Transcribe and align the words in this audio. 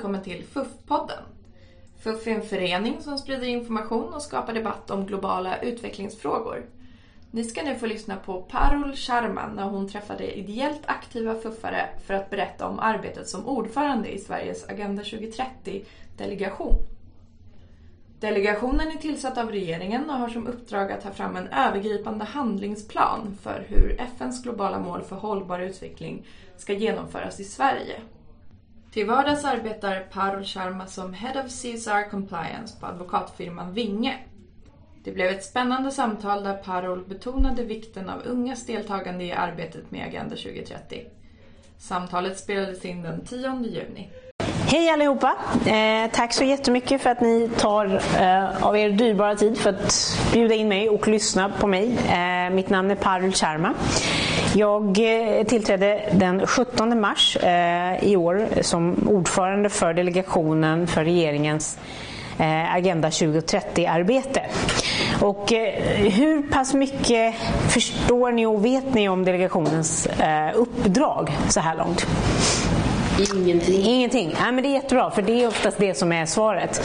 välkommen 0.00 0.22
till 0.22 0.44
FUF-podden. 0.44 1.22
FUF 1.98 2.26
är 2.26 2.30
en 2.30 2.42
förening 2.42 3.00
som 3.00 3.18
sprider 3.18 3.46
information 3.46 4.14
och 4.14 4.22
skapar 4.22 4.52
debatt 4.52 4.90
om 4.90 5.06
globala 5.06 5.60
utvecklingsfrågor. 5.60 6.66
Ni 7.30 7.44
ska 7.44 7.62
nu 7.62 7.74
få 7.74 7.86
lyssna 7.86 8.16
på 8.16 8.42
Parul 8.42 8.96
Sharma 8.96 9.46
när 9.46 9.62
hon 9.62 9.88
träffade 9.88 10.38
ideellt 10.38 10.80
aktiva 10.86 11.34
fuffare 11.34 11.88
för 12.06 12.14
att 12.14 12.30
berätta 12.30 12.66
om 12.66 12.78
arbetet 12.78 13.28
som 13.28 13.46
ordförande 13.46 14.08
i 14.08 14.18
Sveriges 14.18 14.68
Agenda 14.68 15.02
2030-delegation. 15.02 16.76
Delegationen 18.20 18.88
är 18.88 18.96
tillsatt 18.96 19.38
av 19.38 19.50
regeringen 19.50 20.10
och 20.10 20.16
har 20.16 20.28
som 20.28 20.46
uppdrag 20.46 20.92
att 20.92 21.02
ta 21.02 21.10
fram 21.10 21.36
en 21.36 21.48
övergripande 21.48 22.24
handlingsplan 22.24 23.38
för 23.42 23.66
hur 23.68 24.00
FNs 24.00 24.42
globala 24.42 24.78
mål 24.78 25.02
för 25.02 25.16
hållbar 25.16 25.58
utveckling 25.58 26.26
ska 26.56 26.72
genomföras 26.72 27.40
i 27.40 27.44
Sverige. 27.44 28.00
Till 28.92 29.06
vardags 29.06 29.44
arbetar 29.44 30.06
Parul 30.12 30.44
Sharma 30.44 30.86
som 30.86 31.14
Head 31.14 31.44
of 31.44 31.50
CSR 31.50 32.10
Compliance 32.10 32.80
på 32.80 32.86
advokatfirman 32.86 33.72
Vinge. 33.72 34.18
Det 35.04 35.12
blev 35.12 35.30
ett 35.30 35.44
spännande 35.44 35.90
samtal 35.90 36.44
där 36.44 36.54
Parul 36.54 37.04
betonade 37.08 37.64
vikten 37.64 38.10
av 38.10 38.22
ungas 38.24 38.66
deltagande 38.66 39.24
i 39.24 39.32
arbetet 39.32 39.90
med 39.90 40.06
Agenda 40.06 40.36
2030. 40.36 41.02
Samtalet 41.78 42.38
spelades 42.38 42.84
in 42.84 43.02
den 43.02 43.26
10 43.26 43.64
juni. 43.64 44.08
Hej 44.66 44.90
allihopa! 44.90 45.36
Eh, 45.66 46.10
tack 46.12 46.32
så 46.32 46.44
jättemycket 46.44 47.02
för 47.02 47.10
att 47.10 47.20
ni 47.20 47.50
tar 47.58 48.00
eh, 48.20 48.66
av 48.66 48.76
er 48.76 48.90
dyrbara 48.90 49.34
tid 49.34 49.58
för 49.58 49.70
att 49.70 50.18
bjuda 50.32 50.54
in 50.54 50.68
mig 50.68 50.88
och 50.88 51.08
lyssna 51.08 51.52
på 51.60 51.66
mig. 51.66 51.98
Eh, 52.08 52.54
mitt 52.54 52.70
namn 52.70 52.90
är 52.90 52.94
Parul 52.94 53.32
Sharma. 53.32 53.74
Jag 54.54 54.98
eh, 54.98 55.44
tillträdde 55.44 56.00
den 56.12 56.46
17 56.46 57.00
mars 57.00 57.36
eh, 57.36 58.04
i 58.04 58.16
år 58.16 58.48
som 58.60 59.08
ordförande 59.08 59.68
för 59.68 59.94
delegationen 59.94 60.86
för 60.86 61.04
regeringens 61.04 61.78
eh, 62.38 62.74
Agenda 62.74 63.08
2030-arbete. 63.08 64.40
Och 65.20 65.52
hur 65.96 66.50
pass 66.50 66.74
mycket 66.74 67.34
förstår 67.68 68.32
ni 68.32 68.46
och 68.46 68.64
vet 68.64 68.94
ni 68.94 69.08
om 69.08 69.24
delegationens 69.24 70.08
uppdrag 70.54 71.30
så 71.48 71.60
här 71.60 71.76
långt? 71.76 72.06
Ingenting. 73.34 73.82
Ingenting. 73.82 74.34
Ja, 74.38 74.52
men 74.52 74.62
det 74.62 74.68
är 74.68 74.74
jättebra, 74.74 75.10
för 75.10 75.22
det 75.22 75.42
är 75.42 75.48
oftast 75.48 75.78
det 75.78 75.94
som 75.94 76.12
är 76.12 76.26
svaret. 76.26 76.82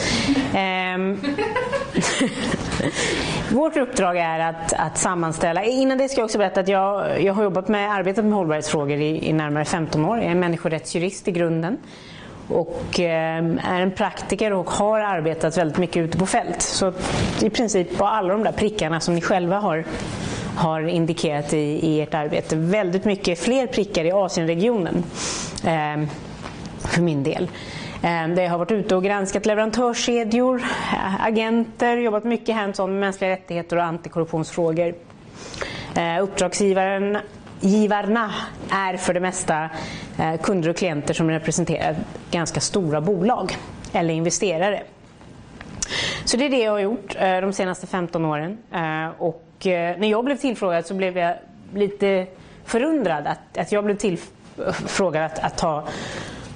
Vårt 3.52 3.76
uppdrag 3.76 4.16
är 4.16 4.38
att, 4.38 4.72
att 4.72 4.98
sammanställa. 4.98 5.64
Innan 5.64 5.98
det 5.98 6.08
ska 6.08 6.20
jag 6.20 6.24
också 6.24 6.38
berätta 6.38 6.60
att 6.60 6.68
jag, 6.68 7.22
jag 7.22 7.34
har 7.34 7.42
jobbat 7.42 7.68
med 7.68 7.92
arbetat 7.92 8.24
med 8.24 8.34
hållbarhetsfrågor 8.34 8.98
i, 8.98 9.28
i 9.28 9.32
närmare 9.32 9.64
15 9.64 10.04
år. 10.04 10.18
Jag 10.18 10.30
är 10.30 10.34
människorättsjurist 10.34 11.28
i 11.28 11.32
grunden 11.32 11.78
och 12.48 13.00
eh, 13.00 13.44
är 13.62 13.80
en 13.80 13.90
praktiker 13.90 14.52
och 14.52 14.70
har 14.70 15.00
arbetat 15.00 15.58
väldigt 15.58 15.78
mycket 15.78 15.96
ute 15.96 16.18
på 16.18 16.26
fält. 16.26 16.62
Så 16.62 16.92
i 17.42 17.50
princip 17.50 17.98
på 17.98 18.06
alla 18.06 18.28
de 18.28 18.42
där 18.42 18.52
prickarna 18.52 19.00
som 19.00 19.14
ni 19.14 19.20
själva 19.20 19.58
har, 19.58 19.84
har 20.56 20.80
indikerat 20.88 21.52
i, 21.52 21.58
i 21.58 22.00
ert 22.00 22.14
arbete. 22.14 22.56
Väldigt 22.56 23.04
mycket 23.04 23.38
fler 23.38 23.66
prickar 23.66 24.04
i 24.04 24.12
Asienregionen 24.12 25.04
eh, 25.64 26.08
för 26.78 27.00
min 27.00 27.22
del. 27.22 27.48
Ehm, 28.06 28.34
Där 28.34 28.42
jag 28.42 28.50
har 28.50 28.58
varit 28.58 28.70
ute 28.72 28.96
och 28.96 29.04
granskat 29.04 29.46
leverantörskedjor, 29.46 30.62
agenter, 31.20 31.96
jobbat 31.96 32.24
mycket 32.24 32.54
hands-on 32.54 32.90
med 32.90 33.00
mänskliga 33.00 33.30
rättigheter 33.30 33.76
och 33.76 33.84
antikorruptionsfrågor. 33.84 34.94
Ehm, 35.94 36.22
uppdragsgivaren 36.22 37.18
Givarna 37.60 38.34
är 38.70 38.96
för 38.96 39.14
det 39.14 39.20
mesta 39.20 39.70
eh, 40.18 40.40
kunder 40.42 40.70
och 40.70 40.76
klienter 40.76 41.14
som 41.14 41.30
representerar 41.30 41.96
ganska 42.30 42.60
stora 42.60 43.00
bolag 43.00 43.56
eller 43.92 44.14
investerare. 44.14 44.82
Så 46.24 46.36
det 46.36 46.44
är 46.44 46.50
det 46.50 46.62
jag 46.62 46.72
har 46.72 46.78
gjort 46.78 47.16
eh, 47.18 47.40
de 47.40 47.52
senaste 47.52 47.86
15 47.86 48.24
åren. 48.24 48.58
Ehm, 48.72 49.10
och 49.18 49.66
eh, 49.66 49.98
när 49.98 50.08
jag 50.08 50.24
blev 50.24 50.36
tillfrågad 50.36 50.86
så 50.86 50.94
blev 50.94 51.18
jag 51.18 51.34
lite 51.74 52.26
förundrad 52.64 53.26
att, 53.26 53.58
att 53.58 53.72
jag 53.72 53.84
blev 53.84 53.96
tillfrågad 53.96 55.24
att, 55.24 55.38
att 55.38 55.58
ta 55.58 55.84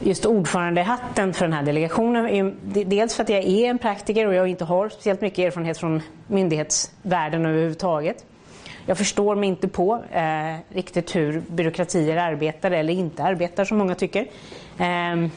just 0.01 0.27
ordförandehatten 0.27 1.35
för 1.35 1.45
den 1.45 1.53
här 1.53 1.63
delegationen. 1.63 2.57
Dels 2.63 3.15
för 3.15 3.23
att 3.23 3.29
jag 3.29 3.45
är 3.45 3.71
en 3.71 3.79
praktiker 3.79 4.27
och 4.27 4.35
jag 4.35 4.49
inte 4.49 4.65
har 4.65 4.89
speciellt 4.89 5.21
mycket 5.21 5.39
erfarenhet 5.39 5.79
från 5.79 6.03
myndighetsvärlden 6.27 7.47
överhuvudtaget. 7.47 8.25
Jag 8.87 8.99
förstår 8.99 9.37
mig 9.37 9.49
inte 9.49 9.69
på 9.69 10.03
eh, 10.13 10.57
riktigt 10.69 11.17
hur 11.17 11.41
byråkratier 11.41 12.17
arbetar 12.17 12.71
eller 12.71 12.93
inte 12.93 13.23
arbetar 13.23 13.65
som 13.65 13.79
många 13.79 13.95
tycker. 13.95 14.27
Eh, 14.79 15.29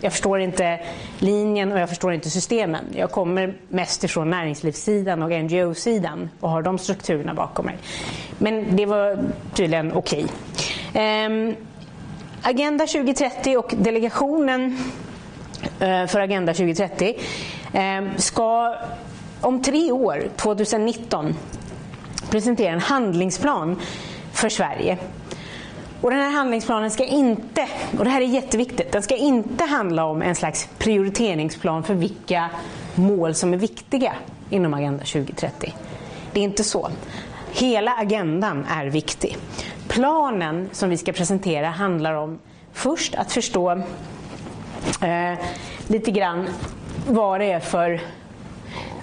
jag 0.00 0.12
förstår 0.12 0.40
inte 0.40 0.80
linjen 1.18 1.72
och 1.72 1.78
jag 1.78 1.88
förstår 1.88 2.12
inte 2.12 2.30
systemen. 2.30 2.84
Jag 2.96 3.10
kommer 3.10 3.54
mest 3.68 4.04
ifrån 4.04 4.30
näringslivssidan 4.30 5.22
och 5.22 5.30
NGO-sidan 5.30 6.30
och 6.40 6.50
har 6.50 6.62
de 6.62 6.78
strukturerna 6.78 7.34
bakom 7.34 7.66
mig. 7.66 7.78
Men 8.38 8.76
det 8.76 8.86
var 8.86 9.18
tydligen 9.54 9.92
okej. 9.92 10.26
Okay. 10.92 11.04
Eh, 11.04 11.54
Agenda 12.42 12.86
2030 12.86 13.56
och 13.56 13.74
delegationen 13.76 14.78
eh, 15.80 16.06
för 16.06 16.20
Agenda 16.20 16.54
2030 16.54 17.14
eh, 17.72 18.16
ska 18.16 18.74
om 19.40 19.62
tre 19.62 19.92
år, 19.92 20.28
2019, 20.36 21.34
presentera 22.30 22.72
en 22.72 22.80
handlingsplan 22.80 23.76
för 24.32 24.48
Sverige. 24.48 24.98
Och 26.00 26.10
den 26.10 26.20
här 26.20 26.30
handlingsplanen 26.30 26.90
ska 26.90 27.04
inte, 27.04 27.68
och 27.98 28.04
det 28.04 28.10
här 28.10 28.20
är 28.20 28.26
jätteviktigt, 28.26 28.92
den 28.92 29.02
ska 29.02 29.16
inte 29.16 29.64
handla 29.64 30.04
om 30.04 30.22
en 30.22 30.34
slags 30.34 30.68
prioriteringsplan 30.78 31.82
för 31.82 31.94
vilka 31.94 32.50
mål 32.94 33.34
som 33.34 33.52
är 33.52 33.58
viktiga 33.58 34.12
inom 34.50 34.74
Agenda 34.74 35.04
2030. 35.04 35.74
Det 36.32 36.40
är 36.40 36.44
inte 36.44 36.64
så. 36.64 36.90
Hela 37.52 37.94
agendan 37.94 38.66
är 38.70 38.86
viktig. 38.86 39.36
Planen 39.88 40.68
som 40.72 40.90
vi 40.90 40.96
ska 40.96 41.12
presentera 41.12 41.68
handlar 41.68 42.14
om 42.14 42.38
först 42.72 43.14
att 43.14 43.32
förstå 43.32 43.70
eh, 45.02 45.38
lite 45.88 46.10
grann 46.10 46.48
vad 47.08 47.40
det 47.40 47.52
är 47.52 47.60
för... 47.60 48.00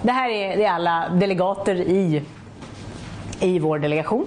Det 0.02 0.12
här 0.12 0.30
är, 0.30 0.56
det 0.56 0.64
är 0.64 0.72
alla 0.72 1.08
delegater 1.08 1.74
i, 1.74 2.22
i 3.40 3.58
vår 3.58 3.78
delegation. 3.78 4.26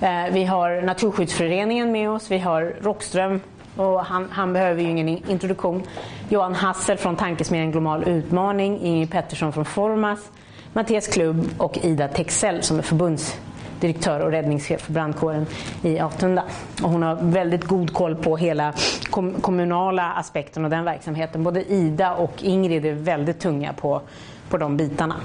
Eh, 0.00 0.24
vi 0.32 0.44
har 0.44 0.82
Naturskyddsföreningen 0.82 1.92
med 1.92 2.10
oss, 2.10 2.30
vi 2.30 2.38
har 2.38 2.74
Rockström 2.80 3.40
och 3.76 4.04
han, 4.04 4.28
han, 4.30 4.52
behöver 4.52 4.82
ju 4.82 4.88
ingen 4.88 5.08
introduktion. 5.08 5.82
Johan 6.28 6.54
Hassel 6.54 6.96
från 6.96 7.16
Tankesmedjan 7.16 7.72
Global 7.72 8.08
Utmaning, 8.08 8.80
Ingrid 8.80 9.10
Pettersson 9.10 9.52
från 9.52 9.64
Formas, 9.64 10.30
Mattias 10.72 11.06
Klubb 11.06 11.48
och 11.58 11.78
Ida 11.82 12.08
Texell 12.08 12.62
som 12.62 12.78
är 12.78 12.82
förbundsdirektör 12.82 14.20
och 14.20 14.30
räddningschef 14.30 14.80
för 14.80 14.92
brandkåren 14.92 15.46
i 15.82 15.98
Atunda. 15.98 16.44
Och 16.82 16.90
hon 16.90 17.02
har 17.02 17.14
väldigt 17.22 17.64
god 17.64 17.92
koll 17.92 18.16
på 18.16 18.36
hela 18.36 18.72
kom 19.10 19.34
kommunala 19.34 20.12
aspekten 20.12 20.64
och 20.64 20.70
den 20.70 20.84
verksamheten. 20.84 21.44
Både 21.44 21.72
Ida 21.72 22.14
och 22.14 22.42
Ingrid 22.42 22.86
är 22.86 22.92
väldigt 22.92 23.40
tunga 23.40 23.72
på, 23.72 24.00
på 24.48 24.56
de 24.56 24.76
bitarna. 24.76 25.16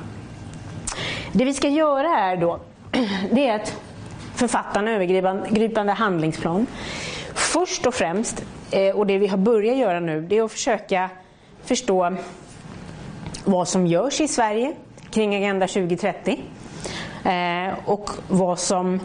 Det 1.31 1.46
vi 1.46 1.54
ska 1.54 1.68
göra 1.68 2.20
är 2.20 2.38
då 2.38 2.60
det 3.31 3.48
är 3.48 3.56
att 3.56 3.75
författa 4.36 4.80
en 4.80 4.88
övergripande 4.88 5.94
handlingsplan. 5.94 6.68
Först 7.34 7.88
och 7.88 7.94
främst, 7.94 8.44
eh, 8.72 8.96
och 8.96 9.08
det 9.08 9.18
vi 9.18 9.28
har 9.28 9.38
börjat 9.38 9.78
göra 9.78 10.00
nu, 10.00 10.22
det 10.22 10.38
är 10.38 10.44
att 10.44 10.52
försöka 10.52 11.10
förstå 11.64 12.16
vad 13.46 13.68
som 13.68 13.88
görs 13.88 14.22
i 14.22 14.28
Sverige 14.28 14.74
kring 15.13 15.36
Agenda 15.36 15.68
2030 15.68 16.44
eh, 17.25 17.74
och 17.86 18.10
vad 18.27 18.60
som, 18.60 19.00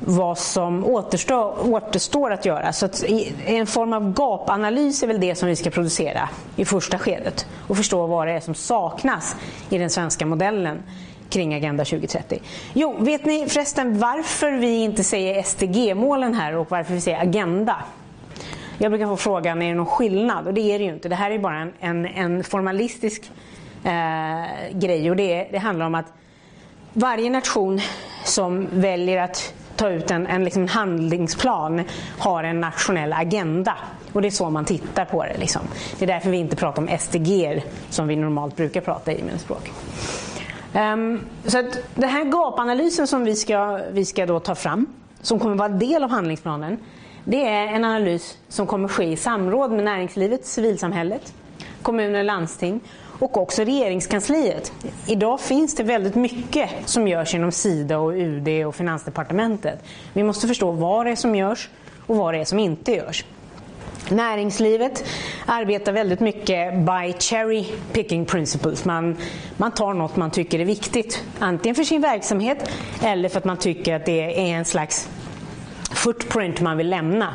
vad 0.00 0.38
som 0.38 0.84
återstår, 0.84 1.72
återstår 1.72 2.32
att 2.32 2.44
göra. 2.44 2.72
Så 2.72 2.86
att 2.86 3.04
en 3.46 3.66
form 3.66 3.92
av 3.92 4.12
gapanalys 4.12 5.02
är 5.02 5.06
väl 5.06 5.20
det 5.20 5.34
som 5.34 5.48
vi 5.48 5.56
ska 5.56 5.70
producera 5.70 6.28
i 6.56 6.64
första 6.64 6.98
skedet 6.98 7.46
och 7.68 7.76
förstå 7.76 8.06
vad 8.06 8.26
det 8.26 8.32
är 8.32 8.40
som 8.40 8.54
saknas 8.54 9.36
i 9.70 9.78
den 9.78 9.90
svenska 9.90 10.26
modellen 10.26 10.82
kring 11.30 11.54
Agenda 11.54 11.84
2030. 11.84 12.42
Jo, 12.72 12.96
vet 12.98 13.24
ni 13.24 13.46
förresten 13.48 13.98
varför 13.98 14.52
vi 14.52 14.76
inte 14.76 15.04
säger 15.04 15.42
SDG-målen 15.42 16.34
här 16.34 16.56
och 16.56 16.70
varför 16.70 16.94
vi 16.94 17.00
säger 17.00 17.22
Agenda? 17.22 17.76
Jag 18.78 18.90
brukar 18.90 19.06
få 19.06 19.16
frågan, 19.16 19.62
är 19.62 19.68
det 19.68 19.74
någon 19.74 19.86
skillnad? 19.86 20.46
Och 20.46 20.54
det 20.54 20.60
är 20.60 20.78
det 20.78 20.84
ju 20.84 20.92
inte. 20.92 21.08
Det 21.08 21.14
här 21.14 21.30
är 21.30 21.38
bara 21.38 21.58
en, 21.58 21.72
en, 21.80 22.06
en 22.06 22.44
formalistisk 22.44 23.30
eh, 23.84 24.78
grej 24.78 25.10
och 25.10 25.16
det, 25.16 25.48
det 25.52 25.58
handlar 25.58 25.86
om 25.86 25.94
att 25.94 26.12
varje 26.92 27.30
nation 27.30 27.80
som 28.24 28.66
väljer 28.72 29.22
att 29.22 29.54
ta 29.76 29.90
ut 29.90 30.10
en, 30.10 30.26
en 30.26 30.44
liksom 30.44 30.68
handlingsplan 30.68 31.82
har 32.18 32.44
en 32.44 32.60
nationell 32.60 33.12
agenda. 33.12 33.74
Och 34.12 34.22
det 34.22 34.28
är 34.28 34.30
så 34.30 34.50
man 34.50 34.64
tittar 34.64 35.04
på 35.04 35.24
det. 35.24 35.36
Liksom. 35.38 35.62
Det 35.98 36.04
är 36.04 36.06
därför 36.06 36.30
vi 36.30 36.36
inte 36.36 36.56
pratar 36.56 36.82
om 36.82 36.98
SDG 36.98 37.62
som 37.90 38.08
vi 38.08 38.16
normalt 38.16 38.56
brukar 38.56 38.80
prata 38.80 39.12
i 39.12 39.22
med 39.22 39.40
språk. 39.40 39.70
Um, 40.74 41.20
så 41.44 41.58
att 41.58 41.78
den 41.94 42.08
här 42.08 42.24
gapanalysen 42.24 43.06
som 43.06 43.24
vi 43.24 43.36
ska, 43.36 43.80
vi 43.92 44.04
ska 44.04 44.26
då 44.26 44.40
ta 44.40 44.54
fram, 44.54 44.86
som 45.22 45.38
kommer 45.38 45.56
vara 45.56 45.68
del 45.68 46.04
av 46.04 46.10
handlingsplanen, 46.10 46.78
det 47.24 47.48
är 47.48 47.66
en 47.66 47.84
analys 47.84 48.38
som 48.48 48.66
kommer 48.66 48.88
ske 48.88 49.04
i 49.04 49.16
samråd 49.16 49.70
med 49.70 49.84
näringslivet, 49.84 50.46
civilsamhället 50.46 51.34
kommuner 51.86 52.18
och 52.18 52.24
landsting 52.24 52.80
och 53.18 53.36
också 53.36 53.64
regeringskansliet. 53.64 54.72
Idag 55.06 55.40
finns 55.40 55.74
det 55.74 55.82
väldigt 55.82 56.14
mycket 56.14 56.70
som 56.84 57.08
görs 57.08 57.34
inom 57.34 57.52
Sida 57.52 57.98
och 57.98 58.10
UD 58.12 58.66
och 58.66 58.74
Finansdepartementet. 58.74 59.84
Vi 60.12 60.22
måste 60.22 60.48
förstå 60.48 60.70
vad 60.70 61.06
det 61.06 61.10
är 61.10 61.16
som 61.16 61.34
görs 61.34 61.68
och 62.06 62.16
vad 62.16 62.34
det 62.34 62.40
är 62.40 62.44
som 62.44 62.58
inte 62.58 62.92
görs. 62.92 63.24
Näringslivet 64.10 65.04
arbetar 65.46 65.92
väldigt 65.92 66.20
mycket 66.20 66.74
by 66.74 67.12
cherry 67.18 67.64
picking 67.92 68.24
principles. 68.24 68.84
Man, 68.84 69.16
man 69.56 69.72
tar 69.72 69.94
något 69.94 70.16
man 70.16 70.30
tycker 70.30 70.58
är 70.58 70.64
viktigt, 70.64 71.24
antingen 71.38 71.74
för 71.74 71.84
sin 71.84 72.02
verksamhet 72.02 72.70
eller 73.02 73.28
för 73.28 73.38
att 73.38 73.44
man 73.44 73.56
tycker 73.56 73.94
att 73.94 74.06
det 74.06 74.50
är 74.50 74.56
en 74.58 74.64
slags 74.64 75.08
footprint 75.94 76.60
man 76.60 76.76
vill 76.76 76.90
lämna. 76.90 77.34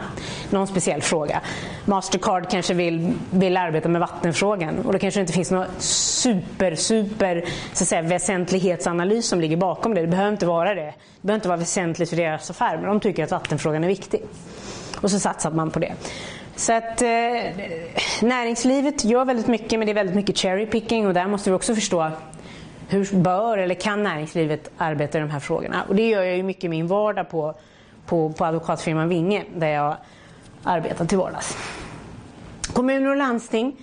Någon 0.50 0.68
speciell 0.68 1.02
fråga. 1.02 1.42
Mastercard 1.86 2.50
kanske 2.50 2.74
vill, 2.74 3.14
vill 3.32 3.58
arbeta 3.58 3.90
med 3.90 4.02
vattenfrågan 4.02 4.80
och 4.80 4.94
då 4.94 5.00
kanske 5.00 5.20
det 5.20 5.22
inte 5.22 5.34
finns 5.34 5.52
någon 5.52 5.66
super, 5.80 6.76
super 6.76 7.46
så 7.74 7.84
att 7.84 7.88
säga, 7.88 8.02
väsentlighetsanalys 8.02 9.28
som 9.28 9.42
ligger 9.42 9.58
bakom 9.58 9.94
det. 9.94 10.02
Det 10.02 10.08
behöver 10.08 10.32
inte 10.32 10.46
vara 10.46 10.76
det. 10.76 10.82
Det 10.82 10.94
behöver 11.22 11.38
inte 11.38 11.48
vara 11.48 11.58
väsentligt 11.58 12.10
för 12.10 12.18
deras 12.18 12.50
affär 12.50 12.78
men 12.78 12.86
de 12.86 13.00
tycker 13.00 13.24
att 13.24 13.32
vattenfrågan 13.32 13.84
är 13.84 13.88
viktig. 13.88 14.22
Och 15.02 15.12
så 15.12 15.20
satsar 15.20 15.52
man 15.52 15.72
på 15.72 15.80
det. 15.80 15.94
Så 16.56 16.74
att 16.74 17.02
eh, 17.02 17.08
näringslivet 18.22 19.06
gör 19.06 19.26
väldigt 19.26 19.48
mycket 19.48 19.80
men 19.80 19.86
det 19.86 19.92
är 19.92 19.96
väldigt 19.96 20.16
mycket 20.16 20.38
cherry 20.38 20.66
picking 20.66 21.08
och 21.08 21.14
där 21.14 21.28
måste 21.28 21.50
vi 21.50 21.56
också 21.56 21.76
förstå 21.76 22.12
hur 22.92 23.16
bör 23.16 23.58
eller 23.58 23.76
kan 23.76 24.04
näringslivet 24.04 24.72
arbeta 24.78 25.18
i 25.18 25.22
de 25.22 25.30
här 25.30 25.40
frågorna? 25.40 25.84
Och 25.88 25.96
det 25.96 26.08
gör 26.10 26.24
jag 26.24 26.38
ju 26.38 26.44
mycket 26.44 26.64
i 26.64 26.70
min 26.70 26.88
vardag 26.88 27.30
på, 27.30 27.56
på, 28.12 28.30
på 28.30 28.46
advokatfirman 28.46 29.10
Vinge 29.10 29.44
där 29.56 29.68
jag 29.68 29.96
arbetar 30.64 31.06
till 31.06 31.18
vardags. 31.18 31.58
Kommuner 32.74 33.10
och 33.10 33.18
landsting, 33.18 33.76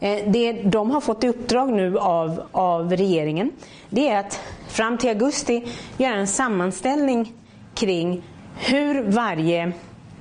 eh, 0.00 0.18
det 0.26 0.52
de 0.52 0.90
har 0.90 1.00
fått 1.00 1.24
i 1.24 1.28
uppdrag 1.28 1.72
nu 1.72 1.98
av, 1.98 2.42
av 2.52 2.92
regeringen 2.96 3.50
det 3.90 4.08
är 4.08 4.18
att 4.18 4.40
fram 4.68 4.98
till 4.98 5.08
augusti 5.08 5.64
göra 5.98 6.14
en 6.14 6.26
sammanställning 6.26 7.32
kring 7.74 8.22
hur 8.58 9.02
varje 9.02 9.72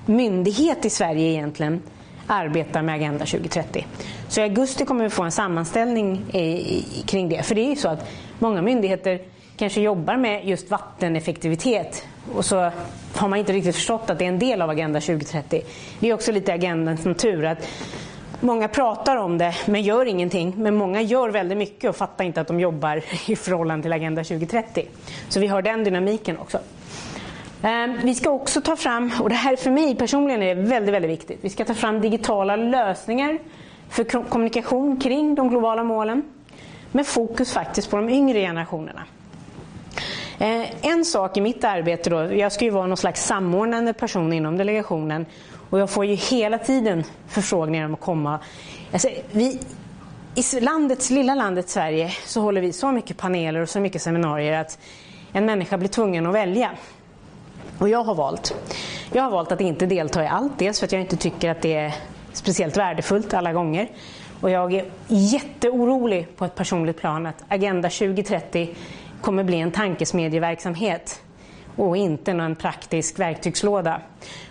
myndighet 0.05 0.85
i 0.85 0.89
Sverige 0.89 1.31
egentligen 1.31 1.81
arbetar 2.27 2.81
med 2.81 2.95
Agenda 2.95 3.25
2030. 3.25 3.85
Så 4.27 4.41
i 4.41 4.43
augusti 4.43 4.85
kommer 4.85 5.03
vi 5.03 5.09
få 5.09 5.23
en 5.23 5.31
sammanställning 5.31 6.21
i, 6.33 6.39
i, 6.39 7.03
kring 7.05 7.29
det. 7.29 7.43
För 7.43 7.55
det 7.55 7.61
är 7.61 7.69
ju 7.69 7.75
så 7.75 7.89
att 7.89 8.09
många 8.39 8.61
myndigheter 8.61 9.21
kanske 9.57 9.81
jobbar 9.81 10.17
med 10.17 10.47
just 10.47 10.71
vatteneffektivitet 10.71 12.05
och 12.35 12.45
så 12.45 12.71
har 13.15 13.27
man 13.27 13.39
inte 13.39 13.53
riktigt 13.53 13.75
förstått 13.75 14.09
att 14.09 14.19
det 14.19 14.25
är 14.25 14.29
en 14.29 14.39
del 14.39 14.61
av 14.61 14.69
Agenda 14.69 14.99
2030. 14.99 15.61
Det 15.99 16.09
är 16.09 16.13
också 16.13 16.31
lite 16.31 16.53
agendans 16.53 17.05
natur. 17.05 17.45
att 17.45 17.67
Många 18.39 18.67
pratar 18.67 19.17
om 19.17 19.37
det 19.37 19.55
men 19.65 19.81
gör 19.81 20.05
ingenting. 20.05 20.53
Men 20.57 20.75
många 20.75 21.01
gör 21.01 21.29
väldigt 21.29 21.57
mycket 21.57 21.89
och 21.89 21.95
fattar 21.95 22.23
inte 22.25 22.41
att 22.41 22.47
de 22.47 22.59
jobbar 22.59 23.03
i 23.27 23.35
förhållande 23.35 23.83
till 23.83 23.93
Agenda 23.93 24.23
2030. 24.23 24.87
Så 25.29 25.39
vi 25.39 25.47
har 25.47 25.61
den 25.61 25.83
dynamiken 25.83 26.37
också. 26.37 26.59
Ehm, 27.61 27.97
vi 28.03 28.15
ska 28.15 28.29
också 28.29 28.61
ta 28.61 28.75
fram, 28.75 29.11
och 29.21 29.29
det 29.29 29.35
här 29.35 29.55
för 29.55 29.71
mig 29.71 29.95
personligen 29.95 30.43
är 30.43 30.55
väldigt, 30.55 30.93
väldigt 30.95 31.11
viktigt, 31.11 31.39
vi 31.41 31.49
ska 31.49 31.65
ta 31.65 31.73
fram 31.73 32.01
digitala 32.01 32.55
lösningar 32.55 33.39
för 33.89 34.03
kommunikation 34.29 34.99
kring 34.99 35.35
de 35.35 35.49
globala 35.49 35.83
målen 35.83 36.23
med 36.91 37.07
fokus 37.07 37.53
faktiskt 37.53 37.89
på 37.89 37.97
de 37.97 38.09
yngre 38.09 38.39
generationerna. 38.39 39.03
Eh, 40.43 40.85
en 40.85 41.05
sak 41.05 41.37
i 41.37 41.41
mitt 41.41 41.63
arbete 41.63 42.09
då, 42.09 42.33
jag 42.33 42.51
ska 42.51 42.65
ju 42.65 42.71
vara 42.71 42.87
någon 42.87 42.97
slags 42.97 43.25
samordnande 43.25 43.93
person 43.93 44.33
inom 44.33 44.57
delegationen 44.57 45.25
och 45.69 45.79
jag 45.79 45.89
får 45.89 46.05
ju 46.05 46.15
hela 46.15 46.57
tiden 46.57 47.03
förfrågningar 47.27 47.85
om 47.85 47.93
att 47.93 47.99
komma. 47.99 48.39
Alltså, 48.91 49.09
vi, 49.31 49.59
I 50.35 50.59
landets, 50.59 51.09
lilla 51.09 51.35
landet 51.35 51.69
Sverige 51.69 52.11
så 52.25 52.41
håller 52.41 52.61
vi 52.61 52.73
så 52.73 52.91
mycket 52.91 53.17
paneler 53.17 53.59
och 53.59 53.69
så 53.69 53.79
mycket 53.79 54.01
seminarier 54.01 54.59
att 54.59 54.79
en 55.33 55.45
människa 55.45 55.77
blir 55.77 55.89
tvungen 55.89 56.27
att 56.27 56.35
välja. 56.35 56.71
Och 57.79 57.89
jag 57.89 58.03
har 58.03 58.15
valt. 58.15 58.55
Jag 59.11 59.23
har 59.23 59.31
valt 59.31 59.51
att 59.51 59.61
inte 59.61 59.85
delta 59.85 60.23
i 60.23 60.27
allt. 60.27 60.59
Dels 60.59 60.79
för 60.79 60.85
att 60.85 60.91
jag 60.91 61.01
inte 61.01 61.17
tycker 61.17 61.49
att 61.49 61.61
det 61.61 61.73
är 61.73 61.93
speciellt 62.33 62.77
värdefullt 62.77 63.33
alla 63.33 63.53
gånger. 63.53 63.89
Och 64.41 64.49
jag 64.49 64.73
är 64.73 64.85
jätteorolig 65.07 66.37
på 66.37 66.45
ett 66.45 66.55
personligt 66.55 66.97
plan 66.97 67.25
att 67.25 67.43
Agenda 67.47 67.89
2030 67.89 68.75
kommer 69.23 69.43
bli 69.43 69.59
en 69.59 69.71
tankesmedjeverksamhet 69.71 71.21
och 71.75 71.97
inte 71.97 72.33
någon 72.33 72.55
praktisk 72.55 73.19
verktygslåda. 73.19 74.01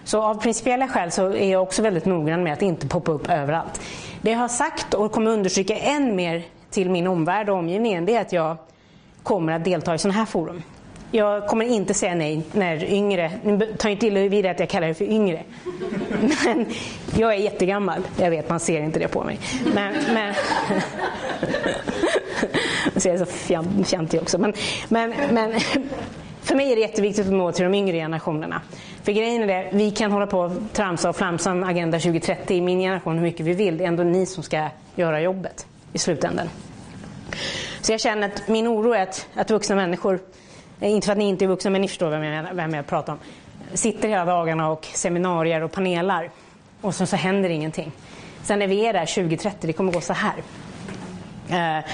Så 0.05 0.23
av 0.23 0.35
principiella 0.35 0.89
skäl 0.89 1.11
så 1.11 1.33
är 1.33 1.51
jag 1.51 1.63
också 1.63 1.83
väldigt 1.83 2.05
noggrann 2.05 2.43
med 2.43 2.53
att 2.53 2.63
inte 2.63 2.89
poppa 2.89 3.13
upp 3.13 3.31
överallt. 3.31 3.81
Det 4.23 4.31
jag 4.31 4.39
har 4.39 4.49
sagt 4.49 4.95
och 4.95 5.13
kommer 5.13 5.31
understryka 5.31 5.77
än 5.77 6.17
mer 6.17 6.43
till 6.71 6.91
min 6.91 7.07
omvärld 7.07 7.49
och 7.49 7.57
omgivningen 7.57 8.05
det 8.05 8.15
är 8.15 8.21
att 8.21 8.33
jag 8.33 8.57
kommer 9.23 9.53
att 9.53 9.65
delta 9.65 9.95
i 9.95 9.99
sådana 9.99 10.19
här 10.19 10.27
forum. 10.27 10.63
Jag 11.15 11.47
kommer 11.47 11.65
inte 11.65 11.95
säga 11.95 12.15
nej 12.15 12.43
när 12.53 12.85
yngre, 12.85 13.31
ta 13.79 13.89
inte 13.89 14.07
illa 14.07 14.21
vid 14.21 14.47
att 14.47 14.61
jag 14.61 14.69
kallar 14.69 14.89
er 14.89 14.95
för 14.95 15.05
yngre. 15.05 15.43
Men 16.45 16.67
jag 17.17 17.35
är 17.35 17.39
jättegammal, 17.39 18.03
jag 18.17 18.31
vet 18.31 18.49
man 18.49 18.61
ser 18.61 18.81
inte 18.81 18.99
det 18.99 19.09
på 19.09 19.25
mig. 19.25 19.39
Men, 19.75 19.95
men 20.15 20.35
så 22.97 23.09
jag 23.09 23.15
är 23.15 23.25
så 23.25 23.85
fjantig 23.85 24.21
också. 24.23 24.39
Men, 24.39 24.53
men, 24.89 25.13
men 25.33 25.61
för 26.43 26.55
mig 26.55 26.73
är 26.73 26.77
det 26.77 26.83
jätteviktigt 26.83 27.27
att 27.27 27.33
nå 27.33 27.53
till 27.53 27.65
de 27.65 27.75
yngre 27.75 27.97
generationerna. 27.97 28.63
För 29.03 29.13
grejen 29.13 29.43
är 29.43 29.47
det, 29.47 29.69
vi 29.73 29.91
kan 29.91 30.13
hålla 30.13 30.27
på 30.27 30.41
och 30.41 30.53
tramsa 30.73 31.09
och 31.09 31.17
flamsa 31.17 31.53
om 31.53 31.65
Agenda 31.65 31.99
2030 31.99 32.57
i 32.57 32.61
min 32.61 32.81
generation 32.81 33.15
hur 33.15 33.23
mycket 33.23 33.47
vi 33.47 33.53
vill. 33.53 33.79
Det 33.79 33.85
är 33.85 33.89
ändå 33.89 34.03
ni 34.03 34.27
som 34.27 34.43
ska 34.43 34.69
göra 34.95 35.21
jobbet 35.21 35.67
i 35.93 35.99
slutändan. 35.99 36.49
Så 37.81 37.93
jag 37.93 38.01
känner 38.01 38.29
att 38.29 38.49
min 38.49 38.69
oro 38.69 38.93
är 38.93 39.03
att, 39.03 39.29
att 39.35 39.51
vuxna 39.51 39.77
människor 39.77 40.21
eh, 40.81 40.91
inte 40.91 41.05
för 41.05 41.13
att 41.13 41.19
ni 41.19 41.29
inte 41.29 41.45
är 41.45 41.47
vuxna, 41.47 41.71
men 41.71 41.81
ni 41.81 41.89
förstår 41.89 42.11
vem 42.11 42.23
jag, 42.23 42.55
vem 42.55 42.75
jag 42.75 42.87
pratar 42.87 43.13
om. 43.13 43.19
Sitter 43.75 44.09
hela 44.09 44.25
dagarna 44.25 44.71
och 44.71 44.87
seminarier 44.93 45.63
och 45.63 45.73
panelar 45.73 46.31
och 46.81 46.95
så, 46.95 47.07
så 47.07 47.17
händer 47.17 47.49
ingenting. 47.49 47.93
Sen 48.43 48.59
när 48.59 48.67
vi 48.67 48.87
är 48.87 48.93
där 48.93 49.07
2030, 49.07 49.67
det 49.67 49.73
kommer 49.73 49.93
gå 49.93 50.01
så 50.01 50.13
här. 50.13 50.43
Eh, 51.49 51.85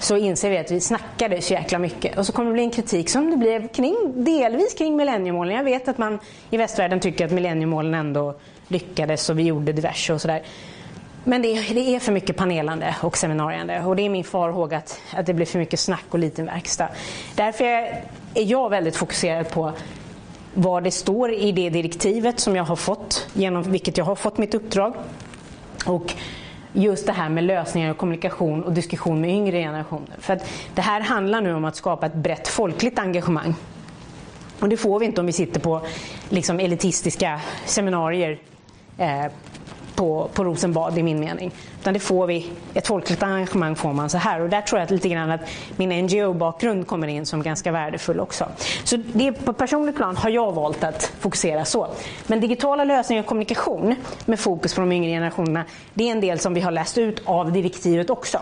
så 0.00 0.16
inser 0.16 0.50
vi 0.50 0.58
att 0.58 0.70
vi 0.70 0.80
snackade 0.80 1.42
så 1.42 1.52
jäkla 1.52 1.78
mycket. 1.78 2.18
Och 2.18 2.26
så 2.26 2.32
kommer 2.32 2.50
det 2.50 2.54
bli 2.54 2.62
en 2.62 2.70
kritik 2.70 3.08
som 3.08 3.30
det 3.30 3.36
blev 3.36 3.68
kring, 3.68 3.96
delvis 4.14 4.74
kring 4.74 4.96
millenniemålen. 4.96 5.56
Jag 5.56 5.64
vet 5.64 5.88
att 5.88 5.98
man 5.98 6.18
i 6.50 6.56
västvärlden 6.56 7.00
tycker 7.00 7.24
att 7.24 7.32
millenniemålen 7.32 7.94
ändå 7.94 8.34
lyckades 8.68 9.30
och 9.30 9.38
vi 9.38 9.42
gjorde 9.42 9.72
diverse 9.72 10.12
och 10.12 10.20
sådär. 10.20 10.42
Men 11.24 11.42
det, 11.42 11.48
det, 11.54 11.94
är 11.94 11.98
för 11.98 12.12
mycket 12.12 12.36
panelande 12.36 12.94
och 13.02 13.16
seminariande 13.16 13.82
och 13.84 13.96
det 13.96 14.02
är 14.02 14.08
min 14.08 14.24
farhåga 14.24 14.76
att, 14.78 15.00
att 15.12 15.26
det 15.26 15.34
blir 15.34 15.46
för 15.46 15.58
mycket 15.58 15.80
snack 15.80 16.04
och 16.10 16.18
liten 16.18 16.46
verkstad. 16.46 16.88
Därför 17.34 17.64
är, 17.64 18.04
jag 18.34 18.70
väldigt 18.70 18.96
fokuserad 18.96 19.50
på 19.50 19.72
vad 20.54 20.84
det 20.84 20.90
står 20.90 21.32
i 21.32 21.52
det 21.52 21.70
direktivet 21.70 22.40
som 22.40 22.56
jag 22.56 22.64
har 22.64 22.76
fått, 22.76 23.26
genom 23.32 23.62
vilket 23.62 23.98
jag 23.98 24.04
har 24.04 24.14
fått 24.14 24.38
mitt 24.38 24.54
uppdrag. 24.54 24.94
Och 25.86 26.14
just 26.72 27.06
det 27.06 27.12
här 27.12 27.28
med 27.28 27.44
lösningar 27.44 27.90
och 27.90 27.96
kommunikation 27.96 28.62
och 28.62 28.72
diskussion 28.72 29.20
med 29.20 29.30
yngre 29.30 29.58
generationer. 29.58 30.16
För 30.18 30.32
att 30.32 30.50
det 30.74 30.82
här 30.82 31.00
handlar 31.00 31.40
nu 31.40 31.54
om 31.54 31.64
att 31.64 31.76
skapa 31.76 32.06
ett 32.06 32.14
brett 32.14 32.48
folkligt 32.48 32.98
engagemang. 32.98 33.54
Och 34.60 34.68
det 34.68 34.76
får 34.76 34.98
vi 34.98 35.06
inte 35.06 35.20
om 35.20 35.26
vi 35.26 35.32
sitter 35.32 35.60
på 35.60 35.80
liksom, 36.28 36.60
elitistiska 36.60 37.40
seminarier 37.64 38.38
eh, 38.98 39.24
på, 40.00 40.30
på 40.34 40.44
Rosenbad 40.44 40.98
i 40.98 41.02
min 41.02 41.20
mening. 41.20 41.50
Utan 41.80 41.94
det 41.94 42.00
får 42.00 42.26
vi, 42.26 42.50
ett 42.74 42.86
folkligt 42.86 43.22
engagemang 43.22 43.76
får 43.76 43.92
man 43.92 44.10
så 44.10 44.18
här. 44.18 44.40
Och 44.40 44.48
där 44.48 44.60
tror 44.60 44.78
jag 44.78 44.84
att 44.84 44.90
lite 44.90 45.08
grann 45.08 45.30
att 45.30 45.40
min 45.76 46.06
NGO-bakgrund 46.06 46.86
kommer 46.86 47.08
in 47.08 47.26
som 47.26 47.42
ganska 47.42 47.72
värdefull 47.72 48.20
också. 48.20 48.48
Så 48.84 48.96
det, 48.96 49.32
på 49.32 49.52
personligt 49.52 49.96
plan 49.96 50.16
har 50.16 50.30
jag 50.30 50.52
valt 50.52 50.84
att 50.84 51.12
fokusera 51.20 51.64
så. 51.64 51.88
Men 52.26 52.40
digitala 52.40 52.84
lösningar 52.84 53.22
och 53.22 53.28
kommunikation 53.28 53.94
med 54.26 54.40
fokus 54.40 54.74
på 54.74 54.80
de 54.80 54.92
yngre 54.92 55.10
generationerna, 55.10 55.64
det 55.94 56.08
är 56.08 56.12
en 56.12 56.20
del 56.20 56.38
som 56.38 56.54
vi 56.54 56.60
har 56.60 56.70
läst 56.70 56.98
ut 56.98 57.22
av 57.24 57.52
direktivet 57.52 58.10
också. 58.10 58.38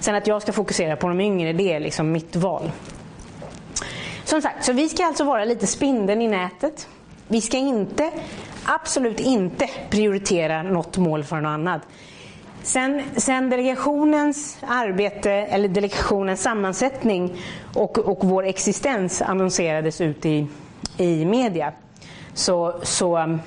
Sen 0.00 0.14
att 0.14 0.26
jag 0.26 0.42
ska 0.42 0.52
fokusera 0.52 0.96
på 0.96 1.08
de 1.08 1.20
yngre, 1.20 1.52
det 1.52 1.72
är 1.72 1.80
liksom 1.80 2.12
mitt 2.12 2.36
val. 2.36 2.70
Som 4.24 4.42
sagt, 4.42 4.64
så 4.64 4.72
vi 4.72 4.88
ska 4.88 5.06
alltså 5.06 5.24
vara 5.24 5.44
lite 5.44 5.66
spindeln 5.66 6.22
i 6.22 6.28
nätet. 6.28 6.88
Vi 7.28 7.40
ska 7.40 7.56
inte 7.56 8.10
absolut 8.66 9.20
inte 9.20 9.70
prioritera 9.90 10.62
något 10.62 10.96
mål 10.96 11.24
för 11.24 11.40
något 11.40 11.48
annat. 11.48 11.82
Sen, 12.62 13.02
sen, 13.16 13.50
delegationens 13.50 14.58
arbete, 14.66 15.30
eller 15.32 15.68
delegationens 15.68 16.42
sammansättning 16.42 17.36
och, 17.74 17.98
och 17.98 18.18
vår 18.24 18.44
existens 18.44 19.22
annonserades 19.22 20.00
ut 20.00 20.26
i, 20.26 20.46
i 20.96 21.24
media 21.24 21.72
så, 22.34 22.74
så 22.82 23.18
um, 23.18 23.40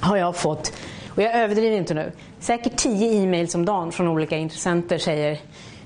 har 0.00 0.16
jag 0.16 0.36
fått, 0.36 0.72
och 1.14 1.22
jag 1.22 1.34
överdriver 1.34 1.76
inte 1.76 1.94
nu, 1.94 2.12
säkert 2.40 2.76
tio 2.76 3.22
e-mails 3.22 3.54
om 3.54 3.64
dagen 3.64 3.92
från 3.92 4.08
olika 4.08 4.36
intressenter 4.36 4.98
säger 4.98 5.38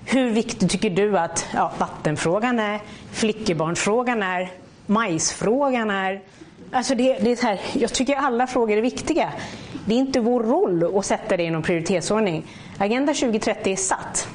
hur 0.05 0.31
viktig 0.31 0.71
tycker 0.71 0.91
du 0.91 1.19
att 1.19 1.47
ja, 1.55 1.73
vattenfrågan 1.79 2.59
är, 2.59 2.81
flickebarnsfrågan 3.13 4.23
är, 4.23 4.51
majsfrågan 4.87 5.91
är, 5.91 6.23
Alltså 6.75 6.95
det, 6.95 7.19
det 7.19 7.31
är 7.31 7.43
här, 7.43 7.61
jag 7.73 7.93
tycker 7.93 8.17
alla 8.17 8.47
frågor 8.47 8.77
är 8.77 8.83
viktiga. 8.83 9.33
Det 9.87 9.95
är 9.95 9.99
inte 9.99 10.21
vår 10.21 10.43
roll 10.43 10.99
att 10.99 11.07
sätta 11.07 11.37
det 11.37 11.43
i 11.43 11.51
någon 11.51 11.63
prioritetsordning. 11.63 12.45
Agenda 12.79 13.15
2030 13.15 13.73
är 13.73 13.77
satt. 13.77 14.29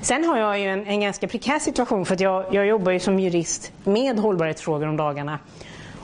Sen 0.00 0.24
har 0.24 0.38
jag 0.38 0.58
ju 0.58 0.66
en, 0.66 0.86
en 0.86 1.00
ganska 1.00 1.28
prekär 1.28 1.58
situation 1.58 2.06
för 2.06 2.14
att 2.14 2.20
jag, 2.20 2.44
jag 2.54 2.66
jobbar 2.66 2.92
ju 2.92 3.00
som 3.00 3.18
jurist 3.18 3.72
med 3.84 4.18
hållbarhetsfrågor 4.18 4.88
om 4.88 4.96
dagarna. 4.96 5.38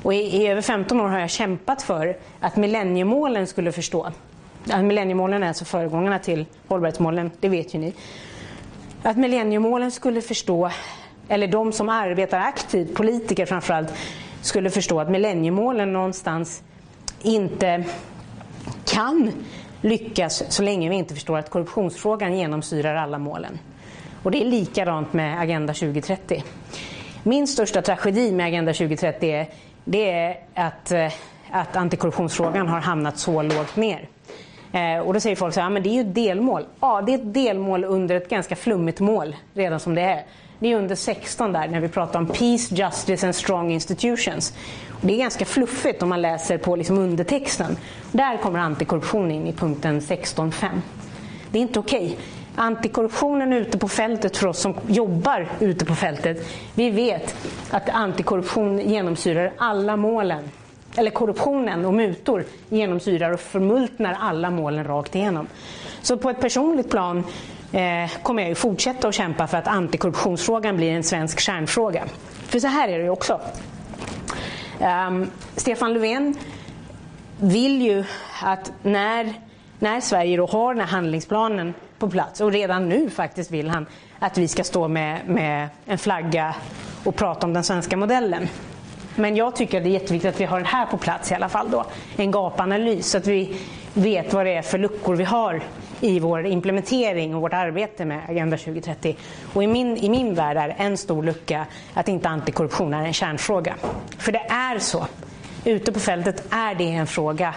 Och 0.02 0.14
i, 0.14 0.16
i, 0.16 0.47
över 0.47 0.62
15 0.62 1.00
år 1.00 1.09
har 1.09 1.19
jag 1.19 1.30
kämpat 1.30 1.83
för 1.83 2.16
att 2.40 2.57
millenniemålen 2.57 3.47
skulle 3.47 3.73
förstå. 3.73 4.11
Att 4.71 4.85
millenniemålen 4.85 5.42
är 5.42 5.49
alltså 5.49 5.64
föregångarna 5.64 6.19
till 6.19 6.47
hållbarhetsmålen, 6.69 7.30
det 7.40 7.49
vet 7.49 7.75
ju 7.75 7.78
ni. 7.78 7.92
Att 9.02 9.16
millenniemålen 9.16 9.90
skulle 9.90 10.21
förstå, 10.23 10.71
eller 11.28 11.47
de 11.47 11.73
som 11.73 11.88
arbetar 11.88 12.38
aktivt, 12.40 12.95
politiker 12.95 13.47
framförallt, 13.47 13.92
skulle 14.42 14.70
förstå 14.70 15.00
att 15.00 15.11
millenniemålen 15.11 15.92
någonstans 15.92 16.62
inte 17.23 17.85
kan 18.87 19.32
lyckas 19.80 20.42
så 20.49 20.62
länge 20.62 20.88
vi 20.88 20.97
inte 20.97 21.14
förstår 21.14 21.38
att 21.38 21.50
korruptionsfrågan 21.50 22.38
genomsyrar 22.38 22.94
alla 22.94 23.18
målen. 23.18 23.59
Och 24.23 24.30
det 24.30 24.42
är 24.42 24.44
likadant 24.44 25.12
med 25.12 25.40
Agenda 25.40 25.75
2030. 25.75 26.44
Min 27.23 27.47
största 27.47 27.82
tragedi 27.82 28.32
med 28.32 28.47
Agenda 28.47 28.73
2030 28.73 29.30
är, 29.30 29.49
det 29.85 30.11
är 30.11 30.37
att, 30.54 30.92
eh, 30.92 31.12
att 31.50 31.76
antikorruptionsfrågan 31.76 32.68
har 32.68 32.80
hamnat 32.80 33.18
så 33.18 33.42
lågt 33.42 33.76
ner. 33.76 34.09
Eh, 34.73 34.99
och 34.99 35.15
då 35.15 35.21
säger 35.21 35.37
folk 35.37 35.55
så 35.55 35.61
här, 35.61 35.71
men 35.71 35.83
det 35.83 35.89
är 35.89 35.95
ju 35.95 36.00
ett 36.00 36.15
delmål. 36.15 36.65
Ja, 36.81 37.03
det 37.07 37.12
är 37.12 37.19
ett 37.19 37.35
delmål 37.35 37.85
under 37.85 38.15
ett 38.15 38.29
ganska 38.29 38.57
flummigt 38.57 39.00
mål 39.00 39.37
redan 39.55 39.81
som 39.81 39.95
det 39.95 40.03
är. 40.03 40.25
Det 40.59 40.73
är 40.73 40.77
under 40.77 40.95
16 40.95 41.53
där 41.53 41.69
när 41.69 41.81
vi 41.81 41.89
pratar 41.89 42.19
om 42.19 42.27
Peace, 42.27 42.75
Justice 42.75 43.27
and 43.27 43.35
Strong 43.35 43.73
Institutions. 43.73 44.55
Och 44.89 45.07
det 45.07 45.12
är 45.15 45.19
ganska 45.19 45.45
fluffigt 45.45 46.03
om 46.03 46.09
man 46.09 46.23
läser 46.23 46.59
på 46.59 46.77
liksom 46.77 46.99
undertexten. 46.99 47.77
Där 48.12 48.37
kommer 48.37 48.59
antikorruption 48.59 49.31
in 49.31 49.47
i 49.47 49.53
punkten 49.53 50.00
16.5. 50.00 50.69
Det 51.50 51.59
är 51.59 51.62
inte 51.62 51.79
okej. 51.79 52.07
Okay. 52.07 52.17
Antikorruptionen 52.57 53.53
ute 53.53 53.79
på 53.79 53.89
fältet 53.89 54.37
för 54.37 54.47
oss 54.47 54.59
som 54.59 54.75
jobbar 54.87 55.49
ute 55.61 55.85
på 55.85 55.95
fältet. 55.95 56.49
Vi 56.75 56.91
vet 56.91 57.37
att 57.71 57.89
antikorruption 57.89 58.79
genomsyrar 58.79 59.53
alla 59.57 59.97
målen. 59.97 60.45
Eller 60.97 61.11
korruptionen 61.11 61.85
och 61.85 61.94
mutor 61.94 62.44
genomsyrar 62.68 63.32
och 63.32 63.40
förmultnar 63.40 64.16
alla 64.20 64.50
målen 64.50 64.85
rakt 64.85 65.14
igenom. 65.14 65.47
Så 66.02 66.16
på 66.16 66.30
ett 66.30 66.40
personligt 66.40 66.90
plan 66.90 67.25
eh, 67.73 68.11
kommer 68.23 68.42
jag 68.42 68.49
ju 68.49 68.54
fortsätta 68.54 69.09
att 69.09 69.14
kämpa 69.14 69.47
för 69.47 69.56
att 69.59 69.68
antikorruptionsfrågan 69.68 70.76
blir 70.76 70.92
en 70.92 71.02
svensk 71.02 71.40
kärnfråga. 71.40 72.04
För 72.32 72.59
så 72.59 72.66
här 72.66 72.88
är 72.88 72.99
det 72.99 73.04
ju 73.04 73.11
också. 73.11 73.40
Um, 75.09 75.30
Stefan 75.56 75.92
Löfven 75.92 76.35
vill 77.40 77.82
ju 77.82 78.04
att 78.42 78.73
när, 78.82 79.35
när 79.78 80.00
Sverige 80.00 80.37
då 80.37 80.47
har 80.47 80.75
den 80.75 80.80
här 80.80 80.90
handlingsplanen 80.90 81.75
på 81.99 82.11
plats 82.11 82.40
och 82.40 82.52
redan 82.52 82.88
nu 82.88 83.11
faktiskt 83.11 83.50
vill 83.50 83.70
han 83.70 83.87
att 84.18 84.38
vi 84.38 84.49
ska 84.49 84.64
stå 84.64 84.88
med, 84.88 85.28
med 85.28 85.68
en 85.85 85.99
flagga 85.99 86.54
och 87.04 87.16
prata 87.16 87.47
om 87.47 87.52
den 87.52 87.64
svenska 87.64 87.97
modellen. 87.97 88.49
Men 89.21 89.37
jag 89.37 89.57
tycker 89.57 89.79
att 89.79 89.85
det 89.85 89.91
är 89.91 89.93
jätteviktigt 89.93 90.35
att 90.35 90.41
vi 90.41 90.45
har 90.45 90.57
den 90.57 90.67
här 90.67 90.87
på 90.87 90.97
plats 90.97 91.33
i 91.33 91.35
alla 91.35 91.49
fall 91.49 91.71
då. 91.71 91.85
En 92.17 92.31
gapanalys 92.31 93.11
så 93.11 93.19
att 93.19 93.27
vi 93.27 93.57
vet 93.95 94.33
vad 94.33 94.47
det 94.47 94.55
är 94.55 94.62
för 94.62 94.79
luckor 94.79 95.17
vi 95.17 95.25
har 95.25 95.62
i 96.00 96.21
vår 96.21 96.47
implementering 96.47 97.35
och 97.35 97.43
vårt 97.43 97.53
arbete 97.53 98.05
med 98.05 98.21
Agenda 98.29 98.57
2030. 98.57 99.17
Och 99.55 99.65
i 99.65 99.67
min, 99.67 99.97
i 99.97 100.09
min 100.09 100.35
värld 100.35 100.57
är 100.57 100.75
en 100.79 100.97
stor 100.97 101.23
lucka 101.23 101.67
att 101.95 102.09
inte 102.09 102.29
antikorruption 102.29 102.95
är 102.95 103.05
en 103.05 103.12
kärnfråga. 103.12 103.75
För 104.19 104.33
det 104.33 104.47
är 104.49 104.79
så. 104.79 105.07
Ute 105.65 105.93
på 105.93 106.00
fältet 106.00 106.45
är 106.50 106.75
det 106.75 106.91
en 106.91 107.07
fråga. 107.07 107.55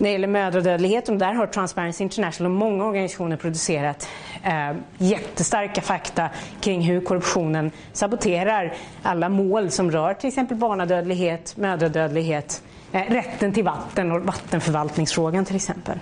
När 0.00 0.08
det 0.08 0.12
gäller 0.12 0.28
mödradödligheten, 0.28 1.18
där 1.18 1.32
har 1.32 1.46
Transparency 1.46 2.04
International 2.04 2.52
och 2.52 2.58
många 2.58 2.84
organisationer 2.84 3.36
producerat 3.36 4.08
eh, 4.42 4.72
jättestarka 4.98 5.80
fakta 5.80 6.28
kring 6.60 6.80
hur 6.80 7.00
korruptionen 7.00 7.70
saboterar 7.92 8.74
alla 9.02 9.28
mål 9.28 9.70
som 9.70 9.90
rör 9.90 10.14
till 10.14 10.28
exempel 10.28 10.56
barnadödlighet, 10.56 11.56
mödradödlighet, 11.56 12.62
eh, 12.92 13.02
rätten 13.08 13.52
till 13.52 13.64
vatten 13.64 14.12
och 14.12 14.20
vattenförvaltningsfrågan 14.20 15.44
till 15.44 15.56
exempel. 15.56 15.98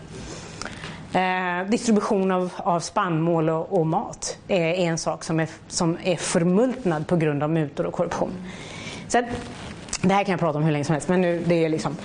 Eh, 1.12 1.70
distribution 1.70 2.30
av, 2.30 2.52
av 2.56 2.80
spannmål 2.80 3.50
och, 3.50 3.78
och 3.78 3.86
mat 3.86 4.38
är, 4.48 4.60
är, 4.60 4.74
en 4.74 4.98
sak 4.98 5.24
som 5.24 5.40
är, 5.40 5.48
som 5.68 5.98
är 6.02 6.16
förmultnad 6.16 7.06
på 7.06 7.16
grund 7.16 7.42
av 7.42 7.50
mutor 7.50 7.86
och 7.86 7.94
korruption. 7.94 8.32
Så 9.08 9.22
det 10.02 10.14
här 10.14 10.24
kan 10.24 10.32
jag 10.32 10.40
prata 10.40 10.58
om 10.58 10.64
hur 10.64 10.72
länge 10.72 10.84
som 10.84 10.92
helst. 10.92 11.08
Men 11.08 11.20
nu, 11.20 11.42
det 11.46 11.64
är 11.64 11.68
liksom, 11.68 11.96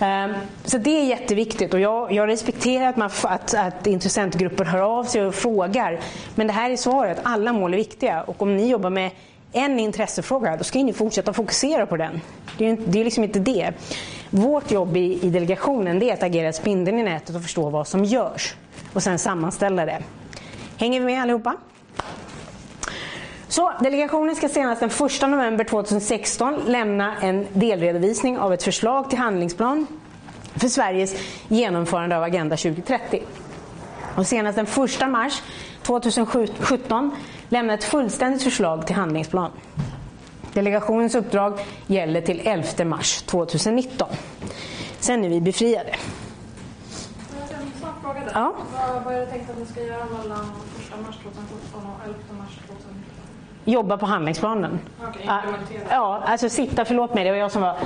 ehm, 0.00 0.32
så 0.64 0.78
det 0.78 0.90
är 1.00 1.04
jätteviktigt 1.04 1.74
och 1.74 1.80
jag, 1.80 2.12
jag 2.12 2.28
respekterar 2.28 2.88
att, 2.88 2.96
man, 2.96 3.10
att, 3.22 3.54
att 3.54 3.86
intressentgrupper 3.86 4.64
hör 4.64 4.98
av 4.98 5.04
sig 5.04 5.26
och 5.26 5.34
frågar. 5.34 6.00
Men 6.34 6.46
det 6.46 6.52
här 6.52 6.70
är 6.70 6.76
svaret, 6.76 7.18
alla 7.22 7.52
mål 7.52 7.72
är 7.72 7.78
viktiga 7.78 8.22
och 8.22 8.42
om 8.42 8.56
ni 8.56 8.70
jobbar 8.70 8.90
med 8.90 9.10
en 9.52 9.78
intressefråga, 9.78 10.56
då 10.56 10.64
ska 10.64 10.78
ni 10.78 10.92
fortsätta 10.92 11.32
fokusera 11.32 11.86
på 11.86 11.96
den. 11.96 12.20
Det 12.58 12.68
är, 12.68 12.78
det 12.86 13.00
är 13.00 13.04
liksom 13.04 13.24
inte 13.24 13.38
det. 13.38 13.72
Vårt 14.30 14.70
jobb 14.70 14.96
i, 14.96 15.26
i 15.26 15.30
delegationen 15.30 15.98
det 15.98 16.10
är 16.10 16.14
att 16.14 16.22
agera 16.22 16.52
spindeln 16.52 16.98
i 16.98 17.02
nätet 17.02 17.36
och 17.36 17.42
förstå 17.42 17.70
vad 17.70 17.88
som 17.88 18.04
görs 18.04 18.54
och 18.92 19.02
sen 19.02 19.18
sammanställa 19.18 19.86
det. 19.86 20.02
Hänger 20.76 21.00
vi 21.00 21.06
med 21.06 21.22
allihopa? 21.22 21.56
Så, 23.52 23.72
delegationen 23.80 24.36
ska 24.36 24.48
senast 24.48 24.80
den 24.80 24.90
1 24.90 25.22
november 25.22 25.64
2016 25.64 26.60
lämna 26.66 27.16
en 27.20 27.46
delredovisning 27.52 28.38
av 28.38 28.52
ett 28.52 28.62
förslag 28.62 29.10
till 29.10 29.18
handlingsplan 29.18 29.86
för 30.54 30.68
Sveriges 30.68 31.14
genomförande 31.48 32.16
av 32.16 32.22
Agenda 32.22 32.56
2030. 32.56 33.22
Och 34.16 34.26
senast 34.26 34.56
den 34.56 34.66
1 34.66 35.10
mars 35.10 35.42
2017 35.82 37.10
lämna 37.48 37.74
ett 37.74 37.84
fullständigt 37.84 38.42
förslag 38.42 38.86
till 38.86 38.96
handlingsplan. 38.96 39.50
Delegationens 40.52 41.14
uppdrag 41.14 41.60
gäller 41.86 42.20
till 42.20 42.40
11 42.44 42.84
mars 42.84 43.22
2019. 43.22 44.08
Sen 45.00 45.24
är 45.24 45.28
vi 45.28 45.40
befriade. 45.40 45.96
Ja. 48.34 48.54
Vad, 48.72 49.04
vad 49.04 49.14
är 49.14 49.20
det 49.20 49.26
tänkt 49.26 49.50
att 49.50 49.58
ni 49.58 49.66
ska 49.66 49.82
göra 49.82 50.04
mellan 50.04 50.46
1 50.92 51.06
mars 51.06 51.16
2017 51.16 51.86
och 51.86 52.06
11 52.06 52.18
mars 52.38 52.58
2019? 52.66 53.11
Jobba 53.64 53.96
på 53.96 54.06
handlingsplanen. 54.06 54.78
Okay, 55.08 55.22
ja, 55.90 56.22
alltså 56.26 56.48
sitta, 56.48 56.84
förlåt 56.84 57.14
mig, 57.14 57.24
det 57.24 57.30
var 57.30 57.38
jag 57.38 57.50
som 57.52 57.62
var 57.62 57.76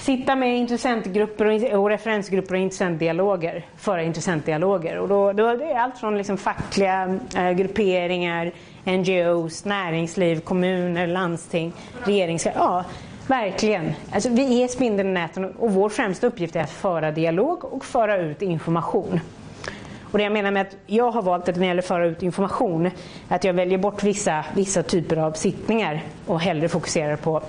sitta 0.00 0.36
med 0.36 0.58
intressentgrupper 0.58 1.74
och, 1.74 1.88
referensgrupper 1.90 2.54
och 2.54 2.60
intressentdialoger, 2.60 3.64
föra 3.76 4.02
intressentdialoger. 4.02 4.98
Och 4.98 5.08
då, 5.08 5.32
då, 5.32 5.56
det 5.56 5.72
är 5.72 5.78
allt 5.78 5.98
från 5.98 6.18
liksom 6.18 6.36
fackliga 6.36 7.18
äh, 7.36 7.50
grupperingar, 7.50 8.52
NGOs, 8.84 9.64
näringsliv, 9.64 10.40
kommuner, 10.40 11.06
landsting, 11.06 11.72
regering. 12.04 12.38
Ja, 12.54 12.84
verkligen. 13.26 13.92
Alltså, 14.12 14.28
vi 14.28 14.62
är 14.62 14.68
spindeln 14.68 15.08
i 15.08 15.12
näten 15.12 15.44
och 15.44 15.72
vår 15.74 15.88
främsta 15.88 16.26
uppgift 16.26 16.56
är 16.56 16.60
att 16.60 16.70
föra 16.70 17.10
dialog 17.10 17.64
och 17.64 17.84
föra 17.84 18.16
ut 18.16 18.42
information. 18.42 19.20
Och 20.10 20.18
det 20.18 20.24
jag 20.24 20.32
menar 20.32 20.50
med 20.50 20.62
att 20.62 20.76
jag 20.86 21.10
har 21.10 21.22
valt 21.22 21.48
att 21.48 21.54
när 21.54 21.60
det 21.60 21.66
gäller 21.66 21.82
att 21.82 21.88
föra 21.88 22.06
ut 22.06 22.22
information, 22.22 22.90
att 23.28 23.44
jag 23.44 23.52
väljer 23.52 23.78
bort 23.78 24.02
vissa, 24.02 24.44
vissa 24.54 24.82
typer 24.82 25.16
av 25.16 25.32
sittningar 25.32 26.02
och 26.26 26.40
hellre 26.40 26.68
fokuserar 26.68 27.16
på, 27.16 27.42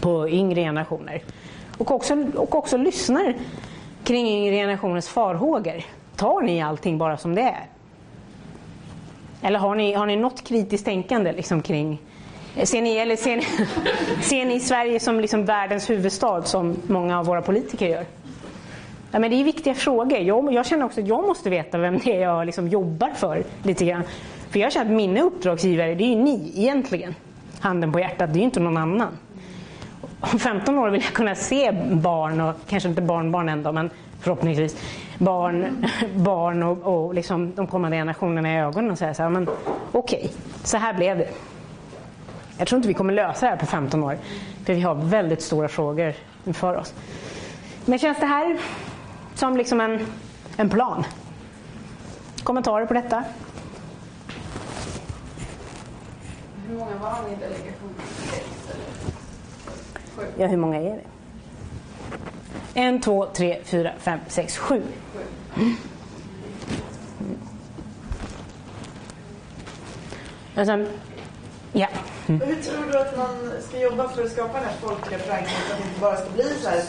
på 0.00 0.28
yngre 0.28 0.60
generationer. 0.60 1.22
Och 1.78 1.90
också, 1.90 2.26
och 2.34 2.54
också 2.54 2.76
lyssnar 2.76 3.34
kring 4.04 4.28
yngre 4.28 4.56
generationens 4.56 5.08
farhågor. 5.08 5.82
Tar 6.16 6.40
ni 6.40 6.62
allting 6.62 6.98
bara 6.98 7.16
som 7.16 7.34
det 7.34 7.42
är? 7.42 7.66
Eller 9.42 9.58
har 9.58 9.74
ni, 9.74 9.92
har 9.92 10.06
ni 10.06 10.16
något 10.16 10.44
kritiskt 10.44 10.84
tänkande 10.84 11.32
liksom 11.32 11.62
kring 11.62 11.98
Ser 12.62 12.82
ni, 12.82 12.96
eller 12.96 13.16
ser 13.16 13.36
ni, 13.36 13.42
ser 14.22 14.44
ni 14.44 14.60
Sverige 14.60 15.00
som 15.00 15.20
liksom 15.20 15.44
världens 15.44 15.90
huvudstad 15.90 16.42
som 16.42 16.76
många 16.86 17.18
av 17.18 17.26
våra 17.26 17.42
politiker 17.42 17.86
gör? 17.86 18.04
Ja, 19.16 19.20
men 19.20 19.30
det 19.30 19.36
är 19.36 19.44
viktiga 19.44 19.74
frågor. 19.74 20.18
Jag, 20.18 20.52
jag 20.52 20.66
känner 20.66 20.84
också 20.84 21.00
att 21.00 21.08
jag 21.08 21.26
måste 21.26 21.50
veta 21.50 21.78
vem 21.78 21.98
det 21.98 22.16
är 22.16 22.20
jag 22.20 22.46
liksom 22.46 22.68
jobbar 22.68 23.10
för. 23.10 23.44
lite 23.62 23.84
grann. 23.84 24.02
För 24.50 24.58
jag 24.58 24.72
känner 24.72 24.86
att 24.86 24.96
mina 24.96 25.20
uppdragsgivare, 25.20 25.94
det 25.94 26.04
är 26.04 26.08
ju 26.08 26.16
ni 26.16 26.52
egentligen. 26.56 27.14
Handen 27.60 27.92
på 27.92 28.00
hjärtat, 28.00 28.32
det 28.32 28.36
är 28.36 28.40
ju 28.40 28.44
inte 28.44 28.60
någon 28.60 28.76
annan. 28.76 29.18
Om 30.20 30.38
15 30.38 30.78
år 30.78 30.90
vill 30.90 31.02
jag 31.02 31.12
kunna 31.12 31.34
se 31.34 31.72
barn, 31.92 32.40
och 32.40 32.54
kanske 32.68 32.88
inte 32.88 33.02
barnbarn 33.02 33.48
ändå, 33.48 33.72
men 33.72 33.90
förhoppningsvis 34.20 34.76
barn, 35.18 35.86
barn 36.16 36.62
och, 36.62 37.06
och 37.06 37.14
liksom 37.14 37.52
de 37.54 37.66
kommande 37.66 37.96
generationerna 37.96 38.54
i 38.54 38.60
ögonen 38.60 38.90
och 38.90 38.98
säga 38.98 39.14
så 39.14 39.22
här, 39.22 39.30
men 39.30 39.48
okej, 39.92 40.18
okay, 40.18 40.30
så 40.64 40.76
här 40.76 40.94
blev 40.94 41.18
det. 41.18 41.28
Jag 42.58 42.68
tror 42.68 42.76
inte 42.76 42.88
vi 42.88 42.94
kommer 42.94 43.12
lösa 43.12 43.46
det 43.46 43.50
här 43.50 43.58
på 43.58 43.66
15 43.66 44.04
år, 44.04 44.16
för 44.64 44.74
vi 44.74 44.80
har 44.80 44.94
väldigt 44.94 45.42
stora 45.42 45.68
frågor 45.68 46.14
inför 46.44 46.76
oss. 46.76 46.94
Men 47.84 47.98
känns 47.98 48.20
det 48.20 48.26
här 48.26 48.58
som 49.36 49.56
liksom 49.56 49.80
en, 49.80 50.06
en 50.56 50.70
plan? 50.70 51.04
Kommentarer 52.42 52.86
på 52.86 52.94
detta? 52.94 53.24
Hur 56.68 56.78
många 56.78 56.96
var 56.96 57.16
ni 57.28 57.32
i 57.32 57.36
delegationen? 57.36 57.94
Ja, 60.38 60.46
hur 60.46 60.56
många 60.56 60.76
är 60.76 60.82
det? 60.82 61.00
En, 62.74 63.00
två, 63.00 63.26
tre, 63.26 63.58
fyra, 63.64 63.92
fem, 63.98 64.20
sex, 64.28 64.58
sju. 64.58 64.82
Och 70.56 70.66
sen, 70.66 70.88
ja. 71.72 71.88
Hur 72.26 72.62
tror 72.62 72.92
du 72.92 72.98
att 72.98 73.16
man 73.16 73.52
ska 73.68 73.80
jobba 73.80 74.08
för 74.08 74.24
att 74.24 74.32
skapa 74.32 74.52
den 74.52 74.68
här 74.68 74.76
folkliga 74.80 75.18
förankringen 75.18 75.60
så 75.68 75.72
att 75.72 75.78
det 75.78 75.88
inte 75.88 76.00
bara 76.00 76.16
ska 76.16 76.30
bli 76.30 76.44
så 76.62 76.68
här 76.68 76.82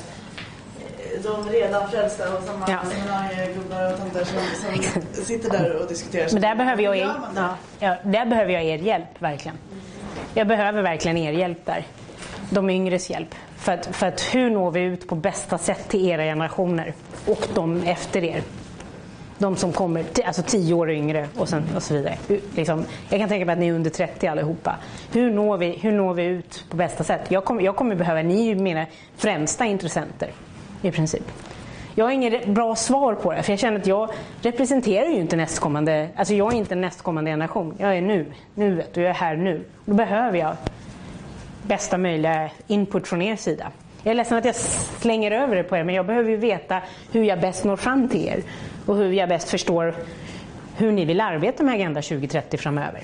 de 1.23 1.49
redan 1.49 1.89
frälsta 1.91 2.37
och 2.37 2.43
samma 2.43 2.65
Ja. 2.69 2.79
seminariegubbar 2.89 3.93
och 3.93 3.97
tanter 3.99 4.25
som, 4.25 4.39
som 5.13 5.25
sitter 5.25 5.49
där 5.49 5.81
och 5.81 5.87
diskuterar. 5.87 6.29
Men 6.33 6.41
där 6.41 6.55
behöver 6.55 6.83
jag, 6.83 6.97
er, 6.97 7.11
ja, 7.35 7.55
ja, 7.79 7.95
där 8.03 8.25
behöver 8.25 8.53
jag 8.53 8.63
er 8.63 8.77
hjälp, 8.77 9.07
verkligen. 9.19 9.57
Jag 10.33 10.47
behöver 10.47 10.81
verkligen 10.81 11.17
er 11.17 11.31
hjälp 11.31 11.65
där. 11.65 11.85
De 12.49 12.69
yngres 12.69 13.09
hjälp. 13.09 13.35
För 13.57 13.71
att, 13.71 13.85
för 13.95 14.07
att 14.07 14.21
hur 14.21 14.49
når 14.49 14.71
vi 14.71 14.81
ut 14.81 15.07
på 15.07 15.15
bästa 15.15 15.57
sätt 15.57 15.89
till 15.89 16.09
era 16.09 16.23
generationer 16.23 16.93
och 17.27 17.47
de 17.53 17.83
efter 17.83 18.23
er? 18.23 18.41
De 19.37 19.55
som 19.55 19.71
kommer, 19.71 20.05
alltså 20.25 20.41
10 20.41 20.73
år 20.73 20.91
yngre 20.91 21.27
och, 21.37 21.49
sen, 21.49 21.63
och 21.75 21.83
så 21.83 21.93
vidare. 21.93 22.17
Liksom, 22.55 22.85
jag 23.09 23.19
kan 23.19 23.29
tänka 23.29 23.45
mig 23.45 23.53
att 23.53 23.59
ni 23.59 23.67
är 23.67 23.73
under 23.73 23.89
30 23.89 24.27
allihopa. 24.27 24.75
Hur 25.11 25.31
når 25.31 25.57
vi, 25.57 25.71
hur 25.81 25.91
når 25.91 26.13
vi 26.13 26.23
ut 26.23 26.65
på 26.69 26.77
bästa 26.77 27.03
sätt? 27.03 27.21
Jag 27.27 27.45
kommer, 27.45 27.61
jag 27.61 27.75
kommer 27.75 27.95
behöva, 27.95 28.21
ni 28.21 28.41
är 28.41 28.45
ju 28.45 28.55
mina 28.55 28.85
främsta 29.17 29.65
intressenter 29.65 30.31
i 30.81 30.91
princip. 30.91 31.31
Jag 31.95 32.05
har 32.05 32.11
inget 32.11 32.47
bra 32.47 32.75
svar 32.75 33.15
på 33.15 33.33
det, 33.33 33.43
för 33.43 33.51
jag 33.51 33.59
känner 33.59 33.79
att 33.79 33.87
jag 33.87 34.09
representerar 34.41 35.09
ju 35.09 35.19
inte 35.19 35.35
nästkommande, 35.35 36.09
alltså 36.15 36.33
jag 36.33 36.53
är 36.53 36.57
inte 36.57 36.75
nästkommande 36.75 37.31
generation. 37.31 37.75
Jag 37.77 37.97
är 37.97 38.01
nu, 38.01 38.25
nuet 38.55 38.97
och 38.97 39.03
jag 39.03 39.09
är 39.09 39.13
här 39.13 39.35
nu. 39.35 39.63
Då 39.85 39.93
behöver 39.93 40.37
jag 40.37 40.55
bästa 41.63 41.97
möjliga 41.97 42.49
input 42.67 43.07
från 43.07 43.21
er 43.21 43.35
sida. 43.35 43.71
Jag 44.03 44.11
är 44.11 44.15
ledsen 44.15 44.37
att 44.37 44.45
jag 44.45 44.55
slänger 44.55 45.31
över 45.31 45.55
det 45.55 45.63
på 45.63 45.77
er, 45.77 45.83
men 45.83 45.95
jag 45.95 46.05
behöver 46.05 46.29
ju 46.29 46.37
veta 46.37 46.81
hur 47.11 47.23
jag 47.23 47.41
bäst 47.41 47.63
når 47.63 47.75
fram 47.75 48.09
till 48.09 48.27
er 48.27 48.43
och 48.85 48.95
hur 48.95 49.11
jag 49.11 49.29
bäst 49.29 49.49
förstår 49.49 49.95
hur 50.77 50.91
ni 50.91 51.05
vill 51.05 51.21
arbeta 51.21 51.63
med 51.63 51.75
Agenda 51.75 52.01
2030 52.01 52.57
framöver. 52.57 53.03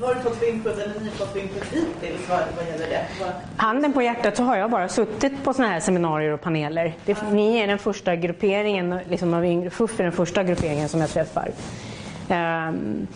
Har 0.00 0.14
du 0.14 0.20
fått 0.20 0.42
input, 0.42 0.78
eller 0.78 1.00
ni 1.00 1.10
fått 1.10 1.36
input 1.36 1.64
hittills 1.64 2.28
vad, 2.28 2.40
vad 2.56 2.66
gäller 2.66 2.86
det? 2.86 3.06
Vad, 3.20 3.32
Handen 3.56 3.92
på 3.92 4.02
hjärtat 4.02 4.36
så 4.36 4.42
har 4.42 4.56
jag 4.56 4.70
bara 4.70 4.88
suttit 4.88 5.44
på 5.44 5.54
såna 5.54 5.68
här 5.68 5.80
seminarier 5.80 6.30
och 6.30 6.40
paneler. 6.40 6.94
Det, 7.04 7.22
ni 7.32 7.56
är 7.58 7.66
den 7.66 7.78
första 7.78 8.16
grupperingen, 8.16 8.98
liksom 9.08 9.34
av 9.34 9.44
yngre, 9.44 9.70
FUF 9.70 10.00
är 10.00 10.04
den 10.04 10.12
första 10.12 10.42
grupperingen 10.42 10.88
som 10.88 11.00
jag 11.00 11.10
träffar. 11.10 11.50
Ehm, 12.28 13.06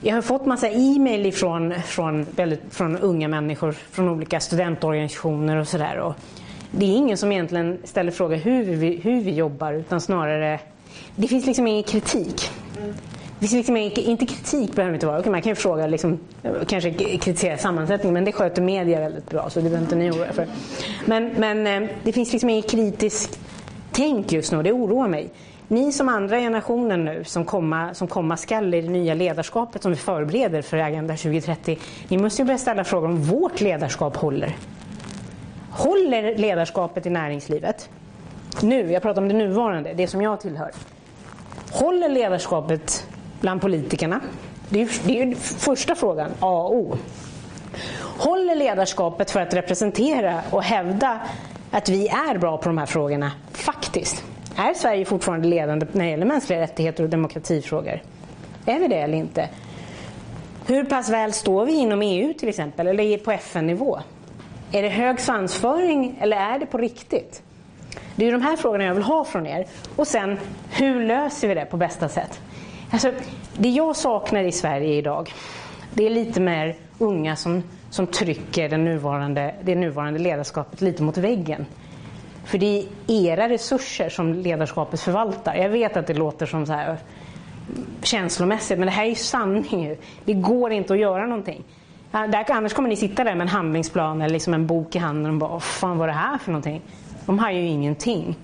jag 0.00 0.14
har 0.14 0.22
fått 0.22 0.46
massa 0.46 0.68
e-mail 0.68 1.26
ifrån, 1.26 1.74
från, 1.82 2.26
väldigt, 2.36 2.62
från 2.70 2.96
unga 2.96 3.28
människor, 3.28 3.72
från 3.72 4.08
olika 4.08 4.40
studentorganisationer 4.40 5.56
och 5.56 5.68
sådär. 5.68 6.14
Det 6.70 6.84
är 6.84 6.96
ingen 6.96 7.16
som 7.16 7.32
egentligen 7.32 7.78
ställer 7.84 8.12
frågor 8.12 8.36
hur 8.36 8.64
vi, 8.64 8.96
hur 8.96 9.20
vi 9.20 9.30
jobbar 9.30 9.72
utan 9.72 10.00
snarare, 10.00 10.60
det 11.16 11.28
finns 11.28 11.46
liksom 11.46 11.66
ingen 11.66 11.82
kritik. 11.82 12.50
Finns 13.40 13.52
liksom 13.52 13.76
inte 13.76 14.26
kritik 14.26 14.74
behöver 14.74 14.92
det 14.92 14.96
inte 14.96 15.06
vara. 15.06 15.30
Man 15.30 15.42
kan 15.42 15.50
ju 15.50 15.54
fråga, 15.54 15.86
liksom, 15.86 16.18
kanske 16.66 16.92
kritisera 16.92 17.58
sammansättningen, 17.58 18.14
men 18.14 18.24
det 18.24 18.32
sköter 18.32 18.62
media 18.62 19.00
väldigt 19.00 19.30
bra 19.30 19.50
så 19.50 19.60
det 19.60 19.70
behöver 19.70 19.82
inte 19.82 19.96
ni 19.96 20.10
oroa 20.10 20.26
er 20.26 20.32
för. 20.32 20.46
Men, 21.04 21.28
men 21.36 21.66
eh, 21.66 21.88
det 22.02 22.12
finns 22.12 22.32
liksom 22.32 22.50
inget 22.50 22.70
kritiskt 22.70 23.40
tänk 23.92 24.32
just 24.32 24.52
nu 24.52 24.58
och 24.58 24.64
det 24.64 24.72
oroar 24.72 25.08
mig. 25.08 25.30
Ni 25.68 25.92
som 25.92 26.08
andra 26.08 26.38
generationen 26.38 27.04
nu 27.04 27.24
som 27.24 27.44
komma, 27.44 27.94
som 27.94 28.08
komma 28.08 28.36
skall 28.36 28.74
i 28.74 28.80
det 28.80 28.88
nya 28.88 29.14
ledarskapet 29.14 29.82
som 29.82 29.92
vi 29.92 29.96
förbereder 29.96 30.62
för 30.62 30.76
Agenda 30.76 31.16
2030. 31.16 31.78
Ni 32.08 32.18
måste 32.18 32.42
ju 32.42 32.46
börja 32.46 32.58
ställa 32.58 32.84
frågor 32.84 33.08
om 33.08 33.22
vårt 33.22 33.60
ledarskap 33.60 34.16
håller. 34.16 34.56
Håller 35.70 36.38
ledarskapet 36.38 37.06
i 37.06 37.10
näringslivet? 37.10 37.88
Nu, 38.62 38.92
jag 38.92 39.02
pratar 39.02 39.22
om 39.22 39.28
det 39.28 39.34
nuvarande, 39.34 39.94
det 39.94 40.06
som 40.06 40.22
jag 40.22 40.40
tillhör. 40.40 40.70
Håller 41.72 42.08
ledarskapet 42.08 43.06
bland 43.40 43.60
politikerna? 43.60 44.20
Det 44.68 44.80
är, 44.82 44.84
ju- 44.84 45.00
det 45.04 45.22
är 45.22 45.34
första 45.36 45.94
frågan, 45.94 46.30
A 46.40 46.62
och 46.62 46.74
O. 46.76 46.96
Håller 48.18 48.54
ledarskapet 48.54 49.30
för 49.30 49.40
att 49.40 49.54
representera 49.54 50.40
och 50.50 50.62
hävda 50.62 51.20
att 51.70 51.88
vi 51.88 52.08
är 52.08 52.38
bra 52.38 52.58
på 52.58 52.68
de 52.68 52.78
här 52.78 52.86
frågorna, 52.86 53.32
faktiskt? 53.52 54.24
Är 54.56 54.74
Sverige 54.74 55.04
fortfarande 55.04 55.48
ledande 55.48 55.86
när 55.92 56.04
det 56.04 56.10
gäller 56.10 56.26
mänskliga 56.26 56.60
rättigheter 56.60 57.04
och 57.04 57.10
demokratifrågor? 57.10 58.02
Är 58.66 58.78
vi 58.80 58.88
det 58.88 58.96
eller 58.96 59.18
inte? 59.18 59.48
Hur 60.66 60.84
pass 60.84 61.08
väl 61.08 61.32
står 61.32 61.66
vi 61.66 61.72
inom 61.72 62.02
EU 62.02 62.34
till 62.34 62.48
exempel, 62.48 62.86
eller 62.86 63.18
på 63.18 63.32
FN-nivå? 63.32 63.98
Är 64.72 64.82
det 64.82 64.88
hög 64.88 65.20
svansföring 65.20 66.18
eller 66.20 66.36
är 66.36 66.58
det 66.58 66.66
på 66.66 66.78
riktigt? 66.78 67.42
Det 68.16 68.24
är 68.24 68.26
ju 68.26 68.32
de 68.32 68.42
här 68.42 68.56
frågorna 68.56 68.84
jag 68.84 68.94
vill 68.94 69.02
ha 69.02 69.24
från 69.24 69.46
er. 69.46 69.66
Och 69.96 70.06
sen, 70.06 70.38
hur 70.70 71.04
löser 71.04 71.48
vi 71.48 71.54
det 71.54 71.64
på 71.64 71.76
bästa 71.76 72.08
sätt? 72.08 72.40
Alltså, 72.90 73.12
det 73.58 73.68
jag 73.68 73.96
saknar 73.96 74.44
i 74.44 74.52
Sverige 74.52 74.94
idag, 74.94 75.32
det 75.94 76.06
är 76.06 76.10
lite 76.10 76.40
mer 76.40 76.76
unga 76.98 77.36
som, 77.36 77.62
som 77.90 78.06
trycker 78.06 78.68
den 78.68 78.84
nuvarande, 78.84 79.54
det 79.62 79.74
nuvarande 79.74 80.18
ledarskapet 80.18 80.80
lite 80.80 81.02
mot 81.02 81.16
väggen. 81.16 81.66
För 82.44 82.58
det 82.58 82.78
är 82.78 82.86
era 83.06 83.48
resurser 83.48 84.08
som 84.08 84.34
ledarskapet 84.34 85.00
förvaltar. 85.00 85.54
Jag 85.54 85.68
vet 85.68 85.96
att 85.96 86.06
det 86.06 86.14
låter 86.14 86.46
som 86.46 86.66
så 86.66 86.72
här 86.72 86.96
känslomässigt, 88.02 88.78
men 88.78 88.86
det 88.86 88.92
här 88.92 89.04
är 89.04 89.08
ju 89.08 89.14
sanning. 89.14 89.96
Det 90.24 90.34
går 90.34 90.72
inte 90.72 90.92
att 90.92 90.98
göra 90.98 91.26
någonting. 91.26 91.64
Där, 92.10 92.50
annars 92.50 92.72
kommer 92.72 92.88
ni 92.88 92.96
sitta 92.96 93.24
där 93.24 93.34
med 93.34 93.42
en 93.42 93.48
handlingsplan 93.48 94.22
eller 94.22 94.32
liksom 94.32 94.54
en 94.54 94.66
bok 94.66 94.96
i 94.96 94.98
handen 94.98 95.32
och 95.32 95.38
bara, 95.38 95.50
vad 95.50 95.62
fan 95.62 95.98
var 95.98 96.06
det 96.06 96.12
här 96.12 96.38
för 96.38 96.50
någonting? 96.50 96.82
De 97.26 97.38
har 97.38 97.50
ju 97.50 97.66
ingenting. 97.66 98.36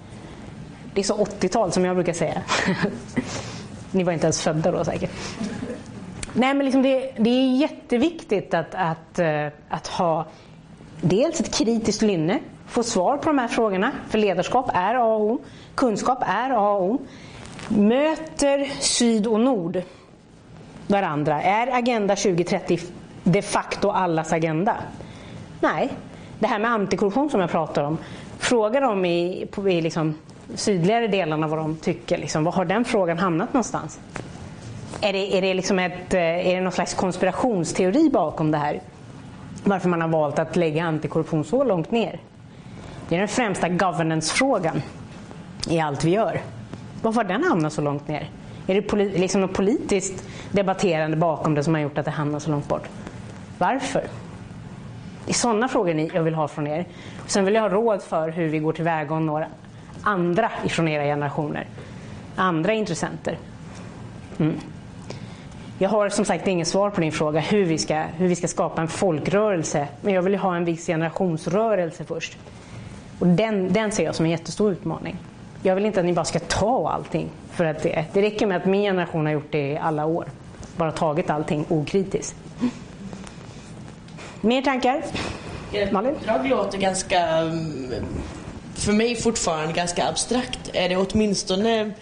Det 0.94 1.00
är 1.00 1.04
så 1.04 1.24
80-tal 1.24 1.72
som 1.72 1.84
jag 1.84 1.96
brukar 1.96 2.12
säga. 2.12 2.42
ni 3.92 4.02
var 4.04 4.12
inte 4.12 4.26
ens 4.26 4.42
födda 4.42 4.70
då 4.70 4.84
säkert. 4.84 5.10
Nej, 6.32 6.54
men 6.54 6.64
liksom 6.64 6.82
det, 6.82 7.12
det 7.18 7.30
är 7.30 7.56
jätteviktigt 7.56 8.54
att, 8.54 8.74
att, 8.74 9.18
eh, 9.18 9.46
att 9.68 9.86
ha 9.86 10.26
dels 11.00 11.40
ett 11.40 11.54
kritiskt 11.58 12.02
lynne, 12.02 12.38
få 12.66 12.82
svar 12.82 13.16
på 13.16 13.28
de 13.28 13.38
här 13.38 13.48
frågorna. 13.48 13.92
För 14.08 14.18
ledarskap 14.18 14.70
är 14.74 14.94
A 14.94 15.04
och 15.04 15.20
O. 15.20 15.40
Kunskap 15.74 16.22
är 16.22 16.50
A 16.50 16.72
och 16.72 16.82
O. 16.82 16.98
Möter 17.68 18.70
syd 18.80 19.26
och 19.26 19.40
nord 19.40 19.82
varandra. 20.86 21.42
Är 21.42 21.78
Agenda 21.78 22.16
2030 22.16 22.78
de 23.24 23.42
facto 23.42 23.90
allas 23.90 24.32
agenda? 24.32 24.76
Nej. 25.60 25.92
Det 26.38 26.46
här 26.46 26.58
med 26.58 26.70
antikorruption 26.70 27.30
som 27.30 27.40
jag 27.40 27.50
pratar 27.50 27.82
om. 27.82 27.98
Fråga 28.38 28.80
dem 28.80 29.04
i, 29.04 29.46
på, 29.50 29.68
i 29.68 29.80
liksom 29.80 30.14
sydligare 30.54 31.06
delarna 31.06 31.46
vad 31.46 31.58
de 31.58 31.76
tycker. 31.76 32.18
Liksom, 32.18 32.44
var 32.44 32.52
har 32.52 32.64
den 32.64 32.84
frågan 32.84 33.18
hamnat 33.18 33.52
någonstans? 33.52 34.00
Är 35.00 35.12
det, 35.12 35.38
är, 35.38 35.42
det 35.42 35.54
liksom 35.54 35.78
ett, 35.78 36.14
eh, 36.14 36.20
är 36.20 36.54
det 36.54 36.60
någon 36.60 36.72
slags 36.72 36.94
konspirationsteori 36.94 38.10
bakom 38.10 38.50
det 38.50 38.58
här? 38.58 38.80
Varför 39.64 39.88
man 39.88 40.00
har 40.00 40.08
valt 40.08 40.38
att 40.38 40.56
lägga 40.56 40.84
antikorruption 40.84 41.44
så 41.44 41.64
långt 41.64 41.90
ner? 41.90 42.20
Det 43.08 43.14
är 43.14 43.18
den 43.18 43.28
främsta 43.28 43.68
governance-frågan 43.68 44.82
i 45.70 45.80
allt 45.80 46.04
vi 46.04 46.10
gör. 46.10 46.40
Varför 47.02 47.20
har 47.20 47.28
den 47.28 47.44
hamnat 47.44 47.72
så 47.72 47.82
långt 47.82 48.08
ner? 48.08 48.30
Är 48.66 48.74
det 48.74 48.80
poli- 48.80 49.18
liksom 49.18 49.40
något 49.40 49.54
politiskt 49.54 50.28
debatterande 50.52 51.16
bakom 51.16 51.54
det 51.54 51.64
som 51.64 51.74
har 51.74 51.80
gjort 51.80 51.98
att 51.98 52.04
det 52.04 52.10
hamnar 52.10 52.38
så 52.38 52.50
långt 52.50 52.68
bort? 52.68 52.88
Varför? 53.58 54.04
Det 55.24 55.30
är 55.30 55.34
sådana 55.34 55.68
frågor 55.68 56.10
jag 56.14 56.22
vill 56.22 56.34
ha 56.34 56.48
från 56.48 56.66
er. 56.66 56.86
Sen 57.26 57.44
vill 57.44 57.54
jag 57.54 57.62
ha 57.62 57.68
råd 57.68 58.02
för 58.02 58.28
hur 58.28 58.48
vi 58.48 58.58
går 58.58 58.72
tillväga 58.72 59.14
och 59.14 59.22
når 59.22 59.48
andra 60.06 60.50
ifrån 60.64 60.88
era 60.88 61.02
generationer. 61.02 61.66
Andra 62.36 62.72
intressenter. 62.72 63.38
Mm. 64.38 64.60
Jag 65.78 65.88
har 65.88 66.08
som 66.08 66.24
sagt 66.24 66.46
inget 66.46 66.68
svar 66.68 66.90
på 66.90 67.00
din 67.00 67.12
fråga 67.12 67.40
hur 67.40 67.64
vi, 67.64 67.78
ska, 67.78 68.00
hur 68.00 68.28
vi 68.28 68.36
ska 68.36 68.48
skapa 68.48 68.82
en 68.82 68.88
folkrörelse. 68.88 69.88
Men 70.00 70.14
jag 70.14 70.22
vill 70.22 70.34
ha 70.34 70.56
en 70.56 70.64
viss 70.64 70.86
generationsrörelse 70.86 72.04
först. 72.04 72.38
Och 73.18 73.26
den, 73.26 73.72
den 73.72 73.92
ser 73.92 74.04
jag 74.04 74.14
som 74.14 74.24
en 74.24 74.30
jättestor 74.30 74.72
utmaning. 74.72 75.16
Jag 75.62 75.74
vill 75.74 75.86
inte 75.86 76.00
att 76.00 76.06
ni 76.06 76.12
bara 76.12 76.24
ska 76.24 76.38
ta 76.38 76.90
allting. 76.90 77.28
För 77.50 77.64
att 77.64 77.82
det, 77.82 78.04
det 78.12 78.22
räcker 78.22 78.46
med 78.46 78.56
att 78.56 78.66
min 78.66 78.82
generation 78.82 79.26
har 79.26 79.32
gjort 79.32 79.52
det 79.52 79.72
i 79.72 79.78
alla 79.78 80.06
år. 80.06 80.24
Bara 80.76 80.92
tagit 80.92 81.30
allting 81.30 81.64
okritiskt. 81.68 82.36
Mer 84.40 84.62
tankar? 84.62 85.02
Malin? 85.92 86.14
uppdrag 86.14 86.48
låter 86.48 86.78
ganska, 86.78 87.18
mm, 87.18 88.04
för 88.76 88.92
mig 88.92 89.16
fortfarande 89.16 89.72
ganska 89.72 90.08
abstrakt. 90.08 90.70
Är 90.72 90.88
det 90.88 90.96
åtminstone 90.96 91.92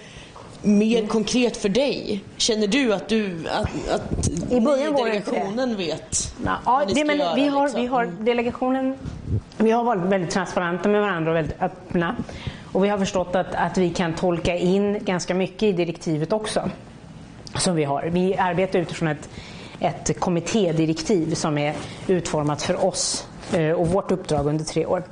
mer 0.63 0.97
Mm. 0.99 1.09
konkret 1.09 1.57
för 1.57 1.69
dig? 1.69 2.21
Känner 2.37 2.67
du 2.67 2.95
att 2.95 3.09
du, 3.09 3.49
att, 3.49 3.91
att 3.91 4.29
I 4.53 4.61
början 4.61 4.93
var 4.93 5.07
inte 5.07 5.31
det. 5.31 5.37
delegationen 5.37 5.77
vet 5.77 6.35
Ja, 6.45 6.59
vad 6.65 6.87
ni 6.89 6.95
det, 6.95 7.01
ska 7.01 7.05
men 7.07 7.19
göra? 7.19 7.35
vi, 7.35 7.47
har, 7.49 7.63
liksom? 7.65 7.81
vi 7.81 7.87
har 7.87 8.07
delegationen, 8.21 8.99
vi 9.57 9.71
har 9.71 9.85
varit 9.85 10.03
väldigt 10.03 10.31
transparenta 10.31 10.89
med 10.89 11.01
varandra 11.01 11.31
och 11.31 11.37
väldigt 11.37 11.63
öppna. 11.63 12.17
Och 12.73 12.85
vi 12.85 12.89
har 12.89 12.99
förstått 12.99 13.35
att, 13.37 13.55
att 13.55 13.79
vi 13.79 13.91
kan 13.91 14.15
tolka 14.15 14.57
in 14.57 14.99
ganska 15.05 15.35
mycket 15.35 15.63
i 15.63 15.73
direktivet 15.73 16.33
också. 16.33 16.71
Som 17.57 17.75
vi 17.75 17.85
har. 17.85 18.03
Vi 18.03 18.37
arbetar 18.37 18.79
utifrån 18.79 19.09
ett, 19.09 19.29
ett 19.81 20.21
kommittédirektiv 20.21 21.35
som 21.35 21.59
är 21.59 21.75
utformat 22.07 22.63
för 22.63 22.85
oss 22.85 23.27
eh, 23.53 23.71
och 23.71 23.89
vårt 23.89 24.11
uppdrag 24.11 24.47
under 24.47 24.65
tre 24.65 24.87
år. 24.87 25.03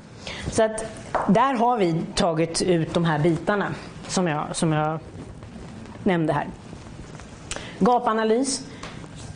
Så 0.50 0.62
att 0.62 0.84
där 1.28 1.54
har 1.54 1.78
vi 1.78 2.02
tagit 2.14 2.62
ut 2.62 2.94
de 2.94 3.04
här 3.04 3.18
bitarna 3.18 3.74
som 4.08 4.26
jag, 4.26 4.56
som 4.56 4.72
jag 4.72 4.98
nämnde 6.04 6.32
här. 6.32 6.46
Gapanalys 7.78 8.66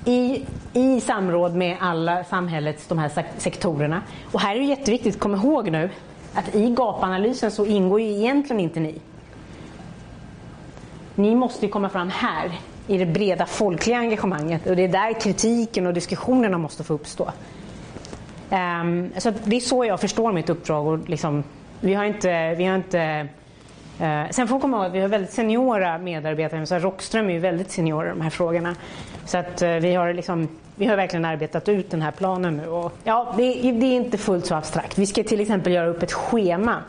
i, 0.04 0.44
i 0.72 1.00
samråd 1.00 1.54
med 1.54 1.76
alla 1.80 2.24
samhällets 2.24 2.86
de 2.86 2.98
här 2.98 3.10
sektorerna. 3.38 4.02
Och 4.32 4.40
här 4.40 4.54
är 4.54 4.58
det 4.58 4.64
jätteviktigt, 4.64 5.20
kom 5.20 5.34
ihåg 5.34 5.70
nu 5.70 5.90
att 6.34 6.54
i 6.54 6.70
gapanalysen 6.70 7.50
så 7.50 7.66
ingår 7.66 8.00
ju 8.00 8.06
egentligen 8.06 8.60
inte 8.60 8.80
ni. 8.80 9.00
Ni 11.14 11.34
måste 11.34 11.66
ju 11.66 11.72
komma 11.72 11.88
fram 11.88 12.10
här 12.10 12.60
i 12.86 12.98
det 12.98 13.06
breda 13.06 13.46
folkliga 13.46 13.98
engagemanget 13.98 14.66
och 14.66 14.76
det 14.76 14.84
är 14.84 14.88
där 14.88 15.20
kritiken 15.20 15.86
och 15.86 15.94
diskussionerna 15.94 16.58
måste 16.58 16.84
få 16.84 16.94
uppstå. 16.94 17.30
Um, 18.50 19.10
så 19.18 19.32
det 19.44 19.56
är 19.56 19.60
så 19.60 19.84
jag 19.84 20.00
förstår 20.00 20.32
mitt 20.32 20.50
uppdrag. 20.50 20.86
Och 20.86 21.08
liksom, 21.08 21.44
vi 21.80 21.94
har 21.94 22.04
inte, 22.04 22.54
vi 22.54 22.64
har 22.64 22.76
inte 22.76 23.28
uh, 24.00 24.30
sen 24.30 24.48
får 24.48 24.54
man 24.54 24.60
komma 24.60 24.76
ihåg 24.76 24.86
att 24.86 24.92
vi 24.92 25.00
har 25.00 25.08
väldigt 25.08 25.32
seniora 25.32 25.98
medarbetare. 25.98 26.66
Så 26.66 26.78
Rockström 26.78 27.28
är 27.28 27.32
ju 27.32 27.38
väldigt 27.38 27.70
senior 27.70 28.06
i 28.06 28.08
de 28.08 28.20
här 28.20 28.30
frågorna. 28.30 28.76
Så 29.24 29.38
att 29.38 29.62
uh, 29.62 29.68
vi 29.68 29.94
har 29.94 30.12
liksom 30.12 30.48
vi 30.78 30.86
har 30.86 30.96
verkligen 30.96 31.24
arbetat 31.24 31.68
ut 31.68 31.90
den 31.90 32.02
här 32.02 32.10
planen 32.10 32.56
nu. 32.56 32.66
Och, 32.66 32.92
ja, 33.04 33.34
det, 33.36 33.72
det, 33.72 33.86
är 33.86 33.96
inte 33.96 34.18
fullt 34.18 34.46
så 34.46 34.54
abstrakt. 34.54 34.98
Vi 34.98 35.06
ska 35.06 35.22
till 35.22 35.40
exempel 35.40 35.72
göra 35.72 35.86
upp 35.86 36.02
ett 36.02 36.12
schema 36.12 36.82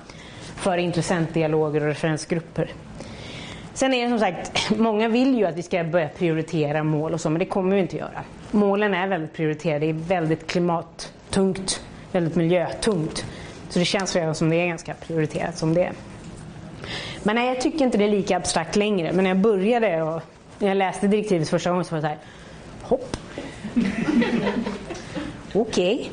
för 0.56 0.78
intressentdialoger 0.78 1.82
och 1.82 1.88
referensgrupper. 1.88 2.70
Sen 3.74 3.94
är 3.94 4.04
det 4.04 4.10
som 4.10 4.20
sagt, 4.20 4.78
många 4.78 5.08
vill 5.08 5.38
ju 5.38 5.46
att 5.46 5.56
vi 5.56 5.64
ska 5.64 5.84
börja 5.84 6.10
prioritera 6.10 6.84
mål 6.84 7.14
och 7.14 7.22
så, 7.22 7.30
men 7.30 7.40
det 7.40 7.46
kommer 7.46 7.76
vi 7.76 7.82
inte 7.82 7.98
göra. 7.98 8.24
Målen 8.52 8.94
är 8.94 9.08
väldigt 9.08 9.34
prioriterade, 9.34 9.86
det 9.86 9.90
är 9.90 9.94
väldigt 9.94 10.48
klimat... 10.48 11.14
Tungt, 11.30 11.82
väldigt 12.12 12.36
miljötungt. 12.36 13.26
Så 13.70 13.80
det 13.80 13.86
känns 13.86 14.16
redan 14.16 14.36
som 14.36 14.50
det 14.50 14.56
är 14.56 14.68
ganska 14.68 14.94
prioriterat 14.94 15.58
som 15.58 15.74
det 15.74 15.84
är. 15.84 15.94
Men 17.24 17.36
nej, 17.36 17.48
jag 17.48 17.62
tycker 17.62 17.86
inte 17.86 17.98
det 17.98 18.04
är 18.04 18.10
lika 18.10 18.38
abstrakt 18.38 18.76
längre. 18.76 19.14
Men 19.14 19.24
när 19.24 19.32
jag 19.32 19.40
började 19.40 20.02
och 20.02 20.22
när 20.60 20.68
jag 20.68 20.78
läste 20.78 21.08
direktivet 21.08 21.50
första 21.50 21.70
gången 21.70 21.86
så 21.86 21.96
var 21.96 22.02
det 22.02 22.02
så 22.02 22.08
här, 22.08 22.18
hopp, 22.82 23.18
Okej. 25.54 26.12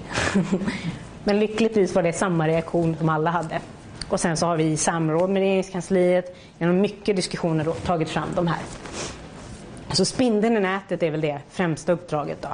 Men 1.25 1.41
lyckligtvis 1.41 1.95
var 1.95 2.03
det 2.03 2.13
samma 2.13 2.49
reaktion 2.49 2.97
som 2.97 3.09
alla 3.09 3.31
hade. 3.31 3.61
Och 4.09 4.21
sen 4.21 4.37
så 4.37 4.47
har 4.47 4.57
vi 4.57 4.65
i 4.65 4.77
samråd 4.77 5.31
med 5.31 5.41
regeringskansliet 5.41 6.37
genom 6.59 6.81
mycket 6.81 7.17
diskussioner 7.17 7.65
då, 7.65 7.73
tagit 7.73 8.09
fram 8.09 8.29
de 8.35 8.47
här. 8.47 8.59
Så 9.93 10.05
spindeln 10.05 10.57
i 10.57 10.61
nätet 10.61 11.03
är 11.03 11.11
väl 11.11 11.21
det 11.21 11.39
främsta 11.51 11.93
uppdraget 11.93 12.43
då. 12.43 12.49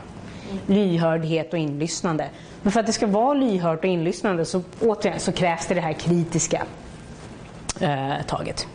Lyhördhet 0.66 1.52
och 1.52 1.58
inlyssnande. 1.58 2.28
Men 2.62 2.72
för 2.72 2.80
att 2.80 2.86
det 2.86 2.92
ska 2.92 3.06
vara 3.06 3.34
lyhört 3.34 3.78
och 3.78 3.84
inlyssnande 3.84 4.44
så 4.44 4.62
återigen 4.80 5.20
så 5.20 5.32
krävs 5.32 5.66
det 5.66 5.74
det 5.74 5.80
här 5.80 5.92
kritiska 5.92 6.62
eh, 7.80 8.12
taget. 8.26 8.66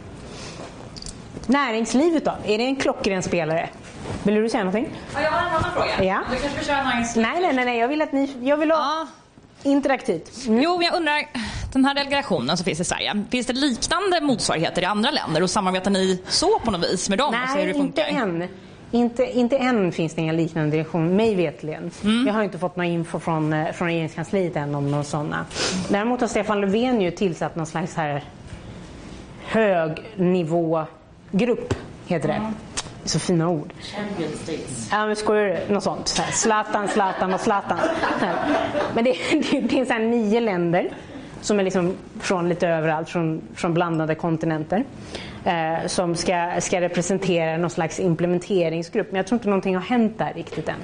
Näringslivet 1.47 2.25
då, 2.25 2.31
är 2.45 2.57
det 2.57 2.63
en 2.63 2.75
klockren 2.75 3.23
spelare? 3.23 3.69
Vill 4.23 4.35
du 4.35 4.49
säga 4.49 4.63
någonting? 4.63 4.89
Ja, 5.13 5.21
jag 5.21 5.31
har 5.31 5.39
en 5.41 5.47
annan 5.47 5.63
fråga. 5.73 6.03
Ja. 6.03 6.21
Du 6.31 6.38
kanske 6.39 6.57
vill 6.59 6.67
köra 6.67 6.83
näringsliv? 6.83 7.25
Nej, 7.25 7.53
nej, 7.53 7.65
nej. 7.65 7.77
Jag 7.79 7.88
vill 7.88 8.01
att 8.01 8.11
ni... 8.11 8.33
Jag 8.43 8.57
vill 8.57 8.71
ha 8.71 8.77
Ja. 8.77 9.07
interaktivt. 9.69 10.47
Mm. 10.47 10.61
Jo, 10.63 10.77
men 10.77 10.85
jag 10.85 10.95
undrar, 10.95 11.21
den 11.73 11.85
här 11.85 11.95
delegationen 11.95 12.57
som 12.57 12.65
finns 12.65 12.79
i 12.79 12.83
Sverige, 12.83 13.23
finns 13.31 13.47
det 13.47 13.53
liknande 13.53 14.21
motsvarigheter 14.21 14.81
i 14.81 14.85
andra 14.85 15.11
länder 15.11 15.43
och 15.43 15.49
samarbetar 15.49 15.91
ni 15.91 16.21
så 16.27 16.59
på 16.59 16.71
något 16.71 16.83
vis 16.89 17.09
med 17.09 17.17
dem? 17.17 17.35
Nej, 17.55 17.71
inte 17.75 18.03
än. 18.03 18.47
Inte, 18.95 19.31
inte 19.31 19.58
än 19.58 19.91
finns 19.91 20.13
det 20.13 20.21
inga 20.21 20.34
liknande 20.34 20.71
direktioner, 20.71 21.13
mig 21.13 21.36
vetligen. 21.36 21.91
Mm. 22.03 22.27
Jag 22.27 22.34
har 22.34 22.43
inte 22.43 22.60
fått 22.60 22.75
någon 22.75 22.86
info 22.86 23.19
från, 23.19 23.53
eh, 23.53 23.71
från 23.71 23.88
regeringskansliet 23.88 24.55
än 24.55 24.75
om 24.75 24.91
några 24.91 25.03
sådana. 25.03 25.45
Däremot 25.89 26.21
har 26.21 26.27
Stefan 26.27 26.62
Löfven 26.62 27.01
ju 27.01 27.12
tillsatt 27.12 27.55
någon 27.55 27.65
slags 27.65 27.95
här 27.95 28.23
högnivågrupp, 29.45 31.73
heter 32.08 32.27
det. 32.27 32.51
Så 33.03 33.19
fina 33.19 33.49
ord. 33.49 33.73
Champion 33.81 34.29
States. 34.43 34.89
Ja, 34.91 35.08
men 35.08 35.15
skojar 35.15 35.60
du? 35.67 35.73
Något 35.73 35.84
sånt. 35.84 36.08
Så 36.08 36.21
här, 36.21 36.31
Zlatan, 36.31 36.88
Zlatan 36.88 37.34
och 37.34 37.39
Zlatan. 37.39 37.77
Men 38.95 39.03
det, 39.03 39.15
det, 39.31 39.60
det 39.60 39.79
är 39.79 39.86
så 39.86 39.93
här 39.93 39.99
nio 39.99 40.39
länder 40.39 40.91
som 41.45 41.60
är 41.60 41.63
liksom 41.63 41.93
från 42.19 42.49
lite 42.49 42.67
överallt, 42.67 43.10
från, 43.10 43.41
från 43.55 43.73
blandade 43.73 44.15
kontinenter. 44.15 44.84
Eh, 45.43 45.88
som 45.88 46.15
ska, 46.15 46.51
ska 46.60 46.81
representera 46.81 47.58
någon 47.58 47.69
slags 47.69 47.99
implementeringsgrupp. 47.99 49.08
Men 49.12 49.17
jag 49.17 49.27
tror 49.27 49.38
inte 49.38 49.47
någonting 49.49 49.75
har 49.75 49.81
hänt 49.84 50.17
där 50.17 50.34
riktigt 50.36 50.69
än. 50.69 50.75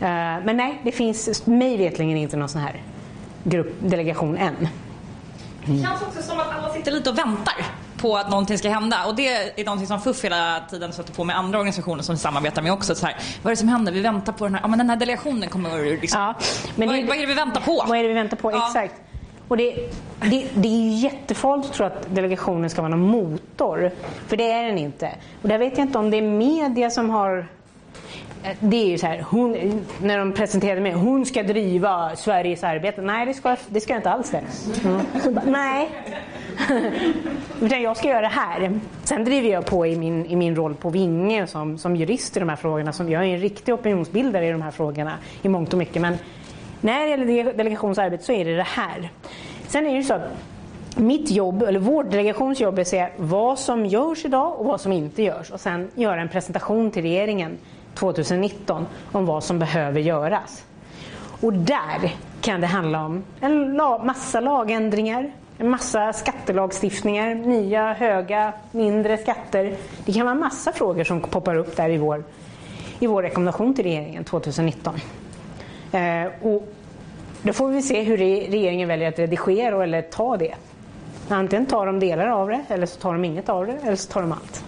Eh, 0.00 0.44
men 0.44 0.56
nej, 0.56 0.80
det 0.84 0.92
finns 0.92 1.46
mig 1.46 1.76
vetligen 1.76 2.16
inte 2.16 2.36
någon 2.36 2.48
sån 2.48 2.60
här 2.60 2.82
grupp, 3.44 3.74
delegation 3.80 4.36
än. 4.36 4.68
Det 5.64 5.82
känns 5.82 6.02
också 6.02 6.22
som 6.22 6.40
att 6.40 6.52
alla 6.58 6.72
sitter 6.74 6.92
lite 6.92 7.10
och 7.10 7.18
väntar 7.18 7.54
på 7.96 8.16
att 8.16 8.30
någonting 8.30 8.58
ska 8.58 8.68
hända. 8.70 8.96
Och 9.06 9.14
det 9.14 9.28
är 9.60 9.64
någonting 9.64 9.86
som 9.86 10.00
FUF 10.00 10.24
hela 10.24 10.60
tiden 10.70 10.92
sätter 10.92 11.12
på 11.12 11.24
med 11.24 11.36
andra 11.38 11.58
organisationer 11.58 12.02
som 12.02 12.14
vi 12.14 12.18
samarbetar 12.18 12.62
med 12.62 12.72
också. 12.72 12.94
Så 12.94 13.06
här, 13.06 13.16
vad 13.42 13.50
är 13.50 13.56
det 13.56 13.60
som 13.60 13.68
händer? 13.68 13.92
Vi 13.92 14.00
väntar 14.00 14.32
på 14.32 14.44
den 14.44 14.54
här, 14.54 14.62
ja, 14.62 14.68
men 14.68 14.78
den 14.78 14.90
här 14.90 14.96
delegationen 14.96 15.48
kommer 15.48 15.84
liksom. 16.00 16.20
Ja, 16.20 16.34
men 16.76 16.88
vad, 16.88 16.96
det- 16.98 17.04
vad 17.04 17.16
är 17.16 17.20
det 17.20 17.26
vi 17.26 17.34
väntar 17.34 17.60
på? 17.60 17.84
Vad 17.88 17.98
är 17.98 18.02
det 18.02 18.08
vi 18.08 18.14
väntar 18.14 18.36
på? 18.36 18.52
Ja. 18.52 18.66
Exakt. 18.66 18.94
Och 19.50 19.56
det, 19.56 19.74
det, 20.20 20.46
det 20.54 20.68
är 20.68 20.80
ju 20.80 20.90
jättefarligt 20.90 21.68
att 21.68 21.74
tro 21.74 21.86
att 21.86 22.14
delegationen 22.14 22.70
ska 22.70 22.82
vara 22.82 22.96
någon 22.96 23.10
motor. 23.10 23.90
För 24.26 24.36
det 24.36 24.52
är 24.52 24.66
den 24.66 24.78
inte. 24.78 25.10
Och 25.42 25.48
där 25.48 25.58
vet 25.58 25.78
jag 25.78 25.86
inte 25.86 25.98
om 25.98 26.10
det 26.10 26.16
är 26.16 26.22
media 26.22 26.90
som 26.90 27.10
har... 27.10 27.46
Det 28.60 28.76
är 28.76 28.86
ju 28.86 28.98
så 28.98 29.06
här, 29.06 29.24
hon, 29.30 29.80
när 30.02 30.18
de 30.18 30.32
presenterade 30.32 30.80
mig, 30.80 30.92
hon 30.92 31.26
ska 31.26 31.42
driva 31.42 32.16
Sveriges 32.16 32.64
arbete. 32.64 33.02
Nej, 33.02 33.26
det 33.26 33.34
ska, 33.34 33.56
det 33.68 33.80
ska 33.80 33.92
jag 33.92 33.98
inte 33.98 34.10
alls 34.10 34.30
det. 34.30 34.42
Mm. 34.84 35.34
Bara, 35.34 35.44
Nej. 35.44 35.90
Utan 37.60 37.82
jag 37.82 37.96
ska 37.96 38.08
göra 38.08 38.20
det 38.20 38.26
här. 38.26 38.80
Sen 39.04 39.24
driver 39.24 39.48
jag 39.48 39.66
på 39.66 39.86
i 39.86 39.96
min, 39.96 40.26
i 40.26 40.36
min 40.36 40.56
roll 40.56 40.74
på 40.74 40.90
Vinge 40.90 41.46
som, 41.46 41.78
som 41.78 41.96
jurist 41.96 42.36
i 42.36 42.40
de 42.40 42.48
här 42.48 42.56
frågorna. 42.56 42.92
Som, 42.92 43.10
jag 43.10 43.22
är 43.24 43.34
en 43.34 43.40
riktig 43.40 43.74
opinionsbildare 43.74 44.46
i 44.46 44.50
de 44.50 44.62
här 44.62 44.70
frågorna 44.70 45.14
i 45.42 45.48
mångt 45.48 45.72
och 45.72 45.78
mycket. 45.78 46.02
Men 46.02 46.18
när 46.80 47.00
det 47.26 47.32
gäller 47.32 47.52
delegationsarbete 47.52 48.24
så 48.24 48.32
är 48.32 48.44
det 48.44 48.56
det 48.56 48.62
här. 48.62 49.10
Sen 49.68 49.86
är 49.86 49.96
det 49.96 50.04
så 50.04 50.14
att 50.14 50.22
mitt 50.96 51.30
jobb, 51.30 51.62
eller 51.62 51.80
vår 51.80 52.04
delegations 52.04 52.60
jobb 52.60 52.78
är 52.78 52.82
att 52.82 52.88
se 52.88 53.08
vad 53.16 53.58
som 53.58 53.86
görs 53.86 54.24
idag 54.24 54.60
och 54.60 54.66
vad 54.66 54.80
som 54.80 54.92
inte 54.92 55.22
görs. 55.22 55.50
Och 55.50 55.60
sen 55.60 55.90
göra 55.94 56.20
en 56.20 56.28
presentation 56.28 56.90
till 56.90 57.02
regeringen 57.02 57.58
2019 57.94 58.86
om 59.12 59.26
vad 59.26 59.44
som 59.44 59.58
behöver 59.58 60.00
göras. 60.00 60.64
Och 61.40 61.52
där 61.52 62.14
kan 62.40 62.60
det 62.60 62.66
handla 62.66 63.04
om 63.04 63.24
en 63.40 63.76
massa 63.76 64.40
lagändringar, 64.40 65.32
en 65.58 65.70
massa 65.70 66.12
skattelagstiftningar, 66.12 67.34
nya, 67.34 67.92
höga, 67.92 68.52
mindre 68.72 69.16
skatter. 69.16 69.76
Det 70.04 70.12
kan 70.12 70.26
vara 70.26 70.34
massa 70.34 70.72
frågor 70.72 71.04
som 71.04 71.20
poppar 71.20 71.54
upp 71.54 71.76
där 71.76 71.90
i 71.90 71.96
vår, 71.96 72.24
i 72.98 73.06
vår 73.06 73.22
rekommendation 73.22 73.74
till 73.74 73.84
regeringen 73.84 74.24
2019. 74.24 74.94
Eh, 75.92 76.24
och 76.42 76.68
då 77.42 77.52
får 77.52 77.68
vi 77.68 77.82
se 77.82 78.02
hur 78.02 78.16
re- 78.16 78.50
regeringen 78.50 78.88
väljer 78.88 79.08
att 79.08 79.18
redigera 79.18 79.84
eller 79.84 80.02
ta 80.02 80.36
det. 80.36 80.54
Antingen 81.28 81.66
tar 81.66 81.86
de 81.86 82.00
delar 82.00 82.26
av 82.26 82.48
det, 82.48 82.64
eller 82.68 82.86
så 82.86 83.00
tar 83.00 83.12
de 83.12 83.24
inget 83.24 83.48
av 83.48 83.66
det, 83.66 83.78
eller 83.82 83.96
så 83.96 84.12
tar 84.12 84.20
de 84.20 84.32
allt. 84.32 84.64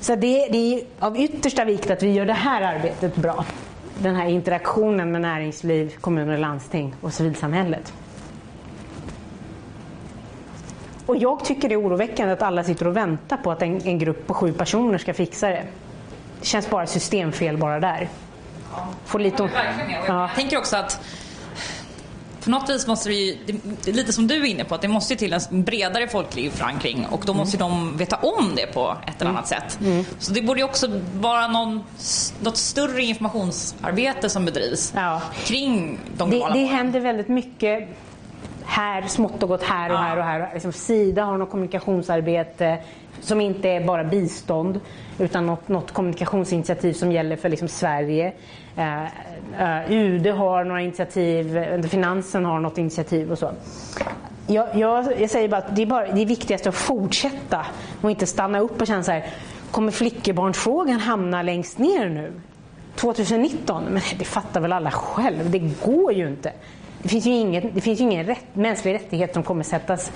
Så 0.00 0.14
det, 0.14 0.48
det 0.48 0.74
är 0.74 0.82
av 0.98 1.18
yttersta 1.18 1.64
vikt 1.64 1.90
att 1.90 2.02
vi 2.02 2.12
gör 2.12 2.26
det 2.26 2.32
här 2.32 2.62
arbetet 2.76 3.16
bra. 3.16 3.44
Den 3.98 4.14
här 4.14 4.26
interaktionen 4.28 5.12
med 5.12 5.20
näringsliv, 5.20 5.94
kommuner 6.00 6.38
landsting 6.38 6.94
och 7.00 7.12
civilsamhället. 7.12 7.92
Och 11.06 11.16
jag 11.16 11.44
tycker 11.44 11.68
det 11.68 11.74
är 11.74 11.80
oroväckande 11.82 12.32
att 12.32 12.42
alla 12.42 12.64
sitter 12.64 12.86
och 12.86 12.96
väntar 12.96 13.36
på 13.36 13.50
att 13.50 13.62
en, 13.62 13.80
en 13.86 13.98
grupp 13.98 14.26
på 14.26 14.34
sju 14.34 14.52
personer 14.52 14.98
ska 14.98 15.14
fixa 15.14 15.48
det. 15.48 15.62
Det 16.40 16.46
känns 16.46 16.70
bara 16.70 16.86
systemfel 16.86 17.56
bara 17.56 17.80
där. 17.80 18.08
Får 19.06 19.18
lite 19.18 19.42
ont. 19.42 19.52
Ja. 20.06 20.20
Jag 20.20 20.34
tänker 20.34 20.58
också 20.58 20.76
att 20.76 21.00
på 22.44 22.50
något 22.50 22.70
vis 22.70 22.86
måste 22.86 23.08
det 23.08 23.14
ju, 23.14 23.38
det 23.84 23.90
är 23.90 23.94
lite 23.94 24.12
som 24.12 24.26
du 24.26 24.34
är 24.34 24.44
inne 24.44 24.64
på, 24.64 24.74
att 24.74 24.82
det 24.82 24.88
måste 24.88 25.16
till 25.16 25.32
en 25.32 25.62
bredare 25.64 26.08
folklig 26.08 26.52
förankring 26.52 27.06
och 27.10 27.22
då 27.26 27.34
måste 27.34 27.56
ju 27.56 27.58
de 27.58 27.96
veta 27.96 28.16
om 28.16 28.52
det 28.56 28.66
på 28.66 28.96
ett 29.06 29.20
eller 29.20 29.30
annat 29.30 29.46
sätt. 29.48 29.78
Så 30.18 30.32
det 30.32 30.42
borde 30.42 30.62
också 30.62 30.86
vara 31.14 31.46
någon, 31.48 31.82
något 32.40 32.56
större 32.56 33.02
informationsarbete 33.02 34.28
som 34.28 34.44
bedrivs 34.44 34.92
Ja. 34.96 35.20
kring 35.44 35.98
de 36.16 36.30
Det, 36.30 36.36
globala 36.36 36.54
det 36.54 36.60
målen. 36.60 36.76
händer 36.76 37.00
väldigt 37.00 37.28
mycket 37.28 37.88
här, 38.64 39.02
smått 39.08 39.42
och 39.42 39.48
gott 39.48 39.62
här 39.62 39.90
och 39.90 39.96
Ja. 39.96 40.00
här 40.00 40.16
och 40.18 40.24
här. 40.24 40.50
Liksom 40.54 40.72
Sida 40.72 41.24
har 41.24 41.38
något 41.38 41.50
kommunikationsarbete 41.50 42.78
som 43.20 43.40
inte 43.40 43.68
är 43.68 43.80
bara 43.84 44.04
bistånd 44.04 44.80
utan 45.18 45.46
något, 45.46 45.68
något 45.68 45.92
kommunikationsinitiativ 45.92 46.92
som 46.92 47.12
gäller 47.12 47.36
för 47.36 47.48
liksom 47.48 47.68
Sverige. 47.68 48.32
Eh, 48.76 49.04
eh 49.04 49.92
UD 49.92 50.26
har 50.26 50.64
några 50.64 50.80
initiativ, 50.80 51.58
Finansen 51.88 52.44
har 52.44 52.60
något 52.60 52.78
initiativ 52.78 53.32
och 53.32 53.38
så. 53.38 53.50
Jag, 54.46 54.76
jag, 54.76 55.20
jag 55.20 55.30
säger 55.30 55.48
bara 55.48 55.56
att 55.56 55.76
det 55.76 55.82
är, 55.82 55.86
bara, 55.86 56.06
det 56.06 56.22
är 56.22 56.26
viktigast 56.26 56.66
att 56.66 56.74
fortsätta 56.74 57.66
och 58.02 58.10
inte 58.10 58.26
stanna 58.26 58.58
upp 58.58 58.80
och 58.80 58.86
känna 58.86 59.02
så 59.02 59.12
här, 59.12 59.26
kommer 59.70 59.92
flickebarnsfrågan 59.92 61.00
hamna 61.00 61.42
längst 61.42 61.78
ner 61.78 62.08
nu? 62.08 62.32
2019? 62.96 63.84
Men 63.84 64.02
det 64.18 64.24
fattar 64.24 64.60
väl 64.60 64.72
alla 64.72 64.90
själv, 64.90 65.50
det 65.50 65.58
går 65.58 66.12
ju 66.12 66.28
inte. 66.28 66.52
det 67.02 67.08
finns 67.08 67.26
ju 67.26 67.30
ingen, 67.30 67.70
det 67.74 67.80
finns 67.80 68.00
ju 68.00 68.04
ingen 68.04 68.26
rätt, 68.26 68.46
mänsklig 68.52 68.94
rättighet 68.94 69.34
som 69.34 69.42
kommer 69.42 69.64
sättas, 69.64 70.12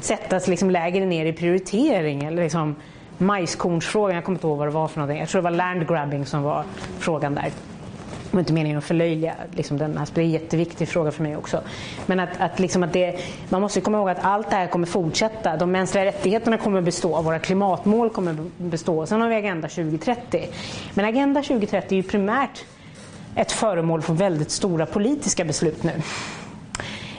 sättas 0.00 0.48
liksom 0.48 0.70
lägre 0.70 1.06
ner 1.06 1.26
i 1.26 1.32
prioritering. 1.32 2.24
Eller 2.24 2.42
liksom 2.42 2.76
majskornsfrågan, 3.18 4.14
jag 4.14 4.24
kommer 4.24 4.38
inte 4.38 4.46
ihåg 4.46 4.58
vad 4.58 4.66
det 4.66 4.72
var 4.72 4.88
för 4.88 5.00
någonting. 5.00 5.20
Jag 5.20 5.28
tror 5.28 5.42
det 5.42 5.50
var 5.50 5.56
landgrabbing 5.56 6.26
som 6.26 6.42
var 6.42 6.64
frågan 6.98 7.34
där. 7.34 7.50
Det 8.30 8.36
var 8.36 8.40
inte 8.40 8.52
meningen 8.52 8.78
att 8.78 8.84
förlöjliga 8.84 9.34
liksom 9.50 9.78
den 9.78 9.98
alltså 9.98 10.14
det 10.14 10.20
är 10.20 10.24
en 10.24 10.30
jätteviktig 10.30 10.88
fråga 10.88 11.10
för 11.10 11.22
mig 11.22 11.36
också. 11.36 11.60
Men 12.06 12.20
att, 12.20 12.28
att, 12.38 12.58
liksom 12.58 12.82
att 12.82 12.92
det, 12.92 13.20
man 13.48 13.60
måste 13.60 13.80
komma 13.80 13.98
ihåg 13.98 14.08
att 14.08 14.24
allt 14.24 14.50
det 14.50 14.56
här 14.56 14.66
kommer 14.66 14.86
fortsätta. 14.86 15.56
De 15.56 15.70
mänskliga 15.72 16.04
rättigheterna 16.04 16.58
kommer 16.58 16.80
bestå, 16.80 17.22
våra 17.22 17.38
klimatmål 17.38 18.10
kommer 18.10 18.36
bestå. 18.56 19.06
Sen 19.06 19.20
har 19.20 19.28
vi 19.28 19.34
Agenda 19.34 19.68
2030. 19.68 20.48
Men 20.94 21.04
Agenda 21.04 21.42
2030 21.42 21.92
är 21.92 21.96
ju 21.96 22.08
primärt 22.08 22.64
ett 23.34 23.52
föremål 23.52 24.02
för 24.02 24.14
väldigt 24.14 24.50
stora 24.50 24.86
politiska 24.86 25.44
beslut 25.44 25.82
nu. 25.82 25.92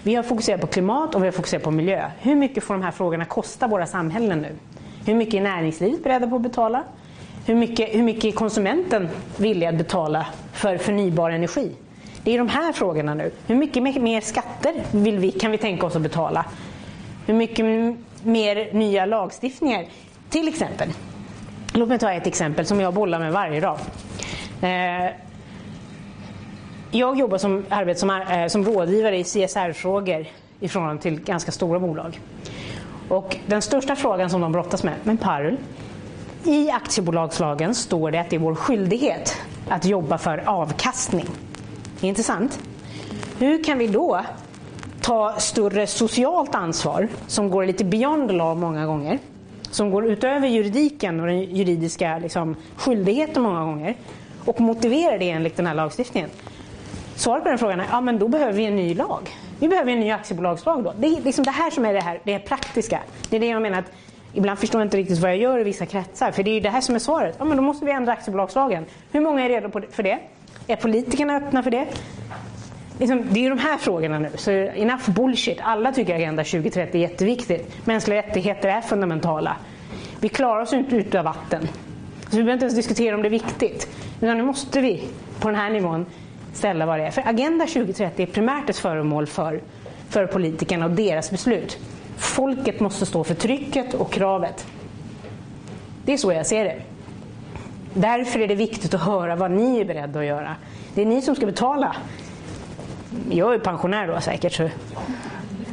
Vi 0.04 0.16
har 0.16 0.24
fokuserat 0.24 0.62
på 0.62 0.68
klimat 0.68 1.16
och 1.16 1.24
vi 1.24 1.28
har 1.28 1.32
fokuserat 1.32 1.64
på 1.64 1.72
miljö. 1.72 2.12
Hur 2.20 2.36
mycket 2.36 2.64
får 2.64 2.74
de 2.74 2.84
här 2.84 2.92
frågorna 2.92 3.26
kosta 3.26 3.68
våra 3.68 3.86
samhällen 3.86 4.40
nu? 4.40 4.56
Hur 5.06 5.16
mycket 5.16 5.34
är 5.34 5.42
näringslivet 5.42 6.04
beredda 6.04 6.28
på 6.28 6.36
att 6.36 6.42
betala? 6.42 6.84
Hur 7.48 7.56
mycket, 7.56 7.96
hur 7.96 8.04
mycket 8.04 8.26
är 8.26 8.32
konsumenten 8.32 9.10
villig 9.38 9.68
att 9.68 9.76
betala 9.76 10.26
för 10.54 10.78
förnybar 10.78 11.30
energi? 11.30 11.72
Det 12.24 12.34
är 12.34 12.38
de 12.38 12.50
här 12.50 12.74
frågorna 12.74 13.14
nu. 13.14 13.32
Hur 13.48 13.56
mycket 13.56 13.84
mer 13.84 14.22
skatter 14.22 14.74
vill 14.92 15.20
vi, 15.20 15.32
kan 15.32 15.52
vi 15.52 15.58
tänka 15.58 15.86
oss 15.86 15.96
att 15.96 16.02
betala? 16.02 16.46
Hur 17.26 17.34
mycket 17.34 17.66
mer 18.24 18.74
nya 18.74 19.06
lagstiftningar? 19.06 19.86
Till 20.30 20.48
exempel, 20.48 20.90
låt 21.74 21.90
mig 21.90 22.00
ta 22.00 22.12
ett 22.12 22.28
exempel 22.28 22.66
som 22.66 22.80
jag 22.80 22.94
bollar 22.94 23.20
med 23.20 23.32
varje 23.34 23.60
dag. 23.60 23.78
Eh, 24.62 25.12
jag 26.92 27.20
jobbar 27.20 27.38
som, 27.38 27.66
arbet 27.70 28.00
som, 28.00 28.10
eh, 28.10 28.48
som 28.48 28.66
rådgivare 28.66 29.18
i 29.18 29.24
CSR-frågor 29.24 30.26
i 30.60 30.68
förhållande 30.68 31.02
till 31.02 31.20
ganska 31.20 31.52
stora 31.52 31.80
bolag. 31.80 32.20
Och 33.10 33.38
den 33.46 33.62
största 33.62 33.96
frågan 33.96 34.30
som 34.30 34.42
de 34.42 34.52
brottas 34.52 34.84
med, 34.84 34.96
men 35.04 35.18
Parul, 35.18 35.58
i 36.48 36.72
aktiebolagslagen 36.72 37.76
står 37.76 38.12
det 38.12 38.20
att 38.20 38.30
det 38.30 38.36
är 38.36 38.40
vår 38.40 38.56
skyldighet 38.56 39.38
att 39.70 39.86
jobba 39.86 40.18
för 40.18 40.44
avkastning. 40.46 41.26
Intressant. 42.02 42.60
Hur 43.40 43.64
kan 43.64 43.78
vi 43.78 43.88
då 43.88 44.22
ta 45.02 45.36
större 45.40 45.88
socialt 45.88 46.56
ansvar 46.56 47.08
som 47.28 47.50
går 47.50 47.66
lite 47.66 47.86
beyond 47.86 48.32
law 48.32 48.58
många 48.58 48.86
gånger, 48.86 49.20
som 49.72 49.92
går 49.92 50.06
utöver 50.06 50.48
juridiken 50.48 51.20
och 51.20 51.28
den 51.28 51.42
juridiska 51.42 52.18
liksom, 52.20 52.56
skyldigheten 52.76 53.44
många 53.44 53.64
gånger 53.64 53.96
och 54.46 54.62
motivera 54.62 55.18
det 55.18 55.30
enligt 55.30 55.58
den 55.58 55.68
här 55.68 55.74
lagstiftningen? 55.74 56.30
Svaret 57.16 57.44
på 57.44 57.50
den 57.50 57.58
frågan 57.58 57.80
är 57.80 57.88
ja, 57.92 58.02
men 58.02 58.20
då 58.20 58.28
behöver 58.28 58.54
vi 58.54 58.66
en 58.66 58.76
ny 58.76 58.94
lag. 58.94 59.30
Vi 59.60 59.68
behöver 59.68 59.92
en 59.92 60.00
ny 60.00 60.12
aktiebolagslag 60.12 60.84
då. 60.84 60.94
Det 61.00 61.08
är 61.08 61.22
liksom 61.22 61.46
det 61.46 61.52
här 61.52 61.72
som 61.72 61.86
är 61.86 61.94
det, 61.94 62.02
här, 62.02 62.20
det 62.24 62.34
är 62.34 62.40
praktiska. 62.40 63.00
Det 63.30 63.36
är 63.36 63.40
det 63.40 63.48
jag 63.48 63.62
menar 63.62 63.80
att 63.80 63.92
ibland 64.38 64.60
förstår 64.60 64.82
jag 64.82 64.86
inte 64.86 64.98
riktigt 64.98 65.20
vad 65.20 65.32
jag 65.32 65.38
gör 65.38 65.60
i 65.60 65.64
vissa 65.64 65.86
kretsar. 65.86 66.32
För 66.32 66.44
det 66.44 66.52
är 66.52 66.54
ju 66.54 66.60
det 66.60 66.70
här 66.70 66.82
som 66.82 66.96
är 66.96 67.00
svaret. 67.00 67.36
Ja, 67.40 67.46
men 67.46 67.58
då 67.58 67.64
måste 67.64 67.86
vi 67.86 67.92
ändra 67.92 68.14
aktiebolagslagen. 68.14 68.86
Hur 69.12 69.22
många 69.22 69.46
är 69.46 69.50
redo 69.50 69.82
för 69.92 70.04
det? 70.04 70.20
Är 70.68 70.76
politikerna 70.76 71.38
öppna 71.38 71.64
för 71.64 71.72
det? 71.72 71.88
Liksom, 73.00 73.24
det 73.32 73.40
är 73.40 73.44
ju 73.44 73.50
de 73.50 73.60
här 73.60 73.78
frågorna 73.78 74.20
nu. 74.20 74.30
Så 74.36 74.52
enough 74.52 75.10
bullshit. 75.10 75.58
Alla 75.62 75.92
tycker 75.92 76.16
Agenda 76.16 76.44
2030 76.44 76.98
är 76.98 77.02
jätteviktigt. 77.02 77.86
Mänskliga 77.86 78.18
rättigheter 78.18 78.70
är 78.70 78.82
fundamentala. 78.82 79.56
Vi 80.20 80.30
klarar 80.30 80.62
oss 80.62 80.74
inte 80.74 80.96
utan 80.96 81.26
vatten. 81.26 81.68
Så 82.22 82.38
vi 82.38 82.44
behöver 82.44 82.54
inte 82.54 82.66
ens 82.66 82.76
diskutera 82.76 83.16
om 83.16 83.22
det 83.22 83.28
är 83.28 83.30
viktigt. 83.30 83.90
Utan 84.22 84.38
nu 84.38 84.44
måste 84.44 84.82
vi 84.82 85.04
på 85.40 85.48
den 85.48 85.60
här 85.60 85.70
nivån 85.70 86.06
ställa 86.54 86.86
vad 86.86 87.00
det 87.00 87.06
är. 87.06 87.12
För 87.12 87.24
Agenda 87.28 87.66
2030 87.66 88.24
är 88.24 88.28
primärt 88.28 88.70
ett 88.70 88.78
föremål 88.78 89.28
för, 89.28 89.62
för 90.10 90.26
politikerna 90.26 90.86
och 90.86 90.92
deras 90.92 91.32
beslut. 91.32 91.80
Folket 92.18 92.80
måste 92.80 93.06
stå 93.06 93.24
för 93.24 93.36
trycket 93.36 93.94
och 93.94 94.12
kravet. 94.12 94.68
Det 96.06 96.14
är 96.14 96.18
så 96.18 96.32
jag 96.32 96.46
ser 96.46 96.64
det. 96.64 96.82
Därför 97.94 98.40
är 98.40 98.48
det 98.48 98.56
viktigt 98.56 98.94
att 98.94 99.02
höra 99.02 99.36
vad 99.36 99.52
ni 99.52 99.80
är 99.80 99.86
beredda 99.86 100.20
att 100.20 100.26
göra. 100.26 100.56
Det 100.94 101.02
är 101.02 101.06
ni 101.06 101.22
som 101.22 101.36
ska 101.36 101.46
betala. 101.46 101.96
Jag 103.30 103.54
är 103.54 103.60
pensionär 103.60 104.08
då 104.08 104.22
säkert. 104.22 104.54
Så. 104.54 104.70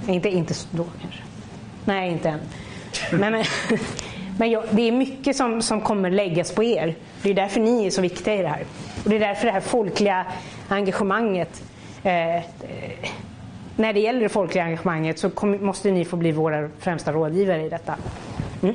Inte, 0.09 0.28
inte 0.28 0.54
då 0.70 0.85
kanske. 1.00 1.20
Nej, 1.85 2.11
inte 2.11 2.28
än. 2.28 2.40
Men, 3.12 3.44
men 4.38 4.50
jag, 4.50 4.64
det 4.70 4.83
är 4.83 4.92
mycket 4.92 5.37
som, 5.37 5.62
som 5.62 5.80
kommer 5.80 6.11
läggas 6.11 6.54
på 6.54 6.64
er. 6.64 6.94
Det 7.22 7.30
är 7.30 7.35
därför 7.35 7.61
ni 7.61 7.87
är 7.87 7.90
så 7.90 8.00
viktiga 8.00 8.35
i 8.35 8.42
det 8.42 8.48
här. 8.48 8.64
Och 9.04 9.11
Det 9.11 9.16
är 9.16 9.20
därför 9.20 9.46
det 9.46 9.52
här 9.52 9.61
folkliga 9.61 10.26
engagemanget 10.68 11.62
eh, 12.02 12.42
när 13.76 13.92
det 13.92 14.00
gäller 14.00 14.20
det 14.20 14.28
folkliga 14.28 14.64
engagemanget 14.64 15.18
så 15.18 15.30
kom, 15.30 15.66
måste 15.66 15.90
ni 15.90 16.04
få 16.04 16.16
bli 16.16 16.32
våra 16.32 16.68
främsta 16.78 17.12
rådgivare 17.12 17.66
i 17.66 17.68
detta. 17.68 17.94
Mm. 18.62 18.74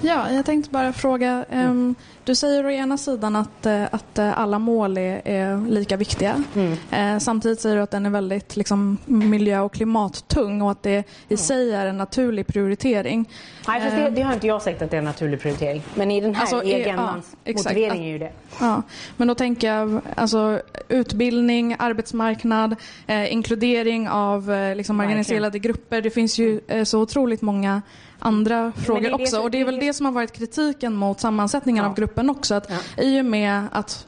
Ja, 0.00 0.30
jag 0.30 0.46
tänkte 0.46 0.70
bara 0.70 0.92
fråga. 0.92 1.44
Um, 1.52 1.94
du 2.26 2.34
säger 2.34 2.66
å 2.66 2.70
ena 2.70 2.98
sidan 2.98 3.36
att, 3.36 3.66
uh, 3.66 3.84
att 3.90 4.18
uh, 4.18 4.40
alla 4.40 4.58
mål 4.58 4.98
är, 4.98 5.22
är 5.24 5.68
lika 5.70 5.96
viktiga. 5.96 6.42
Mm. 6.54 6.72
Uh, 6.72 7.18
samtidigt 7.18 7.60
säger 7.60 7.76
du 7.76 7.82
att 7.82 7.90
den 7.90 8.06
är 8.06 8.10
väldigt 8.10 8.56
liksom, 8.56 8.98
miljö 9.04 9.60
och 9.60 9.74
klimattung 9.74 10.62
och 10.62 10.70
att 10.70 10.82
det 10.82 10.90
i 10.90 11.04
mm. 11.28 11.38
sig 11.38 11.74
är 11.74 11.86
en 11.86 11.98
naturlig 11.98 12.46
prioritering. 12.46 13.30
Nej, 13.68 13.80
fast 13.80 13.96
det, 13.96 14.10
det, 14.10 14.22
har 14.22 14.34
inte 14.34 14.46
jag 14.46 14.62
sagt 14.62 14.82
att 14.82 14.90
det 14.90 14.96
är 14.96 14.98
en 14.98 15.04
naturlig 15.04 15.40
prioritering. 15.40 15.82
Men 15.94 16.10
i 16.10 16.20
den 16.20 16.34
här 16.34 16.40
alltså, 16.40 16.62
i 16.62 16.74
agendans 16.74 17.36
ja, 17.44 17.52
motivering 17.52 18.04
är 18.04 18.08
ju 18.08 18.18
det. 18.18 18.32
Ja, 18.60 18.82
men 19.16 19.28
då 19.28 19.34
tänker 19.34 19.74
jag 19.74 20.00
alltså, 20.14 20.60
utbildning, 20.88 21.76
arbetsmarknad, 21.78 22.76
inkludering 23.28 24.08
av 24.08 24.72
liksom, 24.76 24.96
marginaliserade 24.96 25.58
grupper. 25.58 26.00
Det 26.00 26.10
finns 26.10 26.38
ju 26.38 26.60
så 26.84 27.00
otroligt 27.00 27.42
många 27.42 27.82
andra 28.18 28.72
frågor 28.72 29.14
också. 29.14 29.40
Och 29.40 29.50
det 29.50 29.60
är 29.60 29.64
väl 29.64 29.80
det 29.80 29.92
som 29.92 30.06
har 30.06 30.12
varit 30.12 30.32
kritiken 30.32 30.94
mot 30.94 31.20
sammansättningen 31.20 31.84
ja. 31.84 31.90
av 31.90 31.96
gruppen 32.16 32.30
också. 32.30 32.54
Att 32.54 32.70
ja. 32.70 33.02
I 33.02 33.20
och 33.20 33.24
med 33.24 33.68
att 33.72 34.06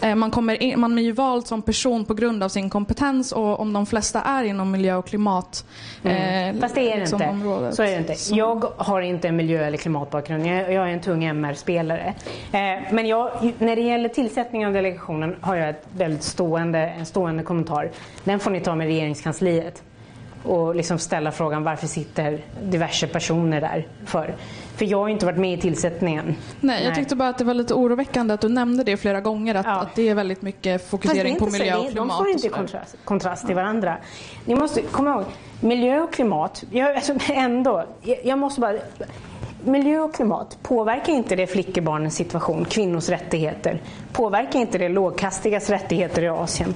eh, 0.00 0.14
man, 0.14 0.30
kommer 0.30 0.62
in, 0.62 0.80
man 0.80 0.98
är 0.98 1.02
ju 1.02 1.12
vald 1.12 1.46
som 1.46 1.62
person 1.62 2.04
på 2.04 2.14
grund 2.14 2.42
av 2.42 2.48
sin 2.48 2.70
kompetens 2.70 3.32
och 3.32 3.60
om 3.60 3.72
de 3.72 3.86
flesta 3.86 4.22
är 4.22 4.44
inom 4.44 4.70
miljö 4.70 4.96
och 4.96 5.06
klimat 5.06 5.64
mm. 6.04 6.56
eh, 6.56 6.60
Fast 6.60 6.74
det 6.74 6.80
är 6.80 6.94
det 6.94 7.00
liksom 7.00 7.22
inte. 7.22 7.30
Området. 7.30 7.74
Så 7.74 7.82
är 7.82 7.90
det 7.90 7.96
inte. 7.96 8.34
Jag 8.34 8.64
har 8.76 9.00
inte 9.00 9.28
en 9.28 9.36
miljö 9.36 9.66
eller 9.66 9.78
klimatbakgrund. 9.78 10.46
Jag, 10.46 10.72
jag 10.72 10.88
är 10.88 10.92
en 10.92 11.00
tung 11.00 11.24
MR-spelare. 11.24 12.14
Eh, 12.52 12.92
men 12.92 13.06
jag, 13.06 13.52
när 13.58 13.76
det 13.76 13.82
gäller 13.82 14.08
tillsättningen 14.08 14.68
av 14.68 14.74
delegationen 14.74 15.36
har 15.40 15.56
jag 15.56 15.70
ett 15.70 15.86
väldigt 15.96 16.22
stående, 16.22 16.78
en 16.78 17.06
stående 17.06 17.42
kommentar. 17.42 17.90
Den 18.24 18.40
får 18.40 18.50
ni 18.50 18.60
ta 18.60 18.74
med 18.74 18.86
regeringskansliet 18.86 19.82
och 20.46 20.74
liksom 20.74 20.98
ställa 20.98 21.32
frågan 21.32 21.64
varför 21.64 21.86
sitter 21.86 22.40
diverse 22.62 23.06
personer 23.06 23.60
där 23.60 23.86
för? 24.04 24.34
För 24.76 24.84
jag 24.84 24.98
har 24.98 25.08
inte 25.08 25.26
varit 25.26 25.38
med 25.38 25.58
i 25.58 25.60
tillsättningen. 25.60 26.36
Nej, 26.60 26.84
jag 26.84 26.94
tyckte 26.94 27.16
bara 27.16 27.28
att 27.28 27.38
det 27.38 27.44
var 27.44 27.54
lite 27.54 27.74
oroväckande 27.74 28.34
att 28.34 28.40
du 28.40 28.48
nämnde 28.48 28.84
det 28.84 28.96
flera 28.96 29.20
gånger 29.20 29.54
att, 29.54 29.66
ja. 29.66 29.80
att 29.80 29.94
det 29.94 30.08
är 30.08 30.14
väldigt 30.14 30.42
mycket 30.42 30.90
fokusering 30.90 31.38
på 31.38 31.46
miljö 31.46 31.76
och 31.76 31.90
klimat. 31.90 32.08
De 32.08 32.10
står 32.10 32.28
inte 32.28 32.46
i 32.46 32.50
kontrast, 32.50 32.96
kontrast 33.04 33.46
till 33.46 33.54
varandra. 33.54 33.96
Ni 34.44 34.54
måste 34.54 34.82
komma 34.82 35.10
ihåg, 35.10 35.24
miljö 35.60 36.00
och 36.00 36.12
klimat, 36.12 36.64
jag, 36.70 36.96
alltså 36.96 37.14
ändå, 37.32 37.84
jag, 38.02 38.18
jag 38.24 38.38
måste 38.38 38.60
bara 38.60 38.78
miljö 39.64 40.00
och 40.00 40.14
klimat, 40.14 40.58
påverkar 40.62 41.12
inte 41.12 41.36
det 41.36 41.46
flickebarnens 41.46 42.14
situation, 42.14 42.64
kvinnors 42.64 43.08
rättigheter? 43.08 43.82
Påverkar 44.12 44.60
inte 44.60 44.78
det 44.78 44.88
lågkastigas 44.88 45.70
rättigheter 45.70 46.22
i 46.22 46.28
Asien? 46.28 46.74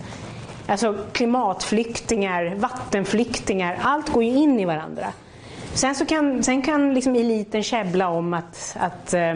Alltså 0.71 0.97
klimatflyktingar, 1.13 2.55
vattenflyktingar, 2.55 3.79
allt 3.83 4.09
går 4.09 4.25
ju 4.25 4.31
in 4.31 4.61
i 4.61 4.65
varandra. 4.65 5.07
Sen, 5.75 5.95
så 5.95 6.07
kan, 6.07 6.43
sen 6.43 6.63
kan 6.63 6.95
liksom 6.95 7.15
eliten 7.15 7.63
käbbla 7.63 8.09
om 8.09 8.35
att, 8.35 8.77
att 8.81 9.15
eh, 9.15 9.35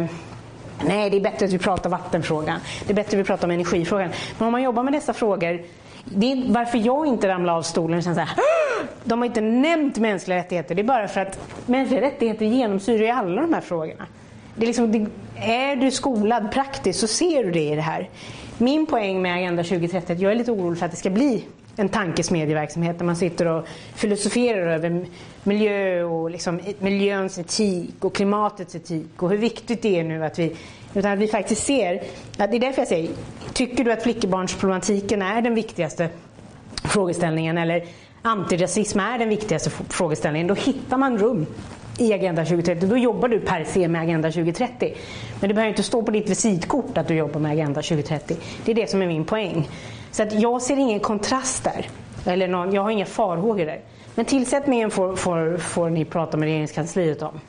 nej, 0.87 1.11
det 1.11 1.17
är 1.17 1.21
bättre 1.21 1.47
att 1.47 1.53
vi 1.53 1.59
pratar 1.59 1.91
vattenfrågan, 1.91 2.61
det 2.87 2.93
är 2.93 2.95
bättre 2.95 3.17
att 3.17 3.21
vi 3.21 3.25
pratar 3.25 3.49
om 3.49 3.51
energifrågan. 3.51 4.11
Men 4.39 4.47
om 4.47 4.53
man 4.53 4.63
jobbar 4.63 4.83
med 4.83 4.93
dessa 4.93 5.13
frågor, 5.13 5.63
det 6.05 6.33
är 6.33 6.53
varför 6.53 6.79
jag 6.79 7.07
inte 7.07 7.29
ramlar 7.29 7.57
av 7.57 7.63
stolen 7.63 7.99
och 7.99 8.05
känner 8.05 8.15
så 8.15 8.21
här, 8.21 8.39
de 9.05 9.19
har 9.19 9.27
inte 9.27 9.41
nämnt 9.41 9.99
mänskliga 9.99 10.39
rättigheter, 10.39 10.75
det 10.75 10.83
är 10.83 10.85
bara 10.85 11.09
för 11.09 11.21
att 11.21 11.39
mänskliga 11.67 12.01
rättigheter 12.01 12.47
genomsyrar 12.47 13.05
ju 13.05 13.11
alla 13.11 13.43
de 13.43 13.55
här 13.55 13.61
frågorna. 13.61 14.07
Det 14.57 14.65
är, 14.65 14.67
liksom, 14.67 14.93
det, 14.93 15.07
är 15.37 15.77
du 15.77 15.91
skolad 15.91 16.53
praktiskt 16.53 17.01
så 17.01 17.07
ser 17.07 17.45
du 17.45 17.51
det 17.51 17.71
i 17.71 17.75
det 17.75 17.83
här. 17.83 18.09
Min 18.59 18.87
poäng 18.87 19.23
med 19.23 19.35
Agenda 19.35 19.63
2030 19.63 20.11
är 20.11 20.15
att 20.15 20.21
jag 20.21 20.33
är 20.33 20.37
lite 20.37 20.53
orolig 20.53 20.79
för 20.79 20.87
att 20.87 20.93
det 20.93 20.97
ska 20.97 21.11
bli 21.11 21.45
en 21.77 21.89
tankesmedjeverksamhet 21.89 22.99
där 22.99 23.05
man 23.05 23.17
sitter 23.17 23.47
och 23.47 23.67
filosoferar 23.95 24.67
över 24.67 25.07
miljö 25.43 26.03
och 26.03 26.31
liksom 26.31 26.61
miljöns 26.79 27.39
etik 27.39 28.05
och 28.05 28.15
klimatets 28.15 28.75
etik 28.75 29.23
och 29.23 29.31
hur 29.31 29.39
viktigt 29.39 29.83
det 29.83 30.01
är 30.01 30.05
nu 30.05 30.25
att 30.25 30.39
vi 30.39 30.57
utan 30.95 31.13
att 31.13 31.19
vi 31.19 31.29
faktiskt 31.29 31.67
ser, 31.67 32.03
att 32.39 32.51
det 32.51 32.57
är 32.57 32.61
därför 32.61 32.81
jag 32.81 32.89
säger, 32.89 33.11
tycker 33.53 33.85
du 33.85 33.93
att 33.93 34.03
flickebarnsproblematiken 34.03 35.23
är 35.23 35.43
den 35.43 35.55
viktigaste 35.55 36.09
frågeställningen 36.85 37.59
eller 37.59 37.85
antirasism 38.23 39.01
är 39.01 39.19
den 39.19 39.29
viktigaste 39.29 39.71
frågeställningen, 39.71 40.47
då 40.47 40.55
hittar 40.55 40.97
man 40.97 41.19
rum 41.19 41.47
i 41.99 42.13
Agenda 42.13 42.45
2030. 42.45 42.89
Då 42.89 42.97
jobbar 42.97 43.29
du 43.29 43.41
per 43.41 43.65
se 43.65 43.89
med 43.89 44.03
Agenda 44.03 44.31
2030. 44.31 44.95
Men 45.41 45.49
det 45.49 45.55
behöver 45.55 45.69
inte 45.69 45.83
stå 45.83 46.03
på 46.03 46.11
ditt 46.11 46.31
visitkort 46.31 46.99
att 46.99 47.09
du 47.09 47.15
jobbar 47.15 47.41
med 47.41 47.53
Agenda 47.53 47.83
2030. 47.83 48.37
Det 48.65 48.71
är 48.71 48.75
det 48.75 48.91
som 48.91 49.03
är 49.03 49.07
min 49.07 49.25
poäng. 49.25 49.69
Så 50.11 50.23
att 50.23 50.33
jag 50.33 50.63
ser 50.63 50.77
ingen 50.77 51.01
kontrast 51.01 51.65
där. 51.65 51.89
Eller 52.27 52.49
någon, 52.49 52.73
jag 52.75 52.83
har 52.83 52.91
inga 52.91 53.07
farhågor 53.07 53.67
där. 53.67 53.81
Men 54.15 54.25
tillsättningen 54.25 54.91
får, 54.91 55.17
får, 55.17 55.57
får 55.57 55.91
ni 55.91 56.05
prata 56.05 56.37
med 56.37 56.47
regeringskansliet 56.47 57.23
om. 57.23 57.41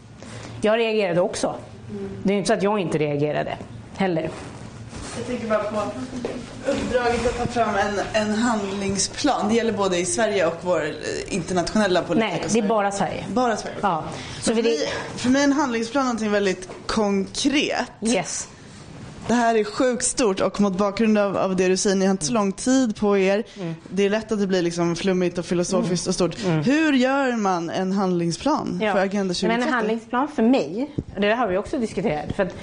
Jag 0.62 0.80
reagerade 0.80 1.22
också. 1.22 1.56
Det 2.24 2.34
är 2.34 2.38
inte 2.38 2.48
så 2.48 2.54
att 2.54 2.64
jag 2.64 2.80
inte 2.80 2.98
reagerade 2.98 3.58
heller. 3.98 4.30
Jag 5.18 5.28
tänker 5.28 5.48
bara 5.48 5.64
på 5.64 5.92
uppdraget 6.72 7.28
att 7.28 7.38
ta 7.38 7.46
fram 7.46 7.76
en, 7.76 8.00
en 8.14 8.36
handlingsplan. 8.36 9.50
Det 9.50 9.56
gäller 9.56 9.74
både 9.74 9.98
i 9.98 10.06
Sverige 10.06 10.46
och 10.48 10.58
vår 10.62 10.84
eh, 10.86 11.36
internationella 11.36 12.02
politik. 12.02 12.30
Nej, 12.32 12.46
det 12.50 12.60
är 12.60 12.68
bara 12.68 12.92
Sverige. 12.92 13.26
Bara 13.34 13.58
Sverige? 13.58 13.76
Ja. 13.82 14.04
Så 14.40 14.44
För, 14.44 14.56
för 14.56 14.62
det, 14.64 14.70
mig, 14.70 14.90
för 15.16 15.30
mig 15.30 15.42
är 15.42 15.46
en 15.46 15.54
handlingsplan 15.54 16.06
någonting 16.06 16.32
väldigt 16.32 16.70
konkret. 16.86 17.86
yes. 18.02 18.48
Det 19.28 19.34
här 19.34 19.56
är 19.56 19.64
sjukt 19.64 20.04
stort 20.04 20.40
och 20.40 20.62
mot 20.62 20.78
bakgrund 20.78 21.18
av, 21.18 21.38
av 21.38 21.56
det 21.56 21.68
du 21.68 21.78
säger, 21.78 21.96
ni 21.96 22.06
har 22.06 22.12
inte 22.12 22.26
så 22.26 22.34
lång 22.34 22.52
tid 22.52 22.96
på 22.96 23.18
er. 23.18 23.44
Mm. 23.60 23.76
Det 23.90 24.04
är 24.06 24.10
lätt 24.10 24.32
att 24.32 24.40
det 24.40 24.48
blir 24.48 24.62
liksom 24.62 24.96
flummigt 24.96 25.38
och 25.38 25.46
filosofiskt 25.46 26.08
och 26.08 26.14
stort. 26.14 26.36
Hur 26.66 26.94
gör 26.94 27.36
man 27.38 27.70
en 27.70 27.92
handlingsplan 27.92 28.80
för 28.80 29.00
Agenda 29.00 29.34
2030? 29.34 29.48
Men 29.48 29.62
en 29.68 29.74
handlingsplan 29.74 30.28
för 30.28 30.44
mig, 30.44 30.92
det 31.18 31.34
har 31.34 31.48
vi 31.48 31.58
också 31.58 31.78
diskuterat. 31.78 32.36
För 32.36 32.44
att 32.44 32.56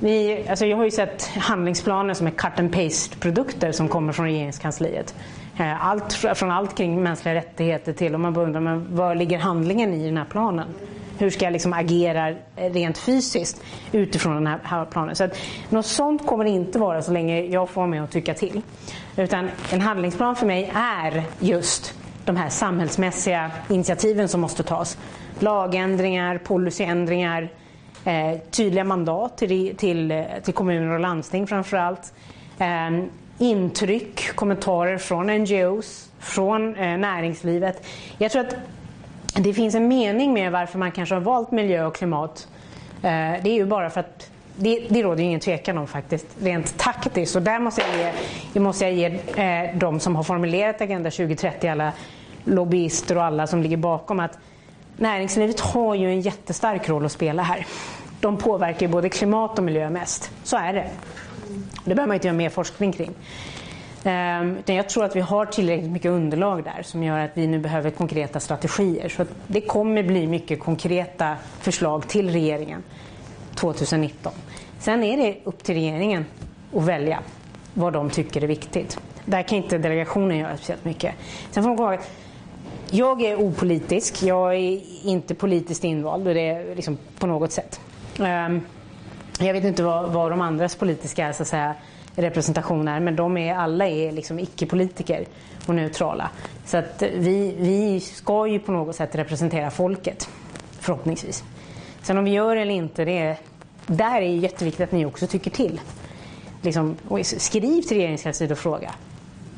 vi, 0.00 0.44
alltså 0.48 0.66
jag 0.66 0.76
har 0.76 0.84
ju 0.84 0.90
sett 0.90 1.26
handlingsplaner 1.26 2.14
som 2.14 2.26
är 2.26 2.30
cut 2.30 2.58
and 2.58 2.72
paste 2.72 3.16
produkter 3.16 3.72
som 3.72 3.88
kommer 3.88 4.12
från 4.12 4.26
regeringskansliet. 4.26 5.14
Eh, 5.58 5.86
Allt, 5.86 6.12
från 6.12 6.50
allt 6.50 6.76
kring 6.76 7.02
mänskliga 7.02 7.34
rättigheter 7.34 7.92
till, 7.92 8.14
om 8.14 8.22
man 8.22 8.32
bara 8.32 8.44
undrar, 8.44 8.60
men 8.60 8.96
var 8.96 9.14
ligger 9.14 9.38
handlingen 9.38 9.94
i 9.94 10.06
den 10.06 10.16
här 10.16 10.24
planen? 10.24 10.68
Hur 11.18 11.30
ska 11.30 11.44
jag 11.44 11.52
liksom 11.52 11.72
agera 11.72 12.34
rent 12.56 12.98
fysiskt 12.98 13.62
utifrån 13.92 14.34
den 14.34 14.46
här, 14.46 14.58
här 14.62 14.84
planen? 14.84 15.16
Så 15.16 15.24
att, 15.24 15.38
något 15.68 15.86
sånt 15.86 16.26
kommer 16.26 16.44
det 16.44 16.50
inte 16.50 16.78
vara 16.78 17.02
så 17.02 17.12
länge 17.12 17.40
jag 17.40 17.68
får 17.68 17.86
med 17.86 18.02
och 18.02 18.10
tycka 18.10 18.34
till. 18.34 18.62
Utan 19.16 19.48
en 19.70 19.80
handlingsplan 19.80 20.36
för 20.36 20.46
mig 20.46 20.72
är 20.74 21.22
just 21.40 21.94
de 22.24 22.36
här 22.36 22.48
samhällsmässiga 22.48 23.50
initiativen 23.68 24.28
som 24.28 24.40
måste 24.40 24.62
tas. 24.62 24.98
Lagändringar, 25.38 26.38
policyändringar, 26.38 27.48
eh, 28.04 28.38
tydliga 28.50 28.84
mandat 28.84 29.38
till, 29.38 29.76
till, 29.76 30.24
till 30.44 30.54
kommuner 30.54 30.94
och 30.94 31.00
landsting 31.00 31.46
framför 31.46 31.76
allt. 31.76 32.12
Eh, 32.58 33.04
intryck, 33.38 34.34
kommentarer 34.34 34.98
från 34.98 35.26
NGOs, 35.26 36.10
från 36.18 36.76
eh, 36.76 36.98
näringslivet. 36.98 37.86
Jag 38.18 38.32
tror 38.32 38.46
att 38.46 38.56
det 39.34 39.54
finns 39.54 39.74
en 39.74 39.88
mening 39.88 40.32
med 40.32 40.52
varför 40.52 40.78
man 40.78 40.92
kanske 40.92 41.14
har 41.14 41.20
valt 41.20 41.50
miljö 41.50 41.86
och 41.86 41.94
klimat. 41.94 42.48
Eh, 43.02 43.10
det 43.42 43.50
är 43.50 43.54
ju 43.54 43.66
bara 43.66 43.90
för 43.90 44.00
att 44.00 44.30
det, 44.56 44.86
det 44.88 45.02
råder 45.02 45.18
ju 45.18 45.24
ingen 45.24 45.40
tvekan 45.40 45.78
om 45.78 45.86
faktiskt, 45.86 46.26
rent 46.40 46.78
taktiskt. 46.78 47.36
Och 47.36 47.42
där 47.42 47.58
måste 47.58 47.82
jag 47.82 48.12
ge, 48.52 48.60
måste 48.60 48.84
jag 48.84 48.94
ge 48.94 49.06
eh, 49.42 49.76
de 49.76 50.00
som 50.00 50.16
har 50.16 50.22
formulerat 50.22 50.80
Agenda 50.80 51.10
2030, 51.10 51.68
alla 51.68 51.92
lobbyister 52.44 53.16
och 53.16 53.24
alla 53.24 53.46
som 53.46 53.62
ligger 53.62 53.76
bakom, 53.76 54.20
att 54.20 54.38
näringslivet 54.96 55.60
har 55.60 55.94
ju 55.94 56.06
en 56.06 56.20
jättestark 56.20 56.88
roll 56.88 57.04
att 57.04 57.12
spela 57.12 57.42
här. 57.42 57.66
De 58.20 58.36
påverkar 58.36 58.86
ju 58.86 58.92
både 58.92 59.08
klimat 59.08 59.58
och 59.58 59.64
miljö 59.64 59.90
mest. 59.90 60.30
Så 60.44 60.56
är 60.56 60.72
det. 60.72 60.90
Det 61.84 61.94
behöver 61.94 62.06
man 62.06 62.14
inte 62.14 62.26
göra 62.26 62.36
mer 62.36 62.50
forskning 62.50 62.92
kring. 62.92 63.10
Ehm, 64.04 64.56
utan 64.56 64.76
jag 64.76 64.88
tror 64.88 65.04
att 65.04 65.16
vi 65.16 65.20
har 65.20 65.46
tillräckligt 65.46 65.90
mycket 65.90 66.10
underlag 66.10 66.64
där 66.64 66.82
som 66.82 67.02
gör 67.02 67.18
att 67.18 67.30
vi 67.34 67.46
nu 67.46 67.58
behöver 67.58 67.90
konkreta 67.90 68.40
strategier. 68.40 69.08
Så 69.08 69.22
att 69.22 69.28
det 69.46 69.60
kommer 69.60 70.02
bli 70.02 70.26
mycket 70.26 70.60
konkreta 70.60 71.36
förslag 71.60 72.08
till 72.08 72.30
regeringen 72.30 72.82
2019. 73.54 74.32
Sen 74.78 75.02
är 75.02 75.16
det 75.16 75.36
upp 75.44 75.64
till 75.64 75.74
regeringen 75.74 76.24
att 76.76 76.82
välja 76.82 77.18
vad 77.74 77.92
de 77.92 78.10
tycker 78.10 78.42
är 78.42 78.46
viktigt. 78.46 78.98
Där 79.24 79.42
kan 79.42 79.58
inte 79.58 79.78
delegationen 79.78 80.38
göra 80.38 80.56
speciellt 80.56 80.84
mycket. 80.84 81.14
Sen 81.50 81.62
får 81.62 81.70
man 81.70 81.76
komma 81.76 81.92
ihåg 81.92 82.00
att 82.00 82.10
jag 82.90 83.22
är 83.22 83.36
opolitisk. 83.36 84.22
Jag 84.22 84.54
är 84.54 84.80
inte 85.04 85.34
politiskt 85.34 85.84
invald 85.84 86.28
och 86.28 86.34
det 86.34 86.48
är 86.48 86.74
liksom 86.74 86.98
på 87.18 87.26
något 87.26 87.52
sätt. 87.52 87.80
Ehm, 88.20 88.60
jag 89.38 89.52
vet 89.52 89.64
inte 89.64 89.82
vad, 89.82 90.12
vad 90.12 90.30
de 90.30 90.40
andras 90.40 90.76
politiska 90.76 91.32
så 91.32 91.42
att 91.42 91.48
säga, 91.48 91.74
representation 92.14 92.88
är 92.88 93.00
men 93.00 93.16
de 93.16 93.36
är, 93.36 93.54
alla 93.54 93.88
är 93.88 94.12
liksom 94.12 94.38
icke-politiker 94.38 95.24
och 95.66 95.74
neutrala. 95.74 96.30
Så 96.66 96.76
att 96.76 97.02
vi, 97.02 97.54
vi 97.58 98.00
ska 98.00 98.46
ju 98.46 98.58
på 98.58 98.72
något 98.72 98.96
sätt 98.96 99.14
representera 99.14 99.70
folket, 99.70 100.28
förhoppningsvis. 100.80 101.44
Sen 102.02 102.18
om 102.18 102.24
vi 102.24 102.30
gör 102.30 102.54
det 102.54 102.62
eller 102.62 102.74
inte, 102.74 103.04
det 103.04 103.18
är, 103.18 103.36
där 103.86 104.16
är 104.16 104.20
det 104.20 104.26
jätteviktigt 104.26 104.84
att 104.84 104.92
ni 104.92 105.06
också 105.06 105.26
tycker 105.26 105.50
till. 105.50 105.80
Liksom, 106.62 106.96
och 107.08 107.26
skriv 107.26 107.82
till 107.82 107.96
regeringskansliet 107.96 108.52
och 108.52 108.58
fråga. 108.58 108.94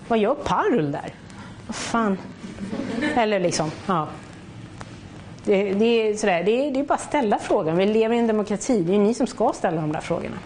Vad 0.09 0.19
gör 0.19 0.35
Parul 0.35 0.93
där? 0.93 1.15
Vad 1.67 1.77
fan? 1.77 2.19
Eller 3.17 3.41
liksom, 3.41 3.71
ja. 3.87 4.09
Det, 5.45 5.75
det, 5.75 5.85
är 5.85 6.17
sådär, 6.17 6.45
det, 6.45 6.67
är, 6.67 6.71
det 6.71 6.81
är 6.81 6.85
bara 6.85 6.95
att 6.95 7.01
ställa 7.01 7.39
frågan. 7.39 7.77
Vi 7.77 7.87
lever 7.87 8.17
i 8.17 8.19
en 8.19 8.27
demokrati. 8.27 8.83
Det 8.83 8.95
är 8.95 8.99
ni 8.99 9.15
som 9.15 9.27
ska 9.27 9.53
ställa 9.55 9.81
de 9.81 9.93
där 9.93 10.01
frågorna. 10.01 10.37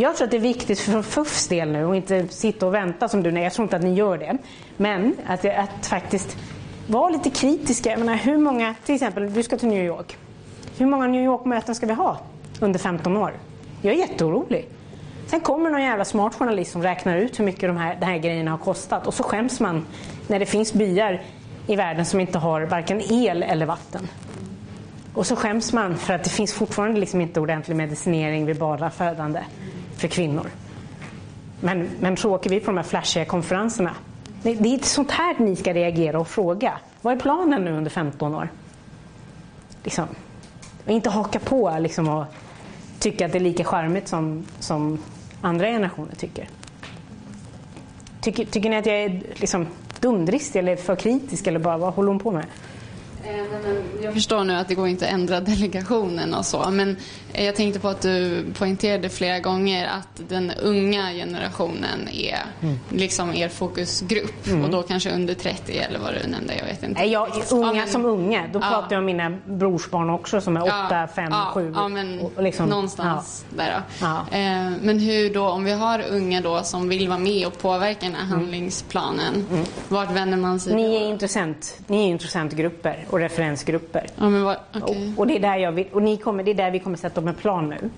Jag 0.00 0.16
tror 0.16 0.24
att 0.24 0.30
det 0.30 0.36
är 0.36 0.40
viktigt 0.40 0.80
för 0.80 1.02
FUFs 1.02 1.48
del 1.48 1.72
nu 1.72 1.84
att 1.84 1.96
inte 1.96 2.28
sitta 2.28 2.66
och 2.66 2.74
vänta 2.74 3.08
som 3.08 3.22
du. 3.22 3.30
Nej, 3.30 3.42
jag 3.42 3.52
tror 3.52 3.64
inte 3.64 3.76
att 3.76 3.82
ni 3.82 3.94
gör 3.94 4.18
det. 4.18 4.38
Men 4.76 5.16
att, 5.26 5.44
att 5.44 5.86
faktiskt 5.86 6.36
vara 6.86 7.08
lite 7.08 7.30
kritiska. 7.30 7.90
Jag 7.90 7.98
menar, 7.98 8.14
hur 8.14 8.38
många, 8.38 8.74
till 8.84 8.94
exempel, 8.94 9.34
du 9.34 9.42
ska 9.42 9.56
till 9.56 9.68
New 9.68 9.84
York. 9.84 10.16
Hur 10.78 10.86
många 10.86 11.06
New 11.06 11.24
York-möten 11.24 11.74
ska 11.74 11.86
vi 11.86 11.92
ha 11.92 12.18
under 12.60 12.78
15 12.78 13.16
år? 13.16 13.32
Jag 13.82 13.94
är 13.94 13.98
jätteorolig. 13.98 14.68
Sen 15.26 15.40
kommer 15.40 15.70
någon 15.70 15.82
jävla 15.82 16.04
smart 16.04 16.34
journalist 16.34 16.72
som 16.72 16.82
räknar 16.82 17.16
ut 17.16 17.38
hur 17.38 17.44
mycket 17.44 17.68
de 17.68 17.76
här, 17.76 17.96
de 18.00 18.06
här 18.06 18.18
grejerna 18.18 18.50
har 18.50 18.58
kostat 18.58 19.06
och 19.06 19.14
så 19.14 19.22
skäms 19.22 19.60
man 19.60 19.86
när 20.26 20.38
det 20.38 20.46
finns 20.46 20.72
byar 20.72 21.22
i 21.66 21.76
världen 21.76 22.06
som 22.06 22.20
inte 22.20 22.38
har 22.38 22.62
varken 22.62 23.12
el 23.12 23.42
eller 23.42 23.66
vatten. 23.66 24.08
Och 25.14 25.26
så 25.26 25.36
skäms 25.36 25.72
man 25.72 25.96
för 25.96 26.14
att 26.14 26.24
det 26.24 26.30
finns 26.30 26.54
fortfarande 26.54 27.00
liksom 27.00 27.20
inte 27.20 27.40
ordentlig 27.40 27.76
medicinering 27.76 28.46
vid 28.46 28.58
barnafödande 28.58 29.40
för 30.00 30.08
kvinnor. 30.08 30.50
Men, 31.60 31.88
men 32.00 32.16
så 32.16 32.34
åker 32.34 32.50
vi 32.50 32.60
på 32.60 32.66
de 32.66 32.76
här 32.76 32.84
flashiga 32.84 33.24
konferenserna. 33.24 33.94
Det, 34.42 34.54
det 34.54 34.68
är 34.68 34.72
inte 34.72 34.88
sånt 34.88 35.10
här 35.10 35.36
ni 35.38 35.56
ska 35.56 35.74
reagera 35.74 36.20
och 36.20 36.28
fråga. 36.28 36.78
Vad 37.02 37.14
är 37.14 37.20
planen 37.20 37.64
nu 37.64 37.72
under 37.72 37.90
15 37.90 38.34
år? 38.34 38.48
Liksom. 39.84 40.06
Och 40.84 40.90
inte 40.90 41.10
haka 41.10 41.38
på 41.38 41.76
liksom, 41.80 42.08
och 42.08 42.24
tycka 42.98 43.26
att 43.26 43.32
det 43.32 43.38
är 43.38 43.40
lika 43.40 43.64
charmigt 43.64 44.08
som, 44.08 44.46
som 44.58 44.98
andra 45.40 45.66
generationer 45.66 46.14
tycker. 46.14 46.48
Tycker, 48.20 48.44
tycker 48.44 48.70
ni 48.70 48.76
att 48.76 48.86
jag 48.86 48.96
är 48.96 49.22
liksom, 49.34 49.66
dumdristig 50.00 50.58
eller 50.58 50.76
för 50.76 50.96
kritisk 50.96 51.46
eller 51.46 51.58
bara 51.58 51.78
vad 51.78 51.94
håller 51.94 52.08
hon 52.08 52.18
på 52.18 52.30
med? 52.30 52.44
Eh, 53.24 54.04
Jag 54.04 54.14
förstår 54.14 54.44
nu 54.44 54.54
att 54.54 54.68
det 54.68 54.74
går 54.74 54.88
inte 54.88 55.06
att 55.06 55.12
ändra 55.12 55.40
delegationen 55.50 56.34
och 56.34 56.46
så. 56.46 56.70
Men 56.70 56.96
eh, 57.32 57.44
jag 57.46 57.56
tänkte 57.56 57.80
på 57.80 57.88
att 57.88 58.00
du 58.02 58.44
poängterade 58.58 59.08
flera 59.08 59.38
gånger 59.38 59.86
att 59.88 60.28
den 60.28 60.50
unga 60.62 61.10
generationen 61.12 62.08
är 62.12 62.38
liksom 62.88 63.34
er 63.34 63.48
fokusgrupp. 63.48 64.48
Och 64.64 64.70
då 64.70 64.82
kanske 64.82 65.10
under 65.10 65.34
30 65.34 65.78
eller 65.78 65.98
vad 65.98 66.14
du 66.14 66.28
nämnde. 66.30 66.54
Jag 66.58 66.64
vet 66.64 66.82
inte. 66.82 67.00
Nej, 67.00 67.10
jag, 67.12 67.28
unga 67.50 67.66
Ja, 67.66 67.72
men- 67.74 67.88
som 67.88 68.04
unga, 68.04 68.44
då 68.52 68.58
Ja. 68.58 68.68
pratar 68.70 68.88
jag 68.90 68.98
om 68.98 69.04
mina 69.04 69.30
brorsbarn 69.46 70.10
också 70.10 70.40
som 70.40 70.56
är 70.56 70.62
8, 70.62 70.72
Ja, 70.90 71.08
5, 71.14 71.28
ja, 71.32 71.50
7. 71.54 71.72
Ja, 71.76 71.88
men 71.88 72.20
och 72.20 72.42
liksom, 72.42 72.66
någonstans 72.66 73.44
där 73.56 73.66
då. 73.76 74.06
Ja. 74.06 74.16
Eh, 74.38 74.70
men 74.82 74.98
hur 74.98 75.34
då, 75.34 75.48
om 75.48 75.64
vi 75.64 75.72
har 75.72 76.04
unga 76.10 76.40
då 76.40 76.62
som 76.62 76.88
vill 76.88 77.08
vara 77.08 77.18
med 77.18 77.46
och 77.46 77.58
påverka 77.58 78.06
den 78.06 78.14
här 78.14 78.24
handlingsplanen. 78.26 79.46
Vart 79.88 80.10
vänder 80.12 80.36
man 80.38 80.60
sig 80.60 80.72
Mm. 80.72 80.84
Ni 80.84 80.96
är, 80.96 81.08
intressent, 81.10 81.80
ni 81.86 82.02
är 82.04 82.08
intressentgrupper 82.08 83.04
och 83.10 83.18
referensgrupper. 83.18 84.06
Ja, 84.16 84.28
vad, 84.28 84.56
okej. 84.82 85.12
Och, 85.16 85.20
och, 85.20 85.26
det, 85.26 85.36
är 85.36 85.40
där 85.40 85.56
jag 85.56 85.72
vill, 85.72 85.86
och 85.92 86.02
ni 86.02 86.16
kommer, 86.16 86.44
det 86.44 86.50
är 86.50 86.54
där 86.54 86.70
vi 86.70 86.78
kommer 86.78 86.96
sätta 86.96 87.20
upp 87.20 87.26
en 87.26 87.34
plan 87.34 87.68
nu 87.68 87.90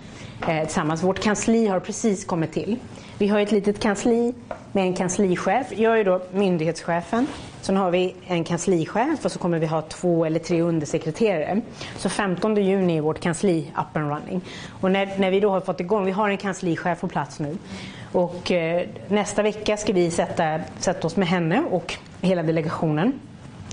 eh, 0.49 0.65
tillsammans. 0.65 1.03
Vårt 1.03 1.19
kansli 1.19 1.67
har 1.67 1.81
precis 1.81 2.25
kommit 2.25 2.53
till. 2.53 2.77
Vi 3.19 3.29
har 3.29 3.41
ett 3.41 3.53
litet 3.53 3.81
kansli 3.81 4.35
med 4.73 4.85
en 4.85 4.95
kanslichef. 4.95 5.67
Jag 5.77 6.01
är 6.01 6.05
då 6.05 6.21
myndighetschefen. 6.33 7.27
Sen 7.61 7.77
har 7.77 7.91
vi 7.91 8.15
en 8.27 8.45
kanslichef 8.45 9.25
och 9.25 9.33
så 9.33 9.39
kommer 9.39 9.59
vi 9.59 9.67
ha 9.67 9.83
två 9.83 10.25
eller 10.25 10.39
tre 10.39 10.61
undersekreterare. 10.61 11.61
Så 11.97 12.09
15 12.09 12.57
juni 12.57 12.97
är 12.97 13.01
vårt 13.01 13.21
kansli 13.21 13.73
up 13.77 13.97
and 13.97 14.11
running. 14.11 14.41
Och 14.81 14.91
när, 14.91 15.19
när 15.19 15.31
vi 15.31 15.41
då 15.41 15.51
har 15.51 15.61
fått 15.61 15.81
igång, 15.81 16.05
vi 16.05 16.11
har 16.11 16.31
en 16.31 16.39
kanslichef 16.39 17.01
på 17.01 17.09
plats 17.09 17.41
nu. 17.41 17.57
Och 18.13 18.53
eh, 18.53 18.87
nästa 19.09 19.43
vecka 19.43 19.77
ska 19.77 19.93
vi 19.93 20.11
sätta, 20.11 20.61
sätta 20.79 21.07
oss 21.07 21.17
med 21.17 21.29
henne 21.29 21.65
och 21.71 21.95
hela 22.21 22.43
delegationen 22.43 23.21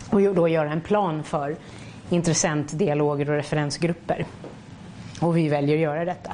och 0.09 0.21
då 0.21 0.47
göra 0.47 0.71
en 0.71 0.81
plan 0.81 1.23
för 1.23 1.55
intressentdialoger 2.09 3.29
och 3.29 3.35
referensgrupper. 3.35 4.25
Och 5.21 5.37
vi 5.37 5.49
väljer 5.49 5.75
att 5.75 5.81
göra 5.81 6.05
detta. 6.05 6.31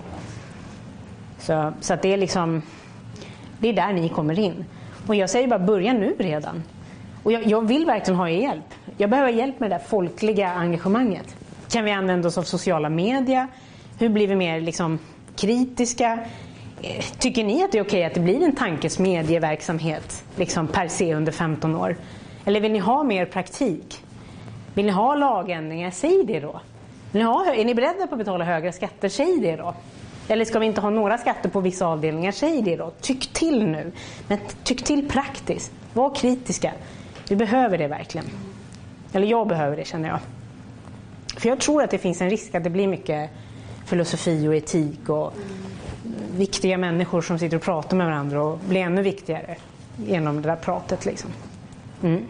Så, 1.40 1.74
så 1.82 1.94
att 1.94 2.02
det 2.02 2.14
är 2.14 2.18
liksom, 2.18 2.62
det 3.60 3.70
är 3.70 3.74
där 3.74 3.94
ni 3.94 4.10
kommer 4.10 4.40
in. 4.40 4.66
Och 5.08 5.16
jag 5.16 5.30
säger 5.30 5.48
bara 5.48 5.60
börja 5.60 5.94
nu 5.94 6.16
redan. 6.20 6.64
Och 7.24 7.32
jag, 7.32 7.48
jag 7.48 7.68
vill 7.68 7.86
verkligen 7.86 8.18
ha 8.18 8.30
er 8.30 8.42
hjälp. 8.42 8.74
Jag 8.98 9.10
behöver 9.10 9.32
hjälp 9.32 9.60
med 9.60 9.72
det 9.72 9.76
där 9.76 9.84
folkliga 9.84 10.52
engagemanget. 10.52 11.36
Kan 11.72 11.86
vi 11.86 11.92
använda 11.92 12.28
oss 12.28 12.38
av 12.38 12.44
sociala 12.44 12.90
medier? 12.90 13.48
Hur 14.00 14.10
blir 14.10 14.28
vi 14.28 14.36
mer 14.36 14.62
liksom, 14.62 15.00
kritiska? 15.36 16.20
Eh, 16.82 17.04
tycker 17.20 17.44
ni 17.44 17.64
att 17.64 17.72
det 17.72 17.78
är 17.78 17.84
okej 17.84 18.06
att 18.06 18.14
det 18.14 18.20
blir 18.20 18.44
en 18.44 18.56
tankesmedjeverksamhet 18.56 20.24
liksom 20.36 20.68
per 20.68 20.88
se 20.88 21.14
under 21.14 21.32
15 21.32 21.76
år? 21.76 21.96
Eller 22.46 22.60
vill 22.60 22.72
ni 22.72 22.80
ha 22.80 23.04
mer 23.04 23.26
praktik? 23.26 24.04
Vill 24.74 24.86
ni 24.86 24.92
ha 24.92 25.16
lagändringar? 25.16 25.92
Säg 25.92 26.24
det 26.24 26.40
då. 26.40 26.60
Vill 27.12 27.22
ni 27.22 27.28
ha, 27.28 27.54
är 27.54 27.66
ni 27.66 27.76
beredda 27.76 28.08
på 28.08 28.16
att 28.16 28.20
betala 28.20 28.46
högre 28.46 28.72
skatter? 28.72 29.10
Säg 29.10 29.40
det 29.40 29.56
då. 29.56 29.74
Eller 30.28 30.46
ska 30.46 30.60
vi 30.60 30.66
inte 30.66 30.82
ha 30.82 30.90
några 30.90 31.18
skatter 31.18 31.50
på 31.50 31.60
vissa 31.60 31.86
avdelningar? 31.88 32.32
Säg 32.32 32.62
det 32.62 32.76
då. 32.76 32.92
Tyck 33.02 33.34
till 33.34 33.66
nu. 33.68 33.92
Men 34.28 34.38
tyck 34.64 34.84
till 34.84 35.10
praktiskt. 35.10 35.72
Var 35.94 36.16
kritiska. 36.16 36.72
Vi 37.30 37.36
behöver 37.36 37.78
det 37.78 37.88
verkligen. 37.88 38.26
Eller 39.14 39.28
jag 39.28 39.48
behöver 39.48 39.78
det 39.78 39.86
känner 39.86 40.10
jag. 40.10 40.20
För 41.38 41.50
jag 41.50 41.60
tror 41.60 41.84
att 41.84 41.92
det 41.92 41.98
finns 41.98 42.22
en 42.22 42.30
risk 42.30 42.56
att 42.56 42.64
det 42.64 42.70
blir 42.70 42.88
mycket 42.88 43.30
filosofi 43.86 44.48
och 44.48 44.56
etik 44.56 45.10
och 45.10 45.34
viktiga 46.38 46.78
människor 46.78 47.22
som 47.22 47.40
sitter 47.40 47.58
och 47.58 47.64
pratar 47.64 47.98
med 47.98 48.08
varandra 48.08 48.44
och 48.44 48.60
blir 48.70 48.82
ännu 48.82 49.02
viktigare 49.02 49.56
genom 49.98 50.42
det 50.42 50.50
där 50.50 50.56
pratet. 50.56 51.06
Liksom. 51.06 51.30
Mm. 52.04 52.24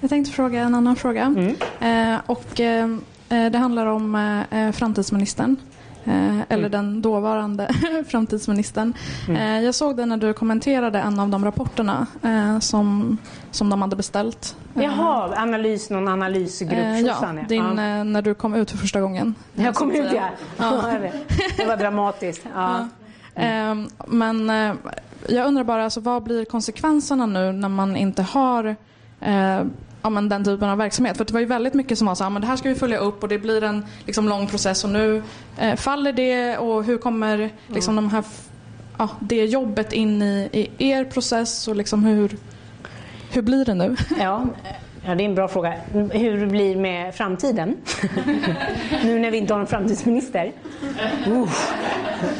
Jag 0.00 0.10
tänkte 0.10 0.32
fråga 0.32 0.60
en 0.60 0.74
annan 0.74 0.96
fråga. 0.96 1.22
Mm. 1.22 1.56
Eh, 1.80 2.20
och, 2.26 2.60
eh, 2.60 2.88
det 3.28 3.58
handlar 3.58 3.86
om 3.86 4.14
eh, 4.50 4.72
framtidsministern. 4.72 5.56
Eh, 6.04 6.40
eller 6.48 6.68
mm. 6.68 6.70
den 6.70 7.02
dåvarande 7.02 7.68
framtidsministern. 8.08 8.94
Mm. 9.28 9.40
Eh, 9.40 9.64
jag 9.64 9.74
såg 9.74 9.96
det 9.96 10.06
när 10.06 10.16
du 10.16 10.32
kommenterade 10.32 10.98
en 10.98 11.20
av 11.20 11.28
de 11.28 11.44
rapporterna 11.44 12.06
eh, 12.22 12.58
som, 12.58 13.18
som 13.50 13.70
de 13.70 13.82
hade 13.82 13.96
beställt. 13.96 14.56
Jaha, 14.74 15.34
analys, 15.36 15.90
någon 15.90 16.08
analysgrupp. 16.08 17.06
ja, 17.06 17.34
din, 17.48 17.64
ja. 17.64 18.04
när 18.04 18.22
du 18.22 18.34
kom 18.34 18.54
ut 18.54 18.70
för 18.70 18.78
första 18.78 19.00
gången. 19.00 19.34
Jag 19.54 19.74
kom 19.74 19.92
ut 19.92 20.12
ja. 20.14 20.28
ja. 20.56 20.98
det 21.56 21.66
var 21.66 21.76
dramatiskt. 21.76 22.46
Ja. 22.54 22.88
Mm. 23.34 23.88
Men 24.06 24.50
jag 25.28 25.46
undrar 25.46 25.64
bara, 25.64 25.84
alltså, 25.84 26.00
vad 26.00 26.22
blir 26.22 26.44
konsekvenserna 26.44 27.26
nu 27.26 27.52
när 27.52 27.68
man 27.68 27.96
inte 27.96 28.22
har 28.22 28.76
ja, 30.04 30.10
men 30.10 30.28
den 30.28 30.44
typen 30.44 30.68
av 30.68 30.78
verksamhet. 30.78 31.16
För 31.16 31.24
det 31.24 31.32
var 31.32 31.40
ju 31.40 31.46
väldigt 31.46 31.74
mycket 31.74 31.98
som 31.98 32.06
var 32.06 32.14
så 32.14 32.24
här, 32.24 32.30
men 32.30 32.42
det 32.42 32.48
här 32.48 32.56
ska 32.56 32.68
vi 32.68 32.74
följa 32.74 32.98
upp 32.98 33.22
och 33.22 33.28
det 33.28 33.38
blir 33.38 33.62
en 33.62 33.86
liksom, 34.06 34.28
lång 34.28 34.46
process 34.46 34.84
och 34.84 34.90
nu 34.90 35.22
eh, 35.58 35.76
faller 35.76 36.12
det 36.12 36.58
och 36.58 36.84
hur 36.84 36.98
kommer 36.98 37.50
liksom, 37.66 37.98
mm. 37.98 38.04
de 38.04 38.14
här, 38.14 38.24
ja, 38.98 39.08
det 39.20 39.44
jobbet 39.44 39.92
in 39.92 40.22
i, 40.22 40.48
i 40.52 40.90
er 40.90 41.04
process 41.04 41.68
och 41.68 41.76
liksom 41.76 42.04
hur, 42.04 42.36
hur 43.30 43.42
blir 43.42 43.64
det 43.64 43.74
nu? 43.74 43.96
Ja, 44.18 44.46
Ja, 45.06 45.14
det 45.14 45.22
är 45.22 45.24
en 45.24 45.34
bra 45.34 45.48
fråga. 45.48 45.74
Hur 46.12 46.40
det 46.40 46.46
blir 46.46 46.76
med 46.76 47.14
framtiden? 47.14 47.76
nu 49.04 49.18
när 49.18 49.30
vi 49.30 49.38
inte 49.38 49.54
har 49.54 49.60
en 49.60 49.66
framtidsminister. 49.66 50.52
Uh, 51.26 51.48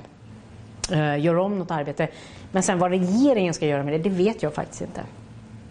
uh, 0.92 1.20
gör 1.20 1.38
om 1.38 1.58
något 1.58 1.70
arbete. 1.70 2.08
Men 2.52 2.62
sen 2.62 2.78
vad 2.78 2.90
regeringen 2.90 3.54
ska 3.54 3.66
göra 3.66 3.82
med 3.82 3.94
det, 3.94 3.98
det 3.98 4.16
vet 4.16 4.42
jag 4.42 4.54
faktiskt 4.54 4.82
inte. 4.82 5.00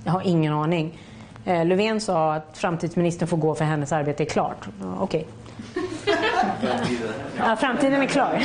Jag 0.04 0.12
har 0.12 0.22
ingen 0.26 0.54
aning. 0.54 1.00
Uh, 1.48 1.66
Löfven 1.66 2.02
sa 2.02 2.34
att 2.34 2.58
framtidsministern 2.58 3.28
får 3.28 3.38
gå 3.38 3.56
för 3.56 3.66
hennes 3.66 3.92
arbete 3.92 4.24
är 4.24 4.26
klart. 4.26 4.68
Uh, 4.82 5.04
Okej. 5.04 5.28
Okay. 5.74 6.14
ja, 7.38 7.56
framtiden 7.56 8.02
är 8.02 8.06
klar. 8.06 8.44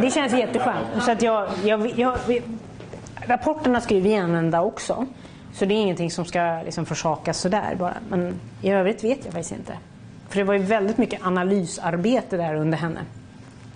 det 0.00 0.10
känns 0.10 0.32
jätteskönt. 0.32 0.86
Så 1.00 1.10
att 1.12 1.22
jag, 1.22 1.48
jag, 1.64 1.98
jag, 1.98 2.18
rapporterna 3.26 3.80
ska 3.80 3.94
ju 3.94 4.00
vi 4.00 4.16
använda 4.16 4.62
också. 4.62 5.06
Så 5.52 5.64
det 5.64 5.74
är 5.74 5.76
ingenting 5.76 6.10
som 6.10 6.24
ska 6.24 6.62
liksom 6.64 6.86
försakas 6.86 7.38
sådär 7.38 7.76
bara. 7.78 7.94
Men 8.08 8.40
i 8.62 8.70
övrigt 8.70 9.04
vet 9.04 9.24
jag 9.24 9.32
faktiskt 9.32 9.52
inte. 9.52 9.72
För 10.28 10.38
det 10.38 10.44
var 10.44 10.54
ju 10.54 10.62
väldigt 10.62 10.98
mycket 10.98 11.26
analysarbete 11.26 12.36
där 12.36 12.54
under 12.54 12.78
henne. 12.78 13.00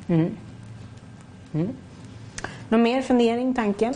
Mm. 0.09 0.36
Mm. 1.53 1.68
Någon 2.68 2.82
mer 2.82 3.03
fundering, 3.03 3.55
tanke? 3.55 3.92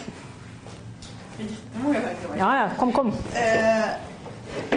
Jättemånga 1.39 2.01
tankar. 2.01 2.39
Ja, 2.39 2.57
ja, 2.61 2.71
kom, 2.79 2.93
kom. 2.93 3.09
Eh, 3.09 3.85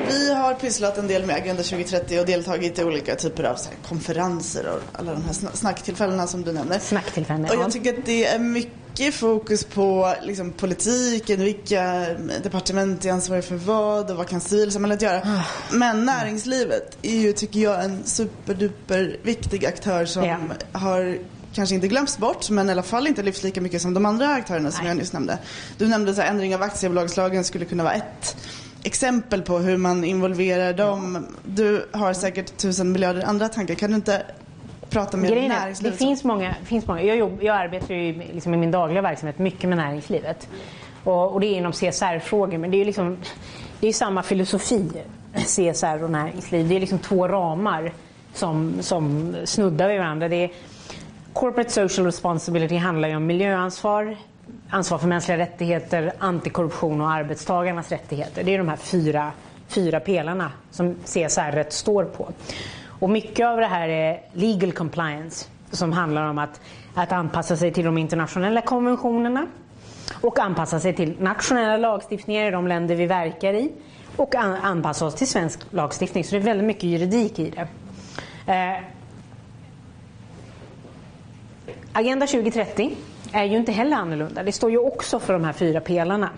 vi 0.08 0.34
har 0.34 0.54
pysslat 0.54 0.98
en 0.98 1.08
del 1.08 1.26
med 1.26 1.36
Agenda 1.36 1.64
2030 1.64 2.20
och 2.20 2.26
deltagit 2.26 2.80
i 2.80 2.84
olika 2.84 3.16
typer 3.16 3.44
av 3.44 3.58
konferenser 3.88 4.68
och 4.70 5.00
alla 5.00 5.14
de 5.14 5.24
här 5.24 5.34
snacktillfällena 5.34 6.28
som 6.28 6.44
du 6.44 6.52
nämner. 6.52 6.80
Snacktillfällen, 6.80 7.46
Och 7.46 7.56
jag 7.56 7.72
tycker 7.72 7.94
att 8.00 8.06
det 8.06 8.26
är 8.26 8.40
mycket 8.40 8.87
fokus 9.12 9.64
på 9.64 10.14
liksom, 10.24 10.52
politiken, 10.52 11.40
vilka 11.40 12.06
departement 12.44 13.06
är 13.06 13.12
ansvariga 13.12 13.44
för 13.44 13.56
vad 13.56 14.12
och 14.12 14.18
vad 14.18 14.28
kan 14.28 14.42
civilsamhället 14.42 15.02
göra. 15.02 15.22
Ah. 15.26 15.44
Men 15.72 16.06
näringslivet 16.06 16.98
är 17.02 17.18
ju, 17.18 17.34
tycker 17.34 17.60
jag, 17.60 17.84
en 17.84 18.04
superduper 18.04 19.18
viktig 19.24 19.66
aktör 19.66 20.06
som 20.06 20.24
ja. 20.24 20.38
har 20.72 21.18
kanske 21.54 21.76
inte 21.76 21.88
glömts 21.88 22.18
bort 22.18 22.50
men 22.50 22.70
i 22.70 22.72
alla 22.72 22.84
fall 22.84 23.08
inte 23.08 23.24
lyfts 23.24 23.44
lika 23.44 23.62
mycket 23.62 23.82
som 23.82 23.94
de 23.94 24.06
andra 24.06 24.30
aktörerna 24.30 24.72
som 24.72 24.84
Nej. 24.84 24.92
jag 24.92 24.98
nyss 24.98 25.14
nämnde. 25.14 25.40
Du 25.78 25.88
nämnde 25.88 26.12
att 26.12 26.18
ändring 26.18 26.56
av 26.56 26.62
aktiebolagslagen 26.62 27.44
skulle 27.44 27.66
kunna 27.66 27.84
vara 27.84 27.94
ett 27.94 28.38
exempel 28.84 29.42
på 29.42 29.60
hur 29.60 29.78
man 29.78 30.04
involverar 30.04 30.74
dem. 30.74 31.28
Du 31.46 31.86
har 31.92 32.14
säkert 32.14 32.58
tusen 32.58 32.92
miljarder 32.92 33.24
andra 33.24 33.50
tankar. 33.50 33.76
Kan 33.76 33.90
du 33.90 33.96
inte 33.96 34.26
prata 34.90 35.18
med 35.18 35.30
Grejen 35.30 35.50
näringslivet? 35.50 36.00
Det 36.00 36.06
finns 36.06 36.24
många, 36.24 36.56
finns 36.64 36.88
många. 36.88 37.04
Jag, 37.04 37.18
jobb, 37.18 37.40
jag 37.42 37.56
arbetar 37.56 37.96
ju 37.96 38.14
liksom 38.34 38.54
i 38.54 38.58
min 38.58 38.72
dagliga 38.72 39.02
verksamhet 39.02 39.40
mycket 39.40 39.70
med 39.70 39.78
näringslivet. 39.78 40.48
Och, 41.04 41.34
och 41.34 41.40
det 41.40 41.48
är 41.48 41.58
inom 41.58 41.72
CSR-frågor 41.72 42.58
men 42.58 42.72
det 42.72 42.78
är 42.78 42.80
ju 42.80 42.86
liksom, 42.86 43.18
det 43.80 43.88
är 43.88 43.94
samma 43.94 44.24
filosofi, 44.24 44.92
CSR 45.34 46.04
och 46.04 46.12
näringsliv. 46.12 46.70
Det 46.70 46.76
är 46.76 46.80
liksom 46.80 47.00
två 47.00 47.28
ramar 47.28 47.92
som, 48.34 48.74
som 48.82 49.36
snuddar 49.46 49.90
vid 49.90 50.00
varandra. 50.00 50.28
Det 50.28 50.36
är, 50.36 50.52
corporate 51.34 51.70
social 51.70 52.06
responsibility 52.06 52.76
handlar 52.76 53.10
ju 53.10 53.16
om 53.16 53.26
miljöansvar, 53.26 54.18
ansvar 54.70 54.98
för 54.98 55.08
mänskliga 55.08 55.38
rättigheter, 55.38 56.14
antikorruption 56.20 57.02
och 57.02 57.12
arbetstagarnas 57.12 57.92
rättigheter. 57.92 58.44
Det 58.44 58.54
är 58.54 58.58
de 58.58 58.68
här 58.68 58.78
fyra, 58.78 59.32
fyra 59.68 60.00
pelarna 60.00 60.52
som 60.72 60.96
CSR 61.06 61.70
står 61.70 62.04
på. 62.04 62.30
Och 63.00 63.10
mycket 63.10 63.48
av 63.48 63.58
det 63.58 63.66
här 63.66 63.90
är 63.90 64.22
legal 64.34 64.72
compliance 64.72 65.48
som 65.72 65.94
handlar 65.94 66.30
om 66.30 66.38
att, 66.38 66.62
att 66.96 67.12
anpassa 67.12 67.58
sig 67.58 67.74
till 67.74 67.86
de 67.86 67.98
internationella 67.98 68.62
konventionerna 68.62 69.48
och 70.22 70.40
anpassa 70.40 70.80
sig 70.80 70.94
till 70.94 71.16
nationella 71.20 71.78
lagstiftningar 71.78 72.48
i 72.48 72.52
de 72.52 72.68
länder 72.68 72.96
vi 72.96 73.06
verkar 73.06 73.54
i 73.54 73.72
och 74.16 74.36
an, 74.36 74.56
anpassa 74.56 75.06
oss 75.06 75.16
till 75.16 75.28
svensk 75.28 75.60
lagstiftning. 75.72 76.24
Så 76.24 76.36
det 76.36 76.42
är 76.42 76.44
väldigt 76.44 76.68
mycket 76.68 76.84
juridik 76.84 77.40
i 77.40 77.50
det. 77.50 77.68
Eh, 78.54 78.84
Agenda 81.94 82.28
2030 82.28 82.96
är 83.32 83.44
ju 83.44 83.58
inte 83.58 83.72
heller 83.72 83.98
annorlunda. 83.98 84.44
Det 84.44 84.52
står 84.52 84.72
ju 84.72 84.78
också 84.78 85.20
för 85.20 85.34
de 85.34 85.44
här 85.44 85.54
fyra 85.54 85.82
pelarna. 85.82 86.30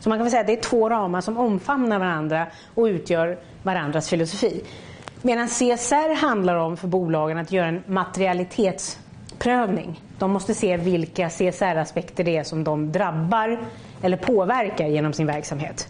Så 0.00 0.08
man 0.08 0.18
kan 0.18 0.24
väl 0.24 0.30
säga 0.30 0.40
att 0.40 0.46
det 0.46 0.52
är 0.52 0.62
två 0.62 0.88
ramar 0.88 1.20
som 1.20 1.38
omfamnar 1.38 1.98
varandra 1.98 2.46
och 2.74 2.84
utgör 2.84 3.38
varandras 3.62 4.08
filosofi. 4.08 4.64
Medan 5.22 5.48
CSR 5.48 6.14
handlar 6.14 6.56
om 6.56 6.76
för 6.76 6.88
bolagen 6.88 7.38
att 7.38 7.52
göra 7.52 7.66
en 7.66 7.82
materialitetsprövning. 7.86 10.02
De 10.18 10.30
måste 10.30 10.54
se 10.54 10.76
vilka 10.76 11.28
CSR-aspekter 11.28 12.24
det 12.24 12.36
är 12.36 12.44
som 12.44 12.64
de 12.64 12.92
drabbar 12.92 13.60
eller 14.02 14.16
påverkar 14.16 14.86
genom 14.86 15.12
sin 15.12 15.26
verksamhet 15.26 15.88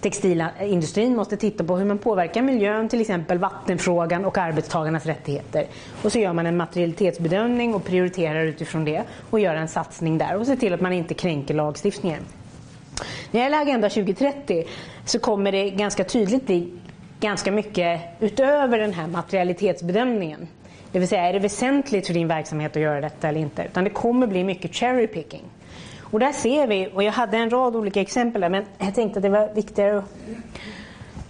textilindustrin 0.00 1.16
måste 1.16 1.36
titta 1.36 1.64
på 1.64 1.76
hur 1.76 1.84
man 1.84 1.98
påverkar 1.98 2.42
miljön, 2.42 2.88
till 2.88 3.00
exempel 3.00 3.38
vattenfrågan 3.38 4.24
och 4.24 4.38
arbetstagarnas 4.38 5.06
rättigheter. 5.06 5.66
Och 6.02 6.12
så 6.12 6.18
gör 6.18 6.32
man 6.32 6.46
en 6.46 6.56
materialitetsbedömning 6.56 7.74
och 7.74 7.84
prioriterar 7.84 8.44
utifrån 8.44 8.84
det 8.84 9.02
och 9.30 9.40
gör 9.40 9.54
en 9.54 9.68
satsning 9.68 10.18
där 10.18 10.36
och 10.36 10.46
ser 10.46 10.56
till 10.56 10.74
att 10.74 10.80
man 10.80 10.92
inte 10.92 11.14
kränker 11.14 11.54
lagstiftningen. 11.54 12.22
När 13.30 13.40
det 13.40 13.44
gäller 13.44 13.62
Agenda 13.62 13.88
2030 13.88 14.64
så 15.04 15.18
kommer 15.18 15.52
det 15.52 15.70
ganska 15.70 16.04
tydligt 16.04 16.46
bli 16.46 16.72
ganska 17.20 17.52
mycket 17.52 18.00
utöver 18.20 18.78
den 18.78 18.92
här 18.92 19.06
materialitetsbedömningen. 19.06 20.48
Det 20.92 20.98
vill 20.98 21.08
säga, 21.08 21.28
är 21.28 21.32
det 21.32 21.38
väsentligt 21.38 22.06
för 22.06 22.14
din 22.14 22.28
verksamhet 22.28 22.76
att 22.76 22.82
göra 22.82 23.00
detta 23.00 23.28
eller 23.28 23.40
inte? 23.40 23.64
Utan 23.64 23.84
det 23.84 23.90
kommer 23.90 24.26
bli 24.26 24.44
mycket 24.44 24.74
cherry 24.74 25.06
picking. 25.06 25.44
Och 26.00 26.20
där 26.20 26.32
ser 26.32 26.66
vi, 26.66 26.88
och 26.94 27.02
jag 27.02 27.12
hade 27.12 27.36
en 27.36 27.50
rad 27.50 27.76
olika 27.76 28.00
exempel 28.00 28.40
där, 28.40 28.48
men 28.48 28.64
jag 28.78 28.94
tänkte 28.94 29.18
att 29.18 29.22
det 29.22 29.28
var 29.28 29.54
viktigare 29.54 29.98
att... 29.98 30.04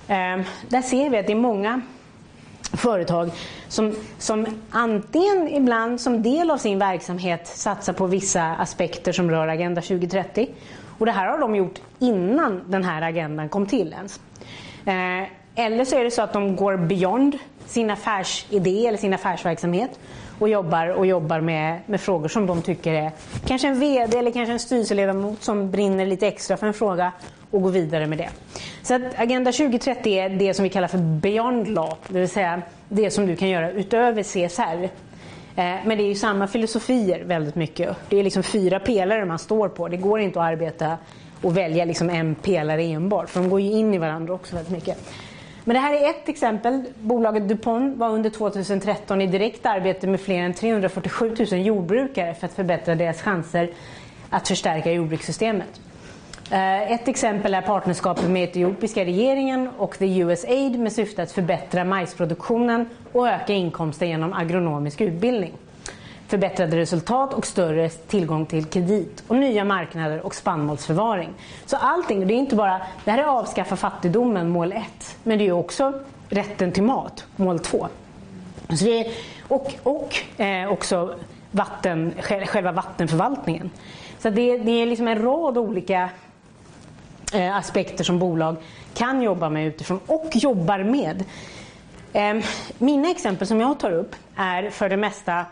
Um, 0.08 0.44
där 0.68 0.82
ser 0.82 1.10
vi 1.10 1.18
att 1.18 1.26
det 1.26 1.32
är 1.32 1.36
många 1.36 1.80
företag 2.72 3.30
som, 3.68 3.94
som 4.18 4.46
antingen 4.70 5.48
ibland 5.48 6.00
som 6.00 6.22
del 6.22 6.50
av 6.50 6.58
sin 6.58 6.78
verksamhet 6.78 7.46
satsar 7.46 7.92
på 7.92 8.06
vissa 8.06 8.42
aspekter 8.42 9.12
som 9.12 9.30
rör 9.30 9.48
Agenda 9.48 9.80
2030. 9.80 10.48
Och 10.98 11.06
det 11.06 11.12
här 11.12 11.26
har 11.26 11.38
de 11.38 11.56
gjort 11.56 11.80
innan 11.98 12.62
den 12.66 12.84
här 12.84 13.02
agendan 13.02 13.48
kom 13.48 13.66
till 13.66 13.92
ens. 13.92 14.20
Eh, 14.84 15.28
eller 15.56 15.84
så 15.84 15.96
är 15.96 16.04
det 16.04 16.10
så 16.10 16.22
att 16.22 16.32
de 16.32 16.56
går 16.56 16.76
beyond 16.76 17.38
sin 17.66 17.90
affärsidé 17.90 18.86
eller 18.86 18.98
sin 18.98 19.14
affärsverksamhet 19.14 19.98
och 20.38 20.48
jobbar, 20.48 20.88
och 20.88 21.06
jobbar 21.06 21.40
med, 21.40 21.80
med 21.86 22.00
frågor 22.00 22.28
som 22.28 22.46
de 22.46 22.62
tycker 22.62 22.92
är 22.92 23.10
kanske 23.46 23.68
en 23.68 23.80
VD 23.80 24.18
eller 24.18 24.30
kanske 24.30 24.52
en 24.52 24.58
styrelseledamot 24.58 25.42
som 25.42 25.70
brinner 25.70 26.06
lite 26.06 26.26
extra 26.26 26.56
för 26.56 26.66
en 26.66 26.74
fråga 26.74 27.12
och 27.50 27.62
går 27.62 27.70
vidare 27.70 28.06
med 28.06 28.18
det. 28.18 28.28
Så 28.82 28.94
att 28.94 29.02
Agenda 29.16 29.52
2030 29.52 30.12
är 30.12 30.30
det 30.30 30.54
som 30.54 30.62
vi 30.62 30.68
kallar 30.68 30.88
för 30.88 30.98
beyond 30.98 31.68
law, 31.68 31.94
det 32.08 32.20
vill 32.20 32.28
säga 32.28 32.62
det 32.88 33.10
som 33.10 33.26
du 33.26 33.36
kan 33.36 33.48
göra 33.48 33.70
utöver 33.70 34.22
CSR. 34.22 34.84
Eh, 34.84 35.74
men 35.84 35.98
det 35.98 36.04
är 36.04 36.08
ju 36.08 36.14
samma 36.14 36.46
filosofier 36.46 37.24
väldigt 37.24 37.54
mycket. 37.54 37.96
Det 38.08 38.18
är 38.18 38.24
liksom 38.24 38.42
fyra 38.42 38.80
pelare 38.80 39.24
man 39.24 39.38
står 39.38 39.68
på. 39.68 39.88
Det 39.88 39.96
går 39.96 40.20
inte 40.20 40.40
att 40.40 40.46
arbeta 40.46 40.96
och 41.42 41.56
välja 41.56 41.84
liksom 41.84 42.10
en 42.10 42.34
pelare 42.34 42.82
enbart, 42.82 43.30
för 43.30 43.40
de 43.40 43.50
går 43.50 43.60
ju 43.60 43.70
in 43.70 43.94
i 43.94 43.98
varandra 43.98 44.34
också 44.34 44.56
väldigt 44.56 44.72
mycket. 44.72 44.98
Men 45.68 45.74
det 45.74 45.80
här 45.80 45.92
är 45.92 46.10
ett 46.10 46.28
exempel. 46.28 46.84
Bolaget 47.00 47.48
DuPont 47.48 47.96
var 47.96 48.08
under 48.08 48.30
2013 48.30 49.20
i 49.22 49.26
direkt 49.26 49.66
arbete 49.66 50.06
med 50.06 50.20
fler 50.20 50.38
än 50.38 50.54
347 50.54 51.34
000 51.52 51.66
jordbrukare 51.66 52.34
för 52.34 52.46
att 52.46 52.52
förbättra 52.52 52.94
deras 52.94 53.22
chanser 53.22 53.70
att 54.30 54.48
förstärka 54.48 54.92
jordbrukssystemet. 54.92 55.80
Eh, 56.50 56.92
ett 56.92 57.08
exempel 57.08 57.54
är 57.54 57.62
partnerskapet 57.62 58.30
med 58.30 58.44
etiopiska 58.44 59.04
regeringen 59.04 59.70
och 59.78 59.98
the 59.98 60.18
USAID 60.20 60.78
med 60.78 60.92
syfte 60.92 61.22
att 61.22 61.32
förbättra 61.32 61.84
majsproduktionen 61.84 62.88
och 63.12 63.28
öka 63.28 63.52
inkomsten 63.52 64.08
genom 64.08 64.32
agronomisk 64.32 65.00
utbildning. 65.00 65.52
Förbättrade 66.28 66.76
resultat 66.76 67.34
och 67.34 67.46
större 67.46 67.88
tillgång 67.88 68.46
till 68.46 68.64
kredit 68.64 69.24
och 69.26 69.36
nya 69.36 69.64
marknader 69.64 70.26
och 70.26 70.34
spannmålsförvaring. 70.34 71.30
Så 71.66 71.76
allting, 71.76 72.26
det 72.26 72.34
är 72.34 72.36
inte 72.36 72.56
bara, 72.56 72.80
det 73.04 73.10
här 73.10 73.18
är 73.18 73.24
avskaffa 73.24 73.76
fattigdomen, 73.76 74.48
mål 74.48 74.72
1, 74.72 75.16
men 75.22 75.38
det 75.38 75.46
är 75.46 75.52
också 75.52 75.92
rätten 76.28 76.72
till 76.72 76.82
mat, 76.82 77.26
mål 77.36 77.58
2. 77.58 77.88
Så 78.68 78.84
det 78.84 79.00
är, 79.00 79.12
och 79.48 79.74
och 79.82 80.40
eh, 80.40 80.72
också 80.72 81.14
vatten, 81.50 82.14
själva 82.22 82.72
vattenförvaltningen. 82.72 83.70
Så 84.18 84.30
det, 84.30 84.58
det 84.58 84.70
är 84.70 84.86
liksom 84.86 85.08
en 85.08 85.22
rad 85.22 85.58
olika 85.58 86.10
eh, 87.32 87.56
aspekter 87.56 88.04
som 88.04 88.18
bolag 88.18 88.56
kan 88.94 89.22
jobba 89.22 89.50
med 89.50 89.66
utifrån 89.66 90.00
och 90.06 90.30
jobbar 90.34 90.78
med. 90.78 91.24
Eh, 92.12 92.44
mina 92.78 93.10
exempel 93.10 93.46
som 93.46 93.60
jag 93.60 93.80
tar 93.80 93.90
upp 93.90 94.16
är 94.36 94.70
för 94.70 94.88
det 94.88 94.96
mesta 94.96 95.44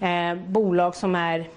eh, 0.00 0.34
bolag 0.34 0.94
som 0.94 1.14
är 1.14 1.48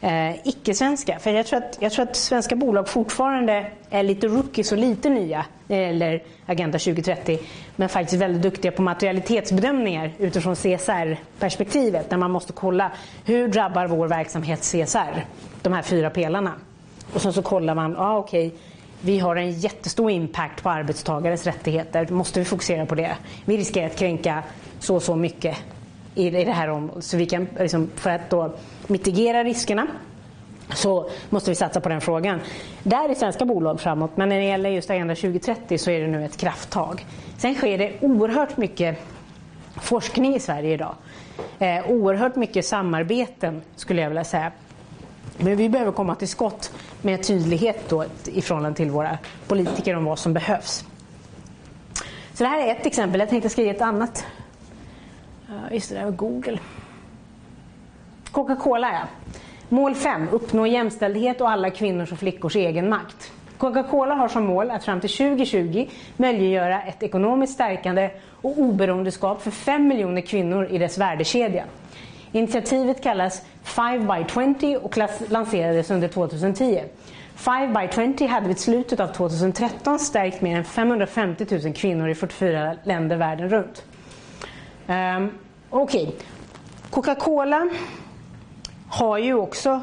eh, 0.00 0.48
icke-svenska. 0.48 1.18
För 1.18 1.30
jag 1.30 1.46
tror, 1.46 1.58
att, 1.58 1.78
jag 1.80 1.92
tror 1.92 2.02
att 2.02 2.16
svenska 2.16 2.56
bolag 2.56 2.88
fortfarande 2.88 3.66
är 3.90 4.02
lite 4.02 4.26
rookies 4.26 4.72
och 4.72 4.78
lite 4.78 5.08
nya 5.08 5.44
eller 5.68 6.22
Agenda 6.46 6.78
2030 6.78 7.38
men 7.76 7.88
faktiskt 7.88 8.22
väldigt 8.22 8.42
duktiga 8.42 8.72
på 8.72 8.82
materialitetsbedömningar 8.82 10.10
utifrån 10.18 10.54
CSR-perspektivet 10.54 12.10
där 12.10 12.16
man 12.16 12.30
måste 12.30 12.52
kolla 12.52 12.92
hur 13.24 13.48
drabbar 13.48 13.86
vår 13.86 14.08
verksamhet 14.08 14.60
CSR, 14.60 15.24
de 15.62 15.72
här 15.72 15.82
fyra 15.82 16.10
pelarna. 16.10 16.52
Och 17.14 17.22
sen 17.22 17.32
så 17.32 17.42
kollar 17.42 17.74
man, 17.74 17.92
ja 17.92 17.98
ah, 17.98 18.16
okej, 18.16 18.46
okay, 18.46 18.58
vi 19.00 19.18
har 19.18 19.36
en 19.36 19.52
jättestor 19.52 20.10
impact 20.10 20.62
på 20.62 20.70
arbetstagares 20.70 21.46
rättigheter, 21.46 22.08
måste 22.08 22.38
vi 22.38 22.44
fokusera 22.44 22.86
på 22.86 22.94
det. 22.94 23.16
Vi 23.44 23.56
riskerar 23.56 23.86
att 23.86 23.96
kränka 23.96 24.42
så 24.78 24.94
och 24.94 25.02
så 25.02 25.16
mycket 25.16 25.56
i 26.18 26.30
det 26.30 26.52
här 26.52 26.68
området. 26.68 27.04
Så 27.04 27.16
vi 27.16 27.26
kan, 27.26 27.48
liksom, 27.58 27.90
för 27.94 28.10
att 28.10 28.30
då 28.30 28.54
mitigera 28.86 29.44
riskerna 29.44 29.86
så 30.74 31.10
måste 31.30 31.50
vi 31.50 31.54
satsa 31.54 31.80
på 31.80 31.88
den 31.88 32.00
frågan. 32.00 32.40
Där 32.82 33.08
är 33.08 33.14
svenska 33.14 33.44
bolag 33.44 33.80
framåt, 33.80 34.16
men 34.16 34.28
när 34.28 34.36
det 34.36 34.44
gäller 34.44 34.70
just 34.70 34.90
Agenda 34.90 35.14
2030 35.14 35.78
så 35.78 35.90
är 35.90 36.00
det 36.00 36.06
nu 36.06 36.24
ett 36.24 36.36
krafttag. 36.36 37.06
Sen 37.38 37.54
sker 37.54 37.78
det 37.78 37.92
oerhört 38.00 38.56
mycket 38.56 38.98
forskning 39.80 40.34
i 40.34 40.40
Sverige 40.40 40.74
idag. 40.74 40.94
Eh, 41.58 41.90
oerhört 41.90 42.36
mycket 42.36 42.66
samarbeten 42.66 43.62
skulle 43.76 44.02
jag 44.02 44.08
vilja 44.08 44.24
säga. 44.24 44.52
Men 45.38 45.56
vi 45.56 45.68
behöver 45.68 45.92
komma 45.92 46.14
till 46.14 46.28
skott 46.28 46.72
med 47.02 47.22
tydlighet 47.22 47.88
då 47.88 48.04
i 48.24 48.42
förhållande 48.42 48.76
till 48.76 48.90
våra 48.90 49.18
politiker 49.46 49.96
om 49.96 50.04
vad 50.04 50.18
som 50.18 50.34
behövs. 50.34 50.84
Så 52.34 52.44
det 52.44 52.50
här 52.50 52.68
är 52.68 52.72
ett 52.72 52.86
exempel. 52.86 53.20
Jag 53.20 53.28
tänkte 53.28 53.48
skriva 53.48 53.70
ett 53.70 53.80
annat. 53.80 54.24
Just 55.70 55.88
det, 55.88 55.94
där 55.94 56.04
var 56.04 56.12
Google. 56.12 56.58
Coca-Cola 58.30 58.92
ja. 58.92 59.32
Mål 59.68 59.94
5. 59.94 60.28
Uppnå 60.32 60.66
jämställdhet 60.66 61.40
och 61.40 61.50
alla 61.50 61.70
kvinnors 61.70 62.12
och 62.12 62.18
flickors 62.18 62.56
egenmakt. 62.56 63.32
Coca-Cola 63.58 64.14
har 64.14 64.28
som 64.28 64.44
mål 64.46 64.70
att 64.70 64.84
fram 64.84 65.00
till 65.00 65.10
2020 65.10 65.88
möjliggöra 66.16 66.82
ett 66.82 67.02
ekonomiskt 67.02 67.54
stärkande 67.54 68.10
och 68.42 68.58
oberoendeskap 68.58 69.42
för 69.42 69.50
5 69.50 69.88
miljoner 69.88 70.20
kvinnor 70.20 70.66
i 70.70 70.78
dess 70.78 70.98
värdekedja. 70.98 71.64
Initiativet 72.32 73.02
kallas 73.02 73.42
5 73.62 74.06
by 74.06 74.24
20 74.58 74.76
och 74.76 74.98
lanserades 75.28 75.90
under 75.90 76.08
2010. 76.08 76.82
5 77.34 77.74
by 77.74 77.88
20 78.16 78.26
hade 78.26 78.48
vid 78.48 78.58
slutet 78.58 79.00
av 79.00 79.06
2013 79.06 79.98
stärkt 79.98 80.40
mer 80.40 80.56
än 80.56 80.64
550 80.64 81.46
000 81.64 81.74
kvinnor 81.74 82.08
i 82.08 82.14
44 82.14 82.76
länder 82.84 83.16
världen 83.16 83.48
runt. 83.48 83.84
Um, 84.88 85.30
Okej, 85.70 86.02
okay. 86.02 86.14
Coca-Cola 86.90 87.68
har 88.88 89.18
ju 89.18 89.34
också, 89.34 89.80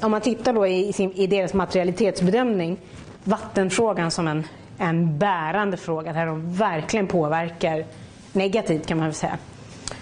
om 0.00 0.10
man 0.10 0.20
tittar 0.20 0.52
då 0.52 0.66
i, 0.66 0.92
sin, 0.92 1.12
i 1.12 1.26
deras 1.26 1.54
materialitetsbedömning, 1.54 2.78
vattenfrågan 3.24 4.10
som 4.10 4.28
en, 4.28 4.46
en 4.78 5.18
bärande 5.18 5.76
fråga 5.76 6.12
där 6.12 6.26
de 6.26 6.54
verkligen 6.54 7.06
påverkar 7.06 7.84
negativt 8.32 8.86
kan 8.86 8.98
man 8.98 9.06
väl 9.06 9.14
säga. 9.14 9.38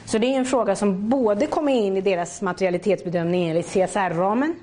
Så 0.05 0.19
det 0.19 0.27
är 0.27 0.39
en 0.39 0.45
fråga 0.45 0.77
som 0.77 1.09
både 1.09 1.47
kommer 1.47 1.73
in 1.73 1.97
i 1.97 2.01
deras 2.01 2.43
materialitetsbedömning 2.43 3.49
enligt 3.49 3.67
CSR-ramen 3.67 4.55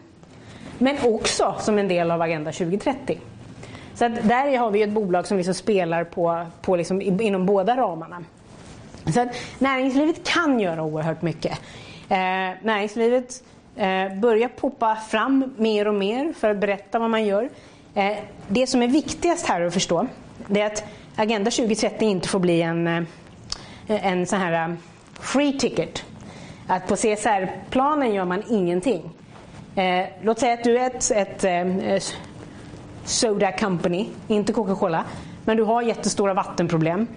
men 0.77 0.97
också 1.03 1.55
som 1.59 1.77
en 1.77 1.87
del 1.87 2.11
av 2.11 2.21
Agenda 2.21 2.51
2030. 2.51 3.19
Så 3.93 4.05
att 4.05 4.27
där 4.27 4.57
har 4.57 4.71
vi 4.71 4.81
ett 4.81 4.89
bolag 4.89 5.27
som 5.27 5.37
liksom 5.37 5.53
spelar 5.53 6.03
på, 6.03 6.45
på 6.61 6.75
liksom, 6.75 7.01
inom 7.01 7.45
båda 7.45 7.77
ramarna. 7.77 8.23
Så 9.13 9.21
att 9.21 9.29
näringslivet 9.59 10.23
kan 10.23 10.59
göra 10.59 10.83
oerhört 10.83 11.21
mycket. 11.21 11.51
Eh, 12.09 12.17
näringslivet 12.61 13.43
eh, 13.75 14.15
börjar 14.19 14.47
poppa 14.47 14.95
fram 14.95 15.53
mer 15.57 15.87
och 15.87 15.93
mer 15.95 16.33
för 16.33 16.49
att 16.49 16.57
berätta 16.57 16.99
vad 16.99 17.09
man 17.09 17.25
gör. 17.25 17.49
Eh, 17.93 18.17
det 18.47 18.67
som 18.67 18.81
är 18.81 18.87
viktigast 18.87 19.45
här 19.47 19.61
att 19.61 19.73
förstå 19.73 20.07
det 20.47 20.61
är 20.61 20.65
att 20.65 20.83
Agenda 21.15 21.51
2030 21.51 22.07
inte 22.07 22.27
får 22.27 22.39
bli 22.39 22.61
en, 22.61 22.87
eh, 22.87 23.03
en 23.87 24.25
sån 24.25 24.39
här 24.39 24.69
eh, 24.69 24.75
free 25.19 25.59
ticket. 25.59 26.03
Att 26.67 26.87
på 26.87 26.95
CSR-planen 26.95 28.13
gör 28.13 28.25
man 28.25 28.43
ingenting. 28.49 29.09
Eh, 29.75 30.05
låt 30.21 30.39
säga 30.39 30.53
att 30.53 30.63
du 30.63 30.77
är 30.77 30.87
ett, 30.87 31.11
ett 31.11 31.43
eh, 31.43 32.13
soda 33.05 33.51
company, 33.51 34.07
inte 34.27 34.53
Coca-Cola, 34.53 35.03
men 35.45 35.57
du 35.57 35.63
har 35.63 35.81
jättestora 35.81 36.33
vattenproblem. 36.33 37.07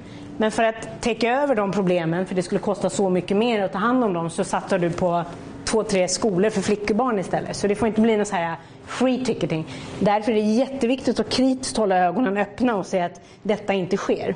Men 0.40 0.50
för 0.50 0.62
att 0.62 0.88
täcka 1.00 1.42
över 1.42 1.54
de 1.54 1.72
problemen, 1.72 2.26
för 2.26 2.34
det 2.34 2.42
skulle 2.42 2.58
kosta 2.58 2.90
så 2.90 3.10
mycket 3.10 3.36
mer 3.36 3.62
att 3.62 3.72
ta 3.72 3.78
hand 3.78 4.04
om 4.04 4.12
dem, 4.12 4.30
så 4.30 4.44
satsar 4.44 4.78
du 4.78 4.90
på 4.90 5.24
två, 5.64 5.82
tre 5.82 6.08
skolor 6.08 6.50
för 6.50 6.60
flickebarn 6.60 7.18
istället. 7.18 7.56
Så 7.56 7.66
det 7.66 7.74
får 7.74 7.88
inte 7.88 8.00
bli 8.00 8.16
någon 8.16 8.26
så 8.26 8.36
här 8.36 8.56
free 8.86 9.24
ticketing. 9.24 9.66
Därför 9.98 10.32
är 10.32 10.36
det 10.36 10.40
jätteviktigt 10.40 11.20
att 11.20 11.28
kritiskt 11.28 11.76
hålla 11.76 11.98
ögonen 11.98 12.36
öppna 12.36 12.76
och 12.76 12.86
säga 12.86 13.06
att 13.06 13.20
detta 13.42 13.72
inte 13.72 13.96
sker. 13.96 14.34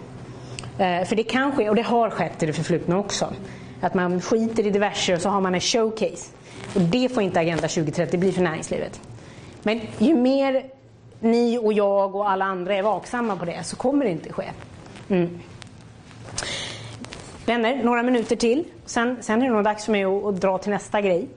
Eh, 0.78 1.05
för 1.05 1.16
det 1.16 1.22
kan 1.22 1.52
ske, 1.52 1.68
och 1.68 1.76
det 1.76 1.82
har 1.82 2.11
skett 2.11 2.42
i 2.42 2.46
det 2.46 2.52
förflutna 2.52 2.98
också. 2.98 3.32
Att 3.80 3.94
man 3.94 4.20
skiter 4.20 4.66
i 4.66 4.70
diverse 4.70 5.14
och 5.14 5.20
så 5.20 5.28
har 5.28 5.40
man 5.40 5.55
en 5.55 5.61
showcase. 5.61 6.32
Och 6.74 6.80
det 6.80 7.09
får 7.14 7.22
inte 7.22 7.40
Agenda 7.40 7.68
2030 7.68 8.20
bli 8.20 8.32
för 8.32 8.42
näringslivet. 8.42 9.00
Men 9.62 9.80
ju 9.98 10.14
mer 10.14 10.64
ni 11.20 11.59
och 11.59 11.72
jag 11.72 12.14
och 12.14 12.30
alla 12.30 12.44
andra 12.44 12.74
är 12.74 12.82
vaksamma 12.82 13.36
på 13.36 13.44
det 13.44 13.64
så 13.64 13.76
kommer 13.76 14.05
det 14.05 14.11
inte 14.11 14.32
ske. 14.32 14.44
Mm. 15.09 15.40
Vänner, 17.47 17.84
några 17.84 18.03
minuter 18.03 18.36
till. 18.36 18.64
Sen, 18.86 19.16
sen 19.20 19.42
är 19.42 19.47
det 19.47 19.53
nog 19.53 19.64
dags 19.64 19.84
för 19.84 19.92
mig 19.92 20.05
att, 20.05 20.24
att 20.24 20.40
dra 20.40 20.59
till 20.59 20.70
nästa 20.70 21.01
grej. 21.01 21.28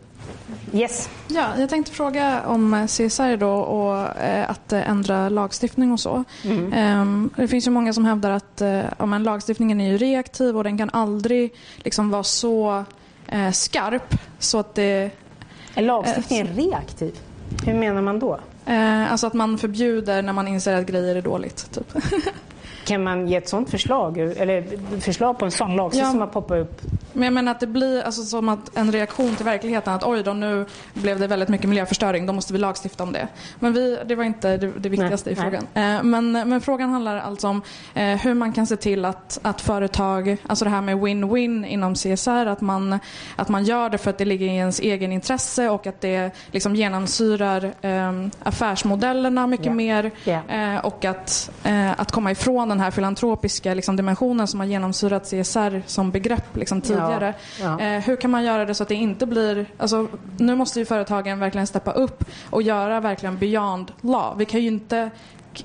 Yes. 0.74 1.10
Ja, 1.28 1.48
jag 1.58 1.70
tänkte 1.70 1.92
fråga 1.92 2.42
om 2.46 2.88
CSR 2.88 3.38
då 3.38 3.50
och 3.50 4.18
eh, 4.18 4.50
att 4.50 4.74
eh, 4.74 4.90
ändra 4.90 5.30
lagstiftning 5.30 5.92
och 5.92 6.00
så. 6.00 6.24
Mm. 6.44 6.74
Eh, 6.74 7.30
det 7.42 7.48
finns 7.48 7.68
ju 7.68 7.72
många 7.72 7.94
som 7.94 8.06
hävdar 8.06 8.32
att 8.32 8.62
eh, 8.62 8.82
ja, 8.98 9.06
lagstiftningen 9.06 9.82
är 9.82 9.92
ju 9.92 9.98
reaktiv 9.98 10.58
och 10.58 10.64
den 10.64 10.78
kan 10.78 10.90
aldrig 10.90 11.54
liksom 11.78 12.10
vara 12.10 12.24
så 12.24 12.84
eh, 13.28 13.52
skarp 13.52 14.16
så 14.40 14.60
att 14.60 14.76
det... 14.76 15.12
Är 15.76 15.82
lagstiftningen 15.82 16.48
reaktiv? 16.48 17.16
Hur 17.66 17.74
menar 17.74 18.02
man 18.02 18.20
då? 18.20 18.40
Eh, 18.66 19.12
alltså 19.12 19.28
att 19.28 19.34
man 19.34 19.58
förbjuder 19.58 20.22
när 20.22 20.34
man 20.34 20.48
inser 20.48 20.74
att 20.74 20.86
grejer 20.86 21.16
är 21.16 21.22
dåligt. 21.22 21.72
Typ. 21.72 21.94
Kan 22.88 23.04
man 23.04 23.28
ge 23.28 23.36
ett 23.36 23.50
sånt 23.50 23.70
förslag? 23.70 24.18
Eller 24.18 24.64
förslag 25.00 25.40
på 25.40 25.46
en 25.46 25.52
sån 25.52 25.76
lagstiftning 25.76 26.06
Ja. 26.08 26.12
som 26.12 26.20
har 26.20 26.28
poppat 26.28 26.58
upp? 26.58 26.82
Men 27.18 27.24
jag 27.24 27.34
menar 27.34 27.52
att 27.52 27.60
det 27.60 27.68
blir 27.68 28.04
alltså 28.04 28.24
som 28.24 28.50
att 28.50 28.78
en 28.78 28.92
reaktion 28.92 29.36
till 29.36 29.46
verkligheten 29.46 29.94
att 29.94 30.04
oj 30.04 30.24
då 30.24 30.34
nu 30.34 30.66
blev 30.94 31.20
det 31.20 31.28
väldigt 31.28 31.50
mycket 31.50 31.70
miljöförstöring, 31.70 32.26
då 32.26 32.34
måste 32.34 32.54
vi 32.54 32.60
lagstifta 32.60 33.04
om 33.04 33.12
det. 33.12 33.28
Men 33.60 33.74
vi, 33.74 33.98
det 34.06 34.16
var 34.16 34.24
inte 34.24 34.58
det, 34.58 34.72
det 34.80 34.90
viktigaste 34.90 35.30
Nej, 35.30 35.40
i 35.40 35.42
frågan. 35.42 35.64
Eh, 35.74 36.04
men, 36.04 36.32
men 36.32 36.62
frågan 36.62 36.90
handlar 36.90 37.18
alltså 37.18 37.48
om 37.48 37.62
eh, 37.94 38.04
hur 38.04 38.34
man 38.34 38.54
kan 38.54 38.68
se 38.68 38.76
till 38.76 39.06
att, 39.06 39.40
att 39.42 39.62
företag, 39.62 40.38
alltså 40.48 40.66
det 40.66 40.72
här 40.72 40.82
med 40.82 40.98
win-win 40.98 41.66
inom 41.66 41.96
CSR, 41.96 42.46
att 42.46 42.62
man, 42.62 43.00
att 43.36 43.50
man 43.50 43.64
gör 43.64 43.90
det 43.90 43.98
för 43.98 44.10
att 44.10 44.18
det 44.18 44.26
ligger 44.26 44.46
i 44.46 44.56
ens 44.56 44.80
egen 44.80 45.12
intresse 45.12 45.70
och 45.70 45.88
att 45.88 46.02
det 46.02 46.32
liksom 46.52 46.76
genomsyrar 46.76 47.74
eh, 47.82 48.12
affärsmodellerna 48.44 49.48
mycket 49.48 49.66
Ja. 49.66 49.74
mer 49.74 50.12
eh, 50.26 50.86
och 50.86 51.06
att, 51.06 51.52
eh, 51.64 52.00
att 52.00 52.12
komma 52.12 52.32
ifrån 52.32 52.70
den 52.70 52.80
här 52.80 52.92
filantropiska 52.92 53.74
liksom, 53.74 53.96
dimensionen 53.96 54.48
som 54.48 54.60
har 54.60 54.68
genomsyrat 54.68 55.24
CSR 55.24 55.84
som 55.86 56.12
begrepp 56.12 56.58
liksom, 56.58 56.82
tidigare. 56.82 57.07
Ja. 57.07 57.07
Eh, 57.80 58.04
hur 58.04 58.16
kan 58.16 58.32
man 58.32 58.44
göra 58.44 58.66
det 58.66 58.74
så 58.74 58.84
att 58.84 58.90
det 58.90 58.96
inte 58.96 59.26
blir... 59.26 59.66
Alltså, 59.78 60.08
nu 60.38 60.56
måste 60.56 60.80
ju 60.80 60.86
företagen 60.86 61.40
verkligen 61.40 61.68
steppa 61.68 61.92
upp 61.92 62.24
och 62.50 62.62
göra 62.62 63.00
verkligen 63.00 63.38
beyond 63.38 63.92
law. 64.02 64.38
Vi 64.38 64.46
kan 64.46 64.62
ju 64.62 64.68
inte... 64.68 65.10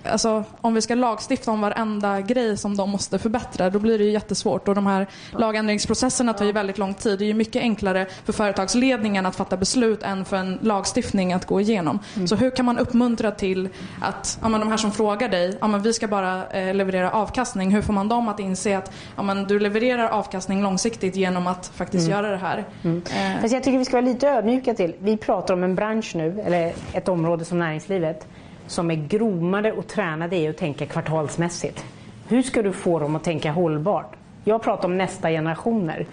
Alltså, 0.05 0.45
om 0.61 0.75
vi 0.75 0.81
ska 0.81 0.95
lagstifta 0.95 1.51
om 1.51 1.61
varenda 1.61 2.21
grej 2.21 2.57
som 2.57 2.77
de 2.77 2.91
måste 2.91 3.19
förbättra 3.19 3.71
då 3.71 3.79
blir 3.79 3.99
det 3.99 4.05
ju 4.05 4.11
jättesvårt 4.11 4.69
och 4.69 4.75
de 4.75 4.87
här 4.87 5.07
lagändringsprocesserna 5.33 6.33
tar 6.33 6.45
ju 6.45 6.53
väldigt 6.53 6.79
lång 6.79 6.95
tid. 6.95 7.19
Det 7.19 7.25
är 7.25 7.27
ju 7.27 7.35
mycket 7.35 7.63
enklare 7.63 8.07
för 8.25 8.33
företagsledningen 8.33 9.27
att 9.27 9.37
fatta 9.37 9.57
beslut 9.57 10.03
än 10.03 10.25
för 10.25 10.37
en 10.37 10.59
lagstiftning 10.63 11.33
att 11.33 11.47
gå 11.47 11.61
igenom. 11.61 11.99
Så 12.27 12.37
hur 12.37 12.51
kan 12.51 12.65
man 12.67 12.79
uppmuntra 12.79 13.31
till 13.31 13.69
att 14.01 14.39
ja, 14.43 14.49
men 14.49 14.61
de 14.61 14.71
här 14.71 14.77
som 14.77 14.93
frågar 14.93 15.29
dig, 15.29 15.59
ja, 15.61 15.67
men 15.67 15.83
vi 15.83 15.93
ska 15.93 16.09
bara 16.09 16.47
eh, 16.47 16.75
leverera 16.75 17.11
avkastning. 17.11 17.71
Hur 17.71 17.83
får 17.83 17.93
man 17.93 18.09
dem 18.09 18.29
att 18.29 18.41
inse 18.41 18.79
att 18.79 18.93
ja, 19.17 19.23
men 19.23 19.45
du 19.45 19.59
levererar 19.59 20.09
avkastning 20.09 20.63
långsiktigt 20.63 21.17
genom 21.17 21.47
att 21.47 21.71
faktiskt 21.75 22.09
göra 22.09 22.31
det 22.31 22.37
här? 22.37 22.65
Eh, 22.85 23.41
Fast 23.41 23.55
jag 23.55 23.63
tycker 23.63 23.79
vi 23.79 23.85
ska 23.85 23.97
vara 23.97 24.07
lite 24.07 24.29
ödmjuka 24.29 24.75
till. 24.75 24.95
Vi 24.99 25.17
pratar 25.17 25.55
om 25.55 25.65
en 25.65 25.75
bransch 25.75 26.13
nu, 26.15 26.43
eller 26.47 26.73
ett 26.93 27.09
område 27.09 27.45
som 27.45 27.59
näringslivet, 27.59 28.27
som 28.67 28.91
är 28.91 28.95
gromade 28.95 29.73
och 29.73 29.87
tränade 29.87 30.37
i 30.37 30.49
att 30.49 30.57
tänka 30.57 30.87
kvartalsmässigt. 30.87 31.85
Hur 32.29 32.43
ska 32.43 32.63
du 32.63 32.73
få 32.73 32.99
dem 32.99 33.17
att 33.17 33.25
tänka 33.25 33.53
hållbart? 33.53 34.17
Jag 34.45 34.63
pratar 34.63 34.89
om 34.89 34.99
nästa 34.99 35.29
generationer. 35.31 36.07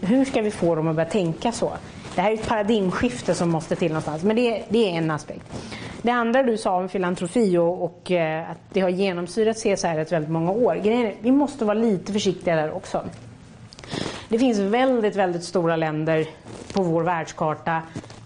Hur 0.00 0.24
ska 0.24 0.42
vi 0.42 0.50
få 0.50 0.74
dem 0.74 0.88
att 0.88 0.96
börja 0.96 1.10
tänka 1.10 1.52
så? 1.52 1.72
Det 2.14 2.20
här 2.20 2.30
är 2.30 2.34
ett 2.34 2.48
paradigmskifte 2.48 3.34
som 3.34 3.50
måste 3.50 3.76
till 3.76 3.88
någonstans, 3.88 4.22
men 4.22 4.36
det, 4.36 4.64
det 4.68 4.90
är 4.90 4.98
en 4.98 5.10
aspekt. 5.10 5.44
Det 6.02 6.10
andra 6.10 6.42
du 6.42 6.56
sa 6.56 6.76
om 6.76 6.88
filantrofi 6.88 7.58
och, 7.58 7.84
och 7.84 8.10
eh, 8.10 8.50
att 8.50 8.58
det 8.72 8.80
har 8.80 8.88
genomsyrat 8.88 9.56
CSR 9.56 10.00
i 10.00 10.04
väldigt 10.04 10.30
många 10.30 10.52
år. 10.52 10.74
Grejen 10.74 11.06
är, 11.06 11.14
vi 11.20 11.30
måste 11.30 11.64
vara 11.64 11.78
lite 11.78 12.12
försiktiga 12.12 12.56
där 12.56 12.72
också. 12.72 13.04
Det 14.28 14.38
finns 14.38 14.58
väldigt, 14.58 15.16
väldigt 15.16 15.44
stora 15.44 15.76
länder 15.76 16.26
på 16.74 16.82
vår 16.82 17.02
världskarta 17.02 17.82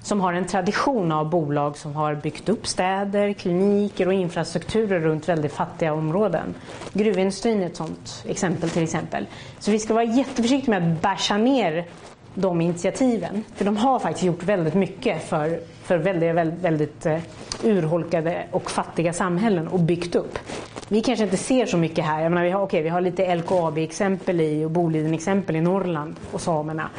som 0.07 0.21
har 0.21 0.33
en 0.33 0.47
tradition 0.47 1.13
av 1.13 1.31
bolag 1.31 1.79
som 1.79 1.97
har 1.97 2.15
byggt 2.15 2.49
upp 2.49 2.67
städer, 2.67 3.33
kliniker 3.33 4.07
och 4.07 4.13
infrastrukturer 4.13 5.01
runt 5.01 5.29
väldigt 5.29 5.53
fattiga 5.53 5.93
områden. 5.93 6.55
Gruvindustrin 6.93 7.63
är 7.63 7.67
ett 7.67 7.77
sådant 7.77 8.25
exempel 8.29 8.71
till 8.71 8.83
exempel. 8.83 9.27
Så 9.59 9.71
vi 9.71 9.79
ska 9.79 9.95
vara 9.95 10.05
jätteförsiktiga 10.05 10.81
med 10.81 10.93
att 10.93 11.03
basha 11.03 11.37
ner 11.37 11.87
de 12.35 12.61
initiativen. 12.61 13.45
För 13.55 13.65
de 13.65 13.77
har 13.77 13.99
faktiskt 13.99 14.25
gjort 14.25 14.43
väldigt 14.43 14.75
mycket 14.75 15.29
för, 15.29 15.61
för 15.83 15.99
väldigt, 15.99 16.35
väldigt, 16.35 16.61
väldigt 16.61 17.07
urholkade 17.63 18.47
och 18.51 18.71
fattiga 18.71 19.13
samhällen 19.13 19.69
och 19.69 19.81
byggt 19.81 20.15
upp. 20.15 20.39
Vi 20.89 21.01
kanske 21.01 21.25
inte 21.25 21.37
ser 21.37 21.67
så 21.67 21.77
mycket 21.77 22.05
här. 22.05 22.23
Jag 22.23 22.33
menar, 22.33 22.45
vi, 22.45 22.51
har, 22.51 22.63
okay, 22.63 22.83
vi 22.83 22.89
har 22.89 23.01
lite 23.01 23.35
LKAB-exempel 23.35 24.41
i 24.41 24.65
och 24.65 24.71
Boliden-exempel 24.71 25.57
i 25.57 25.61
Norrland 25.61 26.17
och 26.33 26.41
samerna. 26.41 26.91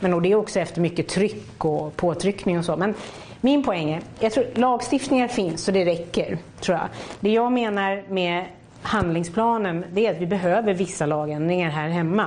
Men 0.00 0.14
och 0.14 0.22
det 0.22 0.32
är 0.32 0.34
också 0.34 0.60
efter 0.60 0.80
mycket 0.80 1.08
tryck 1.08 1.64
och 1.64 1.96
påtryckning 1.96 2.58
och 2.58 2.64
så. 2.64 2.76
Men 2.76 2.94
min 3.40 3.64
poäng 3.64 3.90
är, 3.90 4.00
jag 4.20 4.32
tror 4.32 4.46
lagstiftningar 4.54 5.28
finns 5.28 5.64
så 5.64 5.70
det 5.70 5.84
räcker. 5.84 6.38
Tror 6.60 6.78
jag. 6.78 6.88
Det 7.20 7.30
jag 7.30 7.52
menar 7.52 8.02
med 8.08 8.44
handlingsplanen 8.82 9.84
det 9.92 10.06
är 10.06 10.14
att 10.14 10.20
vi 10.20 10.26
behöver 10.26 10.74
vissa 10.74 11.06
lagändringar 11.06 11.70
här 11.70 11.88
hemma 11.88 12.26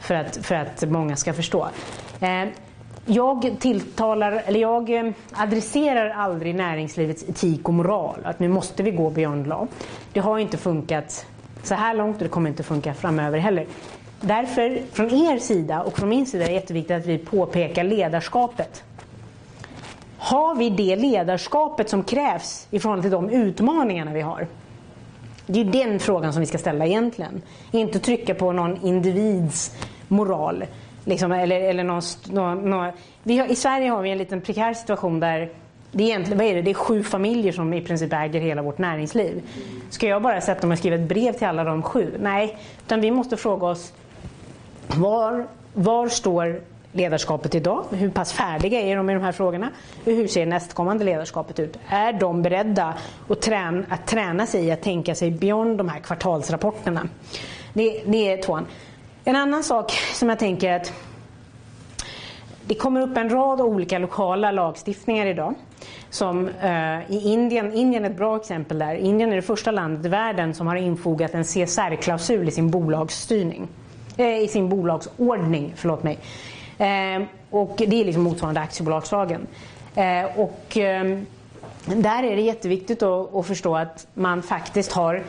för 0.00 0.14
att, 0.14 0.36
för 0.36 0.54
att 0.54 0.88
många 0.88 1.16
ska 1.16 1.32
förstå. 1.32 1.68
Eh, 2.20 2.44
jag 3.06 3.56
tilltalar, 3.60 4.42
eller 4.46 4.60
jag 4.60 4.90
eh, 4.90 5.12
adresserar 5.32 6.10
aldrig 6.10 6.54
näringslivets 6.54 7.28
etik 7.28 7.68
och 7.68 7.74
moral. 7.74 8.20
Att 8.24 8.38
nu 8.38 8.48
måste 8.48 8.82
vi 8.82 8.90
gå 8.90 9.10
beyond 9.10 9.46
law. 9.46 9.68
Det 10.12 10.20
har 10.20 10.38
inte 10.38 10.56
funkat 10.56 11.26
så 11.62 11.74
här 11.74 11.94
långt 11.94 12.16
och 12.16 12.22
det 12.22 12.28
kommer 12.28 12.50
inte 12.50 12.62
funka 12.62 12.94
framöver 12.94 13.38
heller. 13.38 13.66
Därför, 14.20 14.82
från 14.92 15.06
er 15.06 15.38
sida 15.38 15.82
och 15.82 15.98
från 15.98 16.08
min 16.08 16.26
sida 16.26 16.44
är 16.44 16.48
det 16.48 16.54
jätteviktigt 16.54 16.96
att 16.96 17.06
vi 17.06 17.18
påpekar 17.18 17.84
ledarskapet. 17.84 18.84
Har 20.18 20.54
vi 20.54 20.70
det 20.70 20.96
ledarskapet 20.96 21.88
som 21.88 22.04
krävs 22.04 22.66
i 22.70 22.78
förhållande 22.78 23.02
till 23.02 23.10
de 23.10 23.30
utmaningarna 23.30 24.12
vi 24.12 24.20
har? 24.20 24.46
Det 25.46 25.60
är 25.60 25.64
den 25.64 25.98
frågan 25.98 26.32
som 26.32 26.40
vi 26.40 26.46
ska 26.46 26.58
ställa 26.58 26.86
egentligen. 26.86 27.42
Inte 27.70 27.98
trycka 27.98 28.34
på 28.34 28.52
någon 28.52 28.86
individs 28.86 29.76
moral. 30.08 30.64
Liksom, 31.04 31.32
eller, 31.32 31.60
eller 31.60 31.84
någon, 31.84 32.02
någon, 32.30 32.70
någon. 32.70 32.92
Vi 33.22 33.38
har, 33.38 33.46
I 33.46 33.54
Sverige 33.54 33.90
har 33.90 34.02
vi 34.02 34.10
en 34.10 34.18
liten 34.18 34.40
prekär 34.40 34.74
situation 34.74 35.20
där 35.20 35.50
det 35.92 36.04
är, 36.04 36.06
egentligen, 36.06 36.38
vad 36.38 36.46
är 36.46 36.54
det? 36.54 36.62
det 36.62 36.70
är 36.70 36.74
sju 36.74 37.02
familjer 37.02 37.52
som 37.52 37.74
i 37.74 37.80
princip 37.80 38.12
äger 38.12 38.40
hela 38.40 38.62
vårt 38.62 38.78
näringsliv. 38.78 39.42
Ska 39.90 40.06
jag 40.06 40.22
bara 40.22 40.40
sätta 40.40 40.66
mig 40.66 40.74
och 40.74 40.78
skriva 40.78 40.96
ett 40.96 41.08
brev 41.08 41.32
till 41.32 41.46
alla 41.46 41.64
de 41.64 41.82
sju? 41.82 42.14
Nej, 42.20 42.58
utan 42.84 43.00
vi 43.00 43.10
måste 43.10 43.36
fråga 43.36 43.66
oss 43.66 43.92
var, 44.88 45.46
var 45.74 46.08
står 46.08 46.60
ledarskapet 46.92 47.54
idag? 47.54 47.84
Hur 47.90 48.10
pass 48.10 48.32
färdiga 48.32 48.80
är 48.80 48.96
de 48.96 49.10
i 49.10 49.14
de 49.14 49.22
här 49.22 49.32
frågorna? 49.32 49.70
Hur 50.04 50.26
ser 50.26 50.46
nästkommande 50.46 51.04
ledarskapet 51.04 51.60
ut? 51.60 51.78
Är 51.88 52.12
de 52.12 52.42
beredda 52.42 52.94
att 53.28 53.42
träna, 53.42 53.84
att 53.88 54.06
träna 54.06 54.46
sig 54.46 54.64
i 54.64 54.70
att 54.70 54.82
tänka 54.82 55.14
sig 55.14 55.30
beyond 55.30 55.78
de 55.78 55.88
här 55.88 56.00
kvartalsrapporterna? 56.00 57.08
Det, 57.72 58.02
det 58.06 58.32
är 58.32 58.42
tvåan. 58.42 58.66
En 59.24 59.36
annan 59.36 59.64
sak 59.64 59.92
som 60.12 60.28
jag 60.28 60.38
tänker 60.38 60.72
att 60.72 60.92
det 62.66 62.74
kommer 62.74 63.00
upp 63.00 63.16
en 63.16 63.30
rad 63.30 63.60
olika 63.60 63.98
lokala 63.98 64.50
lagstiftningar 64.50 65.26
idag. 65.26 65.54
Som 66.10 66.48
eh, 66.48 67.10
i 67.10 67.32
Indien, 67.32 67.72
Indien 67.72 68.04
är 68.04 68.10
ett 68.10 68.16
bra 68.16 68.36
exempel 68.36 68.78
där. 68.78 68.94
Indien 68.94 69.32
är 69.32 69.36
det 69.36 69.42
första 69.42 69.70
landet 69.70 70.06
i 70.06 70.08
världen 70.08 70.54
som 70.54 70.66
har 70.66 70.76
infogat 70.76 71.34
en 71.34 71.44
CSR-klausul 71.44 72.48
i 72.48 72.50
sin 72.50 72.70
bolagsstyrning. 72.70 73.68
Eh, 74.16 74.38
I 74.38 74.48
sin 74.48 74.68
bolagsordning, 74.68 75.72
förlåt 75.76 76.02
mig. 76.02 76.18
Eh, 76.78 77.22
och 77.50 77.74
det 77.76 78.00
är 78.00 78.04
liksom 78.04 78.22
motsvarande 78.22 78.60
aktiebolagslagen. 78.60 79.46
Eh, 79.94 80.24
och 80.36 80.76
eh, 80.76 81.18
där 81.86 82.22
är 82.22 82.36
det 82.36 82.42
jätteviktigt 82.42 83.02
att, 83.02 83.34
att 83.34 83.46
förstå 83.46 83.76
att 83.76 84.06
man 84.14 84.42
faktiskt 84.42 84.92
har 84.92 85.22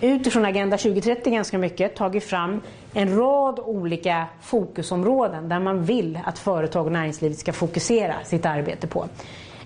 utifrån 0.00 0.44
Agenda 0.44 0.76
2030 0.78 1.30
ganska 1.32 1.58
mycket 1.58 1.94
tagit 1.96 2.24
fram 2.24 2.60
en 2.94 3.16
rad 3.18 3.58
olika 3.58 4.26
fokusområden 4.42 5.48
där 5.48 5.60
man 5.60 5.84
vill 5.84 6.18
att 6.24 6.38
företag 6.38 6.86
och 6.86 6.92
näringslivet 6.92 7.38
ska 7.38 7.52
fokusera 7.52 8.14
sitt 8.24 8.46
arbete 8.46 8.86
på. 8.86 9.06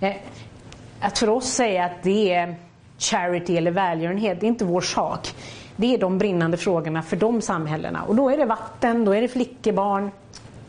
Eh, 0.00 0.12
Att 1.00 1.18
för 1.18 1.28
oss 1.28 1.46
säga 1.52 1.84
att 1.84 2.02
det 2.02 2.32
är 2.32 2.56
charity 2.98 3.56
eller 3.56 3.70
välgörenhet, 3.70 4.40
det 4.40 4.46
är 4.46 4.48
inte 4.48 4.64
vår 4.64 4.80
sak. 4.80 5.28
Det 5.76 5.94
är 5.94 5.98
de 5.98 6.18
brinnande 6.18 6.56
frågorna 6.56 7.02
för 7.02 7.16
de 7.16 7.40
samhällena. 7.40 8.02
Och 8.02 8.16
då 8.16 8.30
är 8.30 8.36
det 8.36 8.44
vatten, 8.44 9.04
då 9.04 9.12
är 9.12 9.20
det 9.20 9.28
flickebarn, 9.28 10.10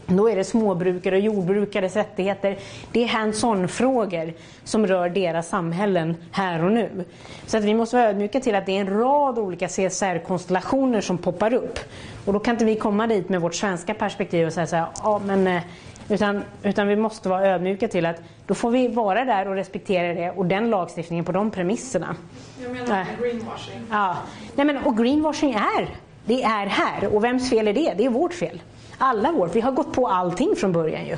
då 0.08 0.30
är 0.30 0.36
det 0.36 0.44
småbrukare 0.44 1.16
och 1.16 1.22
jordbrukares 1.22 1.96
rättigheter. 1.96 2.58
Det 2.92 3.04
är 3.04 3.08
hands-on-frågor 3.08 4.34
som 4.64 4.88
rör 4.88 5.10
deras 5.10 5.50
samhällen 5.50 6.16
här 6.32 6.64
och 6.64 6.72
nu. 6.72 7.06
Så 7.46 7.58
att 7.58 7.64
vi 7.64 7.74
måste 7.74 7.96
vara 7.96 8.10
ödmjuka 8.10 8.40
till 8.40 8.56
att 8.56 8.66
det 8.66 8.78
är 8.78 8.82
en 8.82 9.00
rad 9.00 9.40
olika 9.40 9.68
CSR-konstellationer 9.68 11.02
som 11.02 11.18
poppar 11.18 11.54
upp. 11.54 11.80
Och 12.26 12.34
då 12.34 12.40
kan 12.40 12.56
inte 12.56 12.66
vi 12.66 12.76
komma 12.76 13.08
dit 13.08 13.30
med 13.30 13.42
vårt 13.42 13.56
svenska 13.56 13.94
perspektiv 13.94 14.48
och 14.48 14.54
säga 14.54 14.68
så 14.68 14.76
här, 14.76 14.88
ja 15.04 15.22
men 15.26 15.48
eh, 15.48 15.62
utan, 16.10 16.44
utan 16.64 16.88
vi 16.88 16.96
måste 16.96 17.30
vara 17.30 17.48
ödmjuka 17.48 17.88
till 17.88 18.06
att 18.06 18.22
då 18.48 18.54
får 18.54 18.72
vi 18.72 18.88
vara 18.88 19.26
där 19.26 19.48
och 19.48 19.56
respektera 19.56 20.14
det 20.14 20.32
och 20.32 20.46
den 20.46 20.70
lagstiftningen 20.70 21.26
på 21.26 21.32
de 21.32 21.52
premisserna. 21.52 22.16
Jag 22.62 22.72
menar 22.72 22.88
Nej. 22.88 23.06
greenwashing. 23.22 23.82
Ja. 23.92 24.18
Nej, 24.56 24.66
men, 24.66 24.78
och 24.78 24.98
greenwashing 24.98 25.54
är, 25.54 25.96
det 26.26 26.44
är 26.44 26.66
här. 26.66 27.16
Och 27.16 27.24
vems 27.24 27.50
fel 27.50 27.68
är 27.68 27.74
det? 27.74 27.94
Det 27.98 28.06
är 28.06 28.10
vårt 28.10 28.34
fel. 28.34 28.62
Alla 28.98 29.32
vårt. 29.32 29.56
Vi 29.56 29.62
har 29.62 29.72
gått 29.72 29.94
på 29.94 30.08
allting 30.08 30.56
från 30.56 30.72
början 30.72 31.06
ju. 31.06 31.18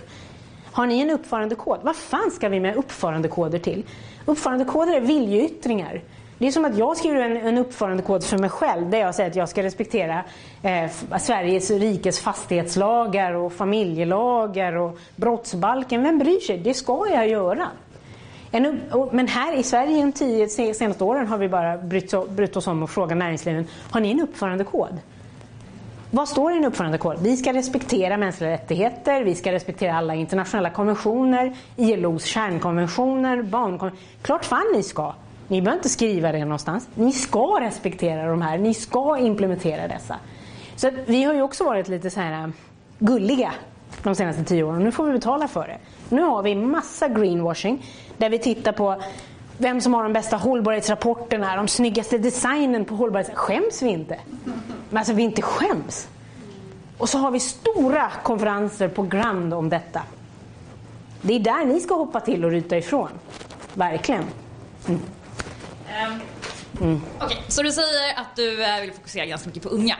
Har 0.72 0.86
ni 0.86 1.00
en 1.00 1.10
uppförandekod? 1.10 1.80
Vad 1.82 1.96
fan 1.96 2.32
ska 2.32 2.50
vi 2.50 2.60
med 2.60 2.76
uppförandekoder 2.76 3.60
till? 3.60 3.84
Uppförandekoder 4.26 4.96
är 4.96 5.02
viljeyttringar. 5.02 6.02
Det 6.40 6.48
är 6.48 6.52
som 6.52 6.66
att 6.66 6.78
jag 6.78 6.98
skriver 6.98 7.22
en, 7.22 7.38
en 7.38 7.58
uppförandekod 7.58 8.24
för 8.24 8.38
mig 8.38 8.50
själv 8.50 8.90
där 8.90 9.00
jag 9.00 9.16
säger 9.16 9.30
att 9.30 9.36
jag 9.36 9.50
ska 9.50 9.64
respektera 9.64 10.24
eh, 10.62 11.18
Sveriges 11.20 11.72
rikes 11.72 12.20
fastighetslagar 12.20 13.34
och 13.34 13.54
familjelagar 13.54 14.74
och 14.74 15.00
brottsbalken. 15.16 16.04
Vem 16.04 16.20
bryr 16.20 16.40
sig? 16.40 16.58
Det 16.58 16.74
ska 16.74 17.08
jag 17.10 17.28
göra. 17.28 17.68
En, 18.52 18.82
men 19.12 19.28
här 19.28 19.58
i 19.58 19.64
Sverige 19.64 20.02
de 20.02 20.12
tio 20.12 20.48
senaste 20.74 21.04
åren 21.04 21.28
har 21.28 21.38
vi 21.38 21.50
bara 21.50 21.78
brytt, 21.78 22.30
brytt 22.30 22.58
oss 22.58 22.68
om 22.68 22.84
och 22.84 22.90
frågat 22.90 23.18
näringslivet, 23.18 23.68
har 23.92 24.00
ni 24.00 24.12
en 24.12 24.22
uppförandekod? 24.22 24.98
Vad 26.12 26.30
står 26.30 26.52
i 26.52 26.58
en 26.58 26.66
uppförandekod? 26.66 27.18
Vi 27.22 27.38
ska 27.38 27.54
respektera 27.54 28.18
mänskliga 28.18 28.52
rättigheter, 28.52 29.24
vi 29.24 29.36
ska 29.36 29.52
respektera 29.52 29.98
alla 29.98 30.16
internationella 30.16 30.70
konventioner, 30.70 31.56
ILOs 31.76 32.26
kärnkonventioner, 32.26 33.42
barnkonventioner. 33.42 34.04
Klart 34.22 34.46
fan 34.46 34.66
ni 34.76 34.84
ska! 34.84 35.14
Ni 35.50 35.62
behöver 35.62 35.80
inte 35.80 35.89
skriva 35.89 36.32
det 36.32 36.45
någonstans. 36.45 36.88
Ni 36.95 37.12
ska 37.12 37.58
respektera 37.62 38.30
de 38.30 38.41
här, 38.41 38.58
ni 38.58 38.74
ska 38.74 39.18
implementera 39.18 39.88
dessa. 39.88 40.16
Så 40.76 40.89
vi 41.06 41.24
har 41.24 41.34
ju 41.34 41.41
också 41.41 41.64
varit 41.64 41.88
lite 41.88 42.10
så 42.10 42.20
här 42.20 42.43
eh, 42.43 42.50
gulliga 43.00 43.54
de 44.04 44.16
senaste 44.16 44.43
tio 44.43 44.64
åren. 44.64 44.84
Nu 44.84 44.91
får 44.91 45.06
vi 45.06 45.12
betala 45.12 45.47
för 45.47 45.68
det. 45.68 45.78
Nu 46.10 46.22
har 46.22 46.43
vi 46.43 46.56
massa 46.56 47.08
greenwashing 47.08 47.86
där 48.18 48.30
vi 48.30 48.39
tittar 48.39 48.72
på 48.72 49.02
vem 49.58 49.82
som 49.82 49.93
har 49.93 50.04
de 50.04 50.14
bästa 50.14 50.38
hållbarhetsrapporterna, 50.38 51.56
de 51.56 51.68
snyggaste 51.68 52.18
designen 52.18 52.86
på 52.86 52.95
hållbarhet. 52.95 53.32
Skäms 53.34 53.82
vi 53.82 53.89
inte? 53.89 54.20
Men 54.89 54.97
alltså 54.97 55.14
vi 55.14 55.24
inte 55.24 55.41
skäms. 55.41 56.08
Och 56.97 57.10
så 57.10 57.18
har 57.18 57.32
vi 57.32 57.39
stora 57.39 58.12
konferenser 58.24 58.88
på 58.88 59.04
Grand 59.04 59.54
om 59.54 59.70
detta. 59.70 60.02
Det 61.22 61.34
är 61.34 61.39
där 61.39 61.66
ni 61.66 61.80
ska 61.80 61.93
hoppa 61.93 62.20
till 62.20 62.45
och 62.45 62.52
ryta 62.52 62.78
ifrån. 62.78 63.10
Verkligen. 63.74 64.24
Mm. 64.88 65.02
Mm. 66.82 67.02
Okej, 67.18 67.26
okay, 67.26 67.38
så 67.48 67.64
du 67.64 67.72
säger 67.72 68.20
att 68.20 68.36
du 68.36 68.64
eh, 68.64 68.82
vill 68.82 68.92
fokusera 68.94 69.26
ganska 69.26 69.48
mycket 69.48 69.64
på 69.64 69.70
unga. 69.70 69.96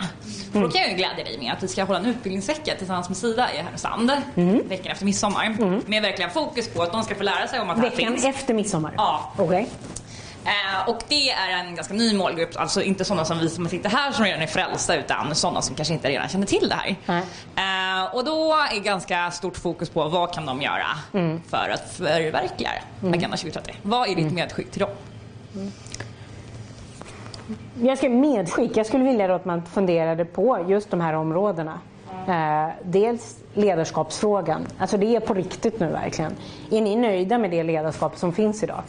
Mm. 0.54 0.64
Då 0.64 0.72
kan 0.72 0.82
jag 0.82 0.90
ju 0.90 0.96
glädja 0.96 1.24
dig 1.24 1.38
med 1.40 1.54
att 1.54 1.64
vi 1.64 1.68
ska 1.68 1.84
hålla 1.84 2.00
en 2.00 2.06
utbildningsvecka 2.06 2.76
tillsammans 2.78 3.10
med 3.10 3.18
Sida 3.18 3.54
i 3.54 3.58
Härnösand 3.58 4.12
mm. 4.36 4.68
veckan 4.68 4.92
efter 4.92 5.06
midsommar. 5.06 5.46
Mm. 5.46 5.82
Med 5.86 6.02
verkligen 6.02 6.32
fokus 6.32 6.68
på 6.68 6.84
att 6.84 6.92
de 6.92 7.04
ska 7.04 7.16
få 7.16 7.24
lära 7.24 7.48
sig 7.48 7.60
om 7.60 7.70
att 7.70 7.78
veckan 7.78 7.92
det 7.98 8.04
här 8.04 8.12
finns. 8.12 8.24
Veckan 8.24 8.40
efter 8.40 8.54
midsommar? 8.54 8.94
Ja. 8.98 9.34
Okay. 9.38 9.66
Eh, 10.46 10.90
och 10.90 11.04
det 11.08 11.30
är 11.30 11.50
en 11.50 11.76
ganska 11.76 11.94
ny 11.94 12.14
målgrupp, 12.14 12.50
alltså 12.56 12.82
inte 12.82 13.06
sådana 13.06 13.26
som 13.26 13.40
vi 13.40 13.50
som 13.50 13.70
sitter 13.70 13.90
här 13.90 14.12
som 14.12 14.26
redan 14.26 14.42
är 14.42 14.48
frälsta 14.48 14.96
utan 14.96 15.36
sådana 15.36 15.62
som 15.62 15.76
kanske 15.76 15.94
inte 15.94 16.10
redan 16.10 16.30
känner 16.30 16.48
till 16.48 16.70
det 16.70 16.76
här. 16.76 16.96
Eh, 17.56 18.16
och 18.16 18.26
då 18.26 18.54
är 18.72 18.80
ganska 18.80 19.32
stort 19.32 19.58
fokus 19.58 19.90
på 19.90 20.10
vad 20.10 20.34
kan 20.34 20.46
de 20.46 20.62
göra 20.62 20.88
mm. 21.14 21.42
för 21.50 21.70
att 21.74 21.94
förverkliga 21.94 22.72
mm. 23.02 23.14
Agenda 23.14 23.38
2030. 23.38 23.76
Vad 23.82 24.04
är 24.04 24.16
ditt 24.16 24.20
mm. 24.20 24.36
medskick 24.36 24.72
till 24.72 24.80
dem? 24.80 24.90
Mm. 25.56 25.72
Jag 27.82 27.98
ska 27.98 28.10
medskick. 28.10 28.78
Jag 28.78 28.86
skulle 28.86 29.04
vilja 29.04 29.36
att 29.36 29.46
man 29.46 29.66
funderade 29.66 30.26
på 30.26 30.66
just 30.68 30.92
de 30.92 31.02
här 31.02 31.14
områdena. 31.14 31.80
Eh, 32.28 32.70
dels 32.84 33.38
ledarskapsfrågan. 33.54 34.68
Alltså 34.78 34.98
det 34.98 35.16
är 35.16 35.20
på 35.20 35.34
riktigt 35.34 35.80
nu 35.80 35.88
verkligen. 35.88 36.36
Är 36.72 36.82
ni 36.82 36.96
nöjda 36.96 37.38
med 37.38 37.52
det 37.52 37.64
ledarskap 37.64 38.18
som 38.18 38.34
finns 38.34 38.64
idag? 38.64 38.82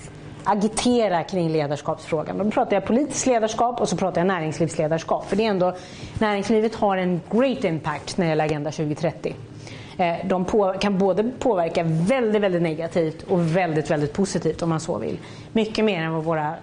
Agitera 0.45 1.25
kring 1.25 1.53
ledarskapsfrågan. 1.53 2.39
Då 2.39 2.51
pratar 2.51 2.77
jag 2.77 2.85
politiskt 2.85 3.27
ledarskap 3.27 3.81
och 3.81 3.89
så 3.89 3.97
pratar 3.97 4.21
jag 4.21 4.27
näringslivsledarskap. 4.29 5.27
För 5.27 5.37
det 5.37 5.45
är 5.45 5.51
ändå, 5.51 5.75
näringslivet 6.19 6.75
har 6.75 6.97
en 6.97 7.21
great 7.31 7.65
impact 7.65 8.17
när 8.17 8.27
det 8.27 8.31
gäller 8.31 8.45
Agenda 8.45 8.71
2030. 8.71 9.35
Eh, 10.01 10.27
de 10.27 10.45
på, 10.45 10.75
kan 10.81 10.99
både 10.99 11.31
påverka 11.39 11.83
väldigt, 11.87 12.43
väldigt 12.43 12.63
negativt 12.63 13.23
och 13.23 13.57
väldigt, 13.57 13.91
väldigt 13.91 14.13
positivt 14.13 14.63
om 14.63 14.69
man 14.69 14.81
så 14.81 14.99
vill. 14.99 15.19
Mycket 15.53 15.85
mer 15.85 16.03
än 16.03 16.13
vad 16.13 16.25
våra 16.25 16.55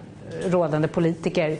rådande 0.44 0.88
politiker 0.88 1.58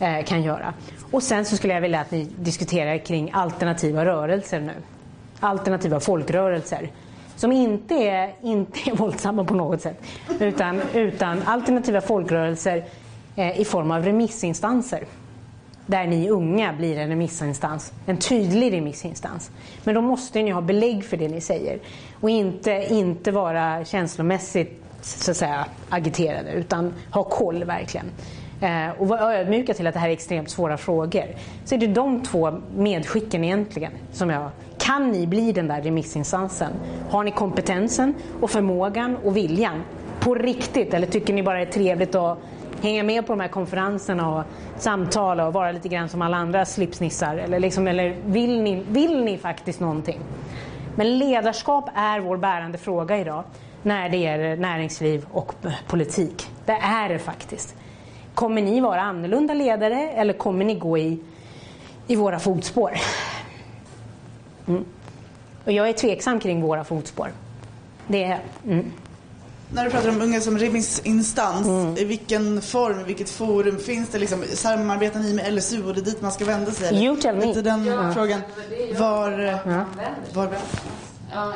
Eh, 0.00 0.24
kan 0.24 0.42
göra. 0.42 0.74
Och 1.10 1.22
sen 1.22 1.44
så 1.44 1.56
skulle 1.56 1.74
jag 1.74 1.80
vilja 1.80 2.00
att 2.00 2.10
ni 2.10 2.28
diskuterar 2.38 2.98
kring 2.98 3.30
alternativa 3.32 4.04
rörelser 4.04 4.60
nu. 4.60 4.72
Alternativa 5.40 6.00
folkrörelser. 6.00 6.90
Som 7.36 7.52
inte 7.52 7.94
är, 7.94 8.34
inte 8.42 8.90
är 8.90 8.96
våldsamma 8.96 9.44
på 9.44 9.54
något 9.54 9.80
sätt. 9.80 10.02
Utan, 10.40 10.80
utan 10.94 11.42
alternativa 11.44 12.00
folkrörelser 12.00 12.84
eh, 13.36 13.60
i 13.60 13.64
form 13.64 13.90
av 13.90 14.04
remissinstanser. 14.04 15.04
Där 15.86 16.06
ni 16.06 16.28
unga 16.28 16.72
blir 16.72 16.98
en 16.98 17.08
remissinstans. 17.08 17.92
En 18.06 18.16
tydlig 18.16 18.72
remissinstans. 18.72 19.50
Men 19.84 19.94
då 19.94 20.00
måste 20.00 20.42
ni 20.42 20.50
ha 20.50 20.60
belägg 20.60 21.04
för 21.04 21.16
det 21.16 21.28
ni 21.28 21.40
säger. 21.40 21.78
Och 22.20 22.30
inte, 22.30 22.86
inte 22.90 23.30
vara 23.30 23.84
känslomässigt 23.84 24.82
så 25.02 25.30
att 25.30 25.36
säga, 25.36 25.66
agiterade. 25.88 26.52
Utan 26.52 26.94
ha 27.10 27.24
koll 27.24 27.64
verkligen. 27.64 28.06
Eh, 28.60 29.00
och 29.00 29.08
vara 29.08 29.36
ödmjuka 29.36 29.74
till 29.74 29.86
att 29.86 29.94
det 29.94 30.00
här 30.00 30.08
är 30.08 30.12
extremt 30.12 30.50
svåra 30.50 30.76
frågor. 30.76 31.24
Så 31.64 31.74
är 31.74 31.78
det 31.78 31.86
de 31.86 32.22
två 32.22 32.60
medskicken 32.76 33.44
egentligen 33.44 33.92
som 34.12 34.30
jag 34.30 34.50
kan 34.78 35.10
ni 35.10 35.26
bli 35.26 35.52
den 35.52 35.68
där 35.68 35.82
remissinstansen? 35.82 36.72
Har 37.10 37.24
ni 37.24 37.30
kompetensen 37.30 38.14
och 38.40 38.50
förmågan 38.50 39.16
och 39.24 39.36
viljan 39.36 39.82
på 40.20 40.34
riktigt? 40.34 40.94
Eller 40.94 41.06
tycker 41.06 41.34
ni 41.34 41.42
bara 41.42 41.58
det 41.58 41.64
är 41.64 41.72
trevligt 41.72 42.14
att 42.14 42.38
hänga 42.82 43.02
med 43.02 43.26
på 43.26 43.32
de 43.32 43.40
här 43.40 43.48
konferenserna 43.48 44.36
och 44.36 44.44
samtala 44.78 45.46
och 45.46 45.52
vara 45.52 45.72
lite 45.72 45.88
grann 45.88 46.08
som 46.08 46.22
alla 46.22 46.36
andra 46.36 46.64
slipsnissar? 46.64 47.36
Eller, 47.36 47.60
liksom, 47.60 47.88
eller 47.88 48.16
vill, 48.24 48.62
ni, 48.62 48.82
vill 48.88 49.24
ni 49.24 49.38
faktiskt 49.38 49.80
någonting? 49.80 50.20
Men 50.96 51.18
ledarskap 51.18 51.90
är 51.94 52.20
vår 52.20 52.36
bärande 52.36 52.78
fråga 52.78 53.18
idag 53.18 53.44
när 53.82 54.08
det 54.08 54.16
gäller 54.16 54.56
näringsliv 54.56 55.26
och 55.32 55.54
politik. 55.88 56.50
Det 56.66 56.78
är 56.82 57.08
det 57.08 57.18
faktiskt. 57.18 57.74
Kommer 58.34 58.62
ni 58.62 58.80
vara 58.80 59.00
annorlunda 59.00 59.54
ledare 59.54 60.10
eller 60.10 60.32
kommer 60.32 60.64
ni 60.64 60.74
gå 60.74 60.98
i, 60.98 61.18
i 62.06 62.16
våra 62.16 62.38
fotspår? 62.38 62.92
Mm. 64.68 64.84
Och 65.64 65.72
jag 65.72 65.88
är 65.88 65.92
tveksam 65.92 66.40
kring 66.40 66.62
våra 66.62 66.84
fotspår. 66.84 67.28
Det 68.06 68.24
är, 68.24 68.38
mm. 68.66 68.92
När 69.72 69.84
du 69.84 69.90
pratar 69.90 70.08
om 70.08 70.22
unga 70.22 70.40
som 70.40 70.58
remissinstans, 70.58 71.66
mm. 71.66 71.96
i 71.96 72.04
vilken 72.04 72.62
form, 72.62 73.00
i 73.00 73.04
vilket 73.04 73.30
forum 73.30 73.78
finns 73.78 74.08
det? 74.08 74.18
Liksom, 74.18 74.44
samarbetar 74.54 75.20
ni 75.20 75.34
med 75.34 75.54
LSU 75.54 75.84
och 75.84 75.94
det 75.94 76.00
är 76.00 76.04
dit 76.04 76.22
man 76.22 76.32
ska 76.32 76.44
vända 76.44 76.72
sig? 76.72 76.88
Eller? 76.88 77.00
You 77.00 77.16
tell 77.16 77.36
me. 77.36 77.60
den 77.60 77.84
ja. 77.84 78.12
frågan. 78.14 78.40
Var, 78.98 79.30
ja. 79.66 79.84
var, 80.32 80.48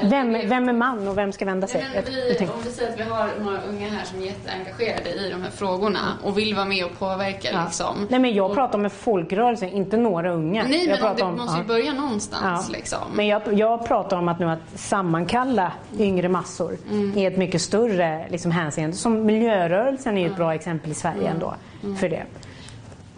vem, 0.03 0.33
vem 0.33 0.69
är 0.69 0.73
man 0.73 1.09
och 1.09 1.19
vem 1.19 1.33
ska 1.33 1.45
vända 1.45 1.67
sig? 1.67 1.87
Nej, 1.95 2.05
vi, 2.07 2.47
om 2.47 2.63
vi 2.65 2.71
säger 2.71 2.93
att 2.93 2.99
vi 2.99 3.03
har 3.03 3.31
några 3.41 3.63
unga 3.63 3.89
här 3.89 4.05
som 4.05 4.23
är 4.23 4.27
jätteengagerade 4.27 5.11
i 5.11 5.31
de 5.31 5.43
här 5.43 5.51
frågorna 5.51 6.19
och 6.23 6.39
vill 6.39 6.55
vara 6.55 6.65
med 6.65 6.85
och 6.85 6.99
påverka. 6.99 7.49
Ja. 7.53 7.65
Liksom. 7.65 8.07
Nej, 8.11 8.21
men 8.21 8.35
jag 8.35 8.55
pratar 8.55 8.79
om 8.79 8.85
en 8.85 8.91
folkrörelse, 8.91 9.69
inte 9.69 9.97
några 9.97 10.33
unga. 10.33 10.65
Nej, 10.65 10.87
jag 10.89 11.01
men 11.01 11.17
det 11.17 11.23
om, 11.23 11.37
måste 11.37 11.59
ju 11.59 11.65
börja 11.65 11.93
någonstans. 11.93 12.71
Liksom. 12.71 12.99
Men 13.15 13.27
jag, 13.27 13.43
jag 13.53 13.87
pratar 13.87 14.17
om 14.17 14.29
att 14.29 14.39
nu 14.39 14.51
att 14.51 14.59
sammankalla 14.75 15.73
yngre 15.99 16.29
massor 16.29 16.77
mm. 16.91 17.19
är 17.19 17.31
ett 17.31 17.37
mycket 17.37 17.63
större 17.63 18.27
liksom, 18.31 18.51
hänseende. 18.51 18.97
Som 18.97 19.27
miljörörelsen 19.27 20.19
är 20.19 20.23
ju 20.23 20.31
ett 20.31 20.37
bra 20.37 20.55
exempel 20.55 20.91
i 20.91 20.95
Sverige 20.95 21.21
mm. 21.21 21.33
ändå 21.33 21.55
mm. 21.83 21.97
för 21.97 22.09
det. 22.09 22.25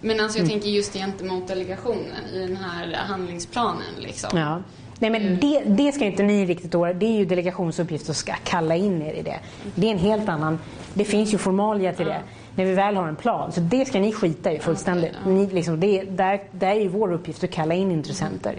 Men 0.00 0.20
alltså 0.20 0.38
jag 0.38 0.44
mm. 0.44 0.50
tänker 0.50 0.68
just 0.68 0.92
gentemot 0.92 1.48
delegationen 1.48 2.24
i 2.34 2.38
den 2.38 2.56
här 2.56 2.94
handlingsplanen. 3.08 3.94
Liksom. 3.98 4.38
Ja. 4.38 4.62
Nej 4.98 5.10
men 5.10 5.22
mm. 5.22 5.40
det, 5.40 5.62
det 5.66 5.92
ska 5.92 6.04
inte 6.04 6.22
ni 6.22 6.46
riktigt 6.46 6.72
då, 6.72 6.92
det 6.92 7.06
är 7.06 7.18
ju 7.18 7.24
delegationsuppgift 7.24 8.10
att 8.10 8.44
kalla 8.44 8.76
in 8.76 9.02
er 9.02 9.12
i 9.12 9.22
det. 9.22 9.38
Det 9.74 9.86
är 9.86 9.90
en 9.90 9.98
helt 9.98 10.28
annan, 10.28 10.58
det 10.94 11.04
finns 11.04 11.34
ju 11.34 11.38
formalia 11.38 11.92
till 11.92 12.06
det 12.06 12.20
när 12.56 12.64
vi 12.64 12.74
väl 12.74 12.96
har 12.96 13.08
en 13.08 13.16
plan. 13.16 13.52
Så 13.52 13.60
det 13.60 13.84
ska 13.84 14.00
ni 14.00 14.12
skita 14.12 14.52
i 14.52 14.58
fullständigt. 14.58 15.12
Ni, 15.26 15.46
liksom, 15.46 15.80
det, 15.80 16.02
där, 16.02 16.40
där 16.50 16.70
är 16.70 16.80
ju 16.80 16.88
vår 16.88 17.12
uppgift 17.12 17.44
att 17.44 17.50
kalla 17.50 17.74
in 17.74 17.90
intressenter. 17.90 18.54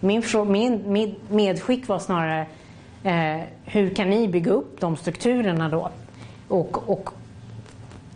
Min, 0.00 0.22
min, 0.46 0.92
min 0.92 1.14
medskick 1.28 1.88
var 1.88 1.98
snarare 1.98 2.46
eh, 3.04 3.40
hur 3.64 3.94
kan 3.94 4.10
ni 4.10 4.28
bygga 4.28 4.52
upp 4.52 4.80
de 4.80 4.96
strukturerna 4.96 5.68
då? 5.68 5.90
Och, 6.48 6.90
och 6.90 7.10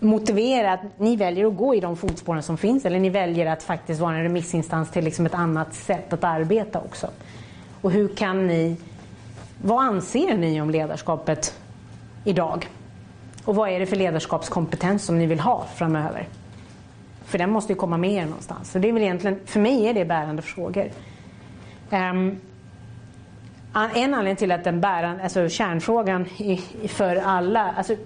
motivera 0.01 0.73
att 0.73 0.81
ni 0.99 1.17
väljer 1.17 1.47
att 1.47 1.57
gå 1.57 1.75
i 1.75 1.81
de 1.81 1.97
fotspåren 1.97 2.43
som 2.43 2.59
finns 2.59 2.85
eller 2.85 2.99
ni 2.99 3.11
väljer 3.11 3.47
att 3.47 3.63
faktiskt 3.63 4.01
vara 4.01 4.17
en 4.17 4.23
remissinstans 4.23 4.91
till 4.91 5.05
liksom 5.05 5.27
ett 5.27 5.35
annat 5.35 5.75
sätt 5.75 6.13
att 6.13 6.25
arbeta 6.25 6.79
också. 6.79 7.09
Och 7.85 7.93
hur 7.93 8.09
kan 8.09 8.47
ni, 8.47 8.77
vad 9.63 9.85
anser 9.85 10.37
ni 10.37 10.61
om 10.61 10.71
ledarskapet 10.71 11.59
idag? 12.25 12.69
Och 13.45 13.55
vad 13.55 13.71
är 13.71 13.81
det 13.81 13.87
för 13.87 13.97
ledarskapskompetens 13.97 15.05
som 15.05 15.19
ni 15.19 15.27
vill 15.27 15.41
ha 15.41 15.67
framöver? 15.75 16.29
För 17.25 17.39
den 17.39 17.51
måste 17.51 17.73
ju 17.73 17.77
komma 17.77 17.97
med 17.97 18.13
er 18.13 18.25
någonstans. 18.25 18.71
Så 18.71 18.79
det 18.79 18.89
är 18.89 18.93
väl 18.93 19.03
egentligen, 19.03 19.41
för 19.47 19.61
mig 19.61 19.87
är 19.87 19.95
det 19.95 20.05
bärande 20.05 20.43
frågor. 20.43 20.91
Um, 21.91 22.41
en 23.95 24.15
anledning 24.15 24.37
till 24.37 24.53
att 24.53 24.65
den 24.65 24.81
bärande, 24.81 25.23
alltså 25.23 25.49
kärnfrågan 25.49 26.27
för 26.89 27.17
alla, 27.17 27.75
alltså 27.77 27.97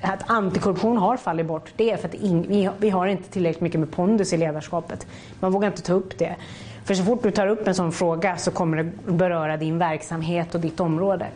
att 0.00 0.30
antikorruption 0.30 0.96
har 0.96 1.16
fallit 1.16 1.46
bort, 1.46 1.72
det 1.76 1.90
är 1.90 1.96
för 1.96 2.08
att 2.08 2.14
vi, 2.14 2.70
vi 2.78 2.90
har 2.90 3.06
inte 3.06 3.30
tillräckligt 3.30 3.60
mycket 3.60 3.80
med 3.80 3.90
pondus 3.90 4.32
i 4.32 4.36
ledarskapet. 4.36 5.06
Man 5.40 5.52
vågar 5.52 5.68
inte 5.68 5.82
ta 5.82 5.92
upp 5.92 6.18
det. 6.18 6.36
För 6.84 6.94
så 6.94 7.04
fort 7.04 7.22
du 7.22 7.30
tar 7.30 7.46
upp 7.46 7.68
en 7.68 7.74
sån 7.74 7.92
fråga 7.92 8.36
så 8.36 8.50
kommer 8.50 8.76
det 8.76 9.12
beröra 9.12 9.56
din 9.56 9.78
verksamhet 9.78 10.54
och 10.54 10.60
ditt 10.60 10.80
område. 10.80 11.26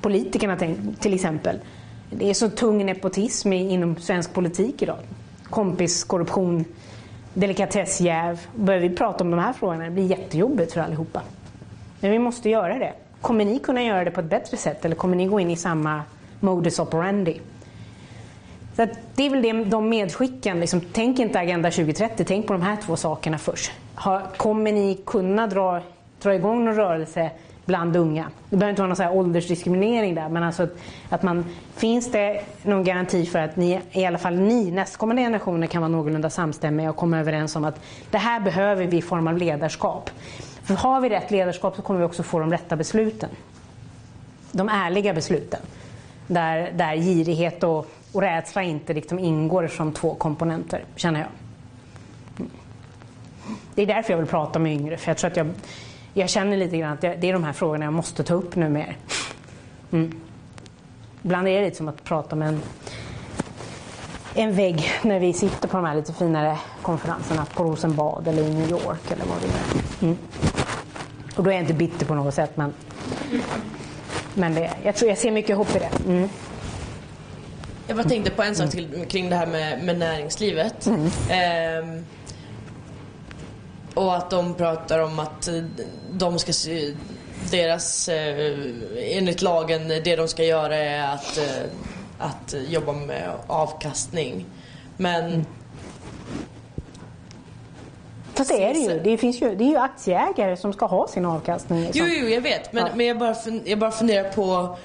Politikerna 0.00 0.56
till 1.00 1.14
exempel. 1.14 1.58
Det 2.10 2.30
är 2.30 2.34
så 2.34 2.48
tung 2.48 2.86
nepotism 2.86 3.52
inom 3.52 3.96
svensk 3.96 4.32
politik 4.32 4.82
idag. 4.82 4.98
kompiskorruption, 5.50 6.64
delikatessjäv. 7.34 8.40
Börjar 8.54 8.80
vi 8.80 8.90
prata 8.90 9.24
om 9.24 9.30
de 9.30 9.40
här 9.40 9.52
frågorna, 9.52 9.84
det 9.84 9.90
blir 9.90 10.06
jättejobbigt 10.06 10.72
för 10.72 10.80
allihopa. 10.80 11.22
Men 12.00 12.10
vi 12.10 12.18
måste 12.18 12.50
göra 12.50 12.78
det. 12.78 12.92
Kommer 13.20 13.44
ni 13.44 13.58
kunna 13.58 13.82
göra 13.82 14.04
det 14.04 14.10
på 14.10 14.20
ett 14.20 14.30
bättre 14.30 14.56
sätt 14.56 14.84
eller 14.84 14.96
kommer 14.96 15.16
ni 15.16 15.26
gå 15.26 15.40
in 15.40 15.50
i 15.50 15.56
samma 15.56 16.02
modus 16.40 16.78
operandi? 16.78 17.40
Så 18.76 18.86
det 19.14 19.26
är 19.26 19.30
väl 19.30 19.42
det, 19.42 19.64
de 19.64 19.88
medskicken. 19.88 20.60
Liksom, 20.60 20.80
tänk 20.92 21.18
inte 21.18 21.38
Agenda 21.38 21.70
2030, 21.70 22.24
tänk 22.28 22.46
på 22.46 22.52
de 22.52 22.62
här 22.62 22.76
två 22.76 22.96
sakerna 22.96 23.38
först. 23.38 23.72
Har, 23.94 24.22
kommer 24.36 24.72
ni 24.72 24.98
kunna 25.06 25.46
dra, 25.46 25.80
dra 26.22 26.34
igång 26.34 26.64
någon 26.64 26.74
rörelse 26.74 27.30
bland 27.64 27.96
unga? 27.96 28.26
Det 28.50 28.56
behöver 28.56 28.70
inte 28.70 28.82
vara 28.82 28.88
någon 28.88 28.96
så 28.96 29.02
här 29.02 29.14
åldersdiskriminering 29.14 30.14
där, 30.14 30.28
men 30.28 30.42
alltså 30.42 30.62
att, 30.62 30.76
att 31.08 31.22
man, 31.22 31.44
finns 31.76 32.12
det 32.12 32.40
någon 32.62 32.84
garanti 32.84 33.26
för 33.26 33.38
att 33.38 33.56
ni, 33.56 33.80
i 33.90 34.06
alla 34.06 34.18
fall 34.18 34.36
ni, 34.36 34.70
nästkommande 34.70 35.22
generationer 35.22 35.66
kan 35.66 35.82
vara 35.82 35.92
någorlunda 35.92 36.30
samstämmiga 36.30 36.90
och 36.90 36.96
komma 36.96 37.18
överens 37.18 37.56
om 37.56 37.64
att 37.64 37.80
det 38.10 38.18
här 38.18 38.40
behöver 38.40 38.86
vi 38.86 38.96
i 38.96 39.02
form 39.02 39.28
av 39.28 39.38
ledarskap. 39.38 40.10
För 40.62 40.74
har 40.74 41.00
vi 41.00 41.08
rätt 41.08 41.30
ledarskap 41.30 41.76
så 41.76 41.82
kommer 41.82 42.00
vi 42.00 42.06
också 42.06 42.22
få 42.22 42.38
de 42.38 42.50
rätta 42.50 42.76
besluten. 42.76 43.30
De 44.52 44.68
ärliga 44.68 45.14
besluten. 45.14 45.60
Där, 46.26 46.72
där 46.74 46.96
girighet 46.96 47.64
och, 47.64 47.86
och 48.12 48.20
rädsla 48.22 48.62
inte 48.62 48.94
liksom 48.94 49.18
ingår 49.18 49.66
som 49.66 49.92
två 49.92 50.14
komponenter, 50.14 50.84
känner 50.96 51.20
jag. 51.20 51.28
Det 53.74 53.82
är 53.82 53.86
därför 53.86 54.12
jag 54.12 54.18
vill 54.18 54.26
prata 54.26 54.58
med 54.58 54.72
yngre, 54.72 54.96
för 54.96 55.10
jag 55.10 55.16
tror 55.16 55.30
att 55.30 55.36
jag, 55.36 55.50
jag 56.14 56.30
känner 56.30 56.56
lite 56.56 56.76
grann 56.76 56.92
att 56.92 57.00
det 57.00 57.24
är 57.24 57.32
de 57.32 57.44
här 57.44 57.52
frågorna 57.52 57.84
jag 57.84 57.94
måste 57.94 58.24
ta 58.24 58.34
upp 58.34 58.56
nu 58.56 58.68
mer. 58.68 58.96
Mm. 59.92 60.20
Ibland 61.22 61.48
är 61.48 61.60
det 61.60 61.64
lite 61.64 61.76
som 61.76 61.88
att 61.88 62.04
prata 62.04 62.36
med 62.36 62.48
en, 62.48 62.60
en 64.34 64.54
vägg 64.54 64.90
när 65.02 65.20
vi 65.20 65.32
sitter 65.32 65.68
på 65.68 65.76
de 65.76 65.86
här 65.86 65.94
lite 65.94 66.12
finare 66.12 66.58
konferenserna 66.82 67.46
på 67.54 67.64
Rosenbad 67.64 68.28
eller 68.28 68.42
i 68.42 68.54
New 68.54 68.70
York 68.70 69.10
eller 69.10 69.24
vad 69.24 69.38
det 69.40 69.46
är. 69.46 70.02
Mm. 70.02 70.18
Och 71.36 71.44
då 71.44 71.50
är 71.50 71.54
jag 71.54 71.62
inte 71.62 71.74
bitter 71.74 72.06
på 72.06 72.14
något 72.14 72.34
sätt 72.34 72.56
men, 72.56 72.72
men 74.34 74.54
det, 74.54 74.70
jag 74.82 74.94
tror 74.96 75.08
jag 75.08 75.18
ser 75.18 75.30
mycket 75.30 75.56
hopp 75.56 75.76
i 75.76 75.78
det. 75.78 75.90
Mm. 76.06 76.28
Jag 77.86 77.96
bara 77.96 78.08
tänkte 78.08 78.30
på 78.30 78.42
en 78.42 78.54
sak 78.54 78.70
till 78.70 79.06
kring 79.08 79.30
det 79.30 79.36
här 79.36 79.46
med, 79.46 79.84
med 79.84 79.98
näringslivet. 79.98 80.86
Mm. 80.86 81.10
Ehm, 81.30 82.04
och 83.94 84.16
att 84.16 84.30
de 84.30 84.54
pratar 84.54 84.98
om 84.98 85.18
att 85.18 85.48
de 86.12 86.38
ska 86.38 86.52
deras, 87.50 88.08
eh, 88.08 88.56
enligt 88.94 89.42
lagen, 89.42 89.88
det 89.88 90.16
de 90.16 90.28
ska 90.28 90.44
göra 90.44 90.76
är 90.76 91.14
att, 91.14 91.38
eh, 91.38 91.64
att 92.18 92.54
jobba 92.68 92.92
med 92.92 93.30
avkastning. 93.46 94.46
Men 94.96 95.24
mm. 95.24 95.44
Fast 98.34 98.50
det 98.50 98.64
är 98.64 98.74
det 98.74 98.80
ju. 98.80 99.00
Det, 99.00 99.18
finns 99.18 99.42
ju. 99.42 99.54
det 99.54 99.64
är 99.64 99.68
ju 99.68 99.76
aktieägare 99.76 100.56
som 100.56 100.72
ska 100.72 100.86
ha 100.86 101.08
sin 101.08 101.24
avkastning. 101.24 101.80
Liksom. 101.80 102.06
Jo, 102.06 102.14
jo, 102.20 102.28
jag 102.28 102.40
vet. 102.40 102.72
Men, 102.72 102.86
ja. 102.86 102.92
men 102.94 103.06
jag, 103.06 103.18
bara 103.18 103.34
fun, 103.34 103.62
jag 103.64 103.78
bara 103.78 103.90
funderar 103.90 104.30
på 104.30 104.76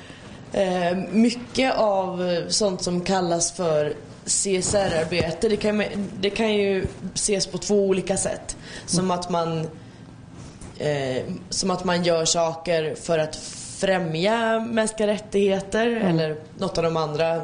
eh, 0.53 0.97
mycket 1.12 1.76
av 1.78 2.43
sånt 2.47 2.84
som 2.84 3.01
kallas 3.01 3.51
för 3.51 3.93
CSR-arbete. 4.28 5.49
Det 5.49 5.57
kan, 5.57 5.84
det 6.19 6.30
kan 6.30 6.53
ju 6.53 6.86
ses 7.13 7.47
på 7.47 7.57
två 7.57 7.86
olika 7.86 8.17
sätt. 8.17 8.57
Som 8.86 9.11
att 9.11 9.30
man 9.30 9.67
eh, 10.78 11.23
som 11.49 11.71
att 11.71 11.84
man 11.84 12.03
gör 12.03 12.25
saker 12.25 12.95
för 12.95 13.19
att 13.19 13.36
främja 13.80 14.59
mänskliga 14.59 15.07
rättigheter 15.07 15.88
mm. 15.88 16.07
eller 16.07 16.36
något 16.57 16.78
av 16.78 16.84
de 16.84 16.97
andra 16.97 17.41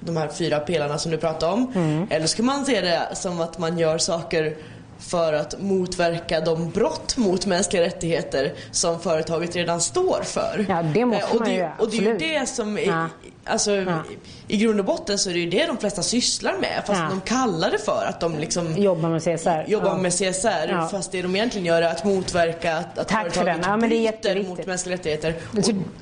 de 0.00 0.16
här 0.16 0.28
fyra 0.28 0.58
pelarna 0.60 0.98
som 0.98 1.12
du 1.12 1.18
pratade 1.18 1.52
om. 1.52 1.72
Mm. 1.74 2.06
Eller 2.10 2.26
ska 2.26 2.42
man 2.42 2.64
se 2.64 2.80
det 2.80 3.08
som 3.12 3.40
att 3.40 3.58
man 3.58 3.78
gör 3.78 3.98
saker 3.98 4.56
för 4.98 5.32
att 5.32 5.60
motverka 5.60 6.40
de 6.40 6.70
brott 6.70 7.16
mot 7.16 7.46
mänskliga 7.46 7.82
rättigheter 7.82 8.52
som 8.70 9.00
företaget 9.00 9.56
redan 9.56 9.80
står 9.80 10.22
för. 10.22 10.66
Ja, 10.68 10.82
det 10.82 11.04
måste 11.04 11.26
eh, 11.26 11.32
och 11.34 11.40
man 11.40 11.48
det, 11.48 11.54
ju 11.54 11.68
Och 11.78 11.90
det 11.90 11.96
är 11.96 12.02
ju 12.02 12.18
det 12.18 12.48
som 12.48 12.78
är, 12.78 12.86
ja. 12.86 13.08
Alltså, 13.44 13.70
ja. 13.70 14.02
I 14.48 14.56
grund 14.56 14.80
och 14.80 14.86
botten 14.86 15.18
så 15.18 15.30
är 15.30 15.34
det 15.34 15.40
ju 15.40 15.50
det 15.50 15.66
de 15.66 15.76
flesta 15.76 16.02
sysslar 16.02 16.54
med 16.60 16.82
fast 16.86 17.00
ja. 17.00 17.08
de 17.10 17.20
kallar 17.20 17.70
det 17.70 17.78
för 17.78 18.04
att 18.08 18.20
de 18.20 18.38
liksom 18.38 18.76
jobbar 18.76 19.08
med 19.08 19.22
CSR. 19.22 19.64
Jobbar 19.68 19.88
ja. 19.88 19.96
med 19.96 20.12
CSR 20.12 20.88
fast 20.90 21.12
det 21.12 21.22
de 21.22 21.36
egentligen 21.36 21.66
gör 21.66 21.82
är 21.82 21.90
att 21.90 22.04
motverka 22.04 22.76
att, 22.76 22.98
att 22.98 23.08
Tack 23.08 23.34
företaget 23.34 23.66
ja, 23.66 23.76
men 23.76 23.90
det 23.90 24.22
bryter 24.22 24.48
mot 24.48 24.66
mänskliga 24.66 24.94
rättigheter. 24.94 25.34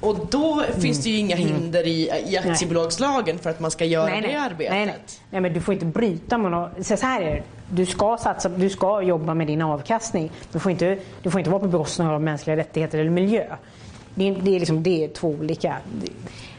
Och, 0.01 0.09
och 0.09 0.27
då 0.31 0.53
mm. 0.53 0.81
finns 0.81 1.03
det 1.05 1.11
ju 1.11 1.17
inga 1.17 1.37
mm. 1.37 1.49
hinder 1.49 1.87
i, 1.87 2.11
i 2.27 2.39
aktiebolagslagen 2.39 3.39
för 3.39 3.51
att 3.51 3.61
man 3.61 3.71
ska 3.71 3.85
göra 3.85 4.07
nej, 4.07 4.21
nej. 4.21 4.33
det 4.33 4.41
arbetet. 4.41 4.73
Nej, 4.73 4.87
nej. 4.87 4.97
nej, 5.31 5.41
men 5.41 5.53
du 5.53 5.61
får 5.61 5.75
inte 5.75 5.87
bryta 5.87 6.39
mot 6.39 6.51
något. 6.51 6.87
Så 6.87 7.07
här 7.07 7.21
är 7.21 7.35
det. 7.35 7.43
Du 7.73 7.87
ska, 7.87 8.17
satsa, 8.17 8.49
du 8.49 8.71
ska 8.71 9.03
jobba 9.03 9.35
med 9.35 9.47
din 9.47 9.63
avkastning. 9.63 10.31
Du 10.53 10.59
får 10.59 10.73
inte, 10.73 10.99
du 11.23 11.31
får 11.31 11.39
inte 11.41 11.51
vara 11.51 11.61
på 11.61 11.69
bekostnad 11.69 12.15
av 12.15 12.23
mänskliga 12.23 12.57
rättigheter 12.57 12.99
eller 12.99 13.11
miljö. 13.11 13.57
Det, 14.15 14.31
det, 14.31 14.55
är 14.55 14.59
liksom, 14.59 14.83
det 14.83 15.05
är 15.05 15.09
två 15.09 15.29
olika. 15.29 15.77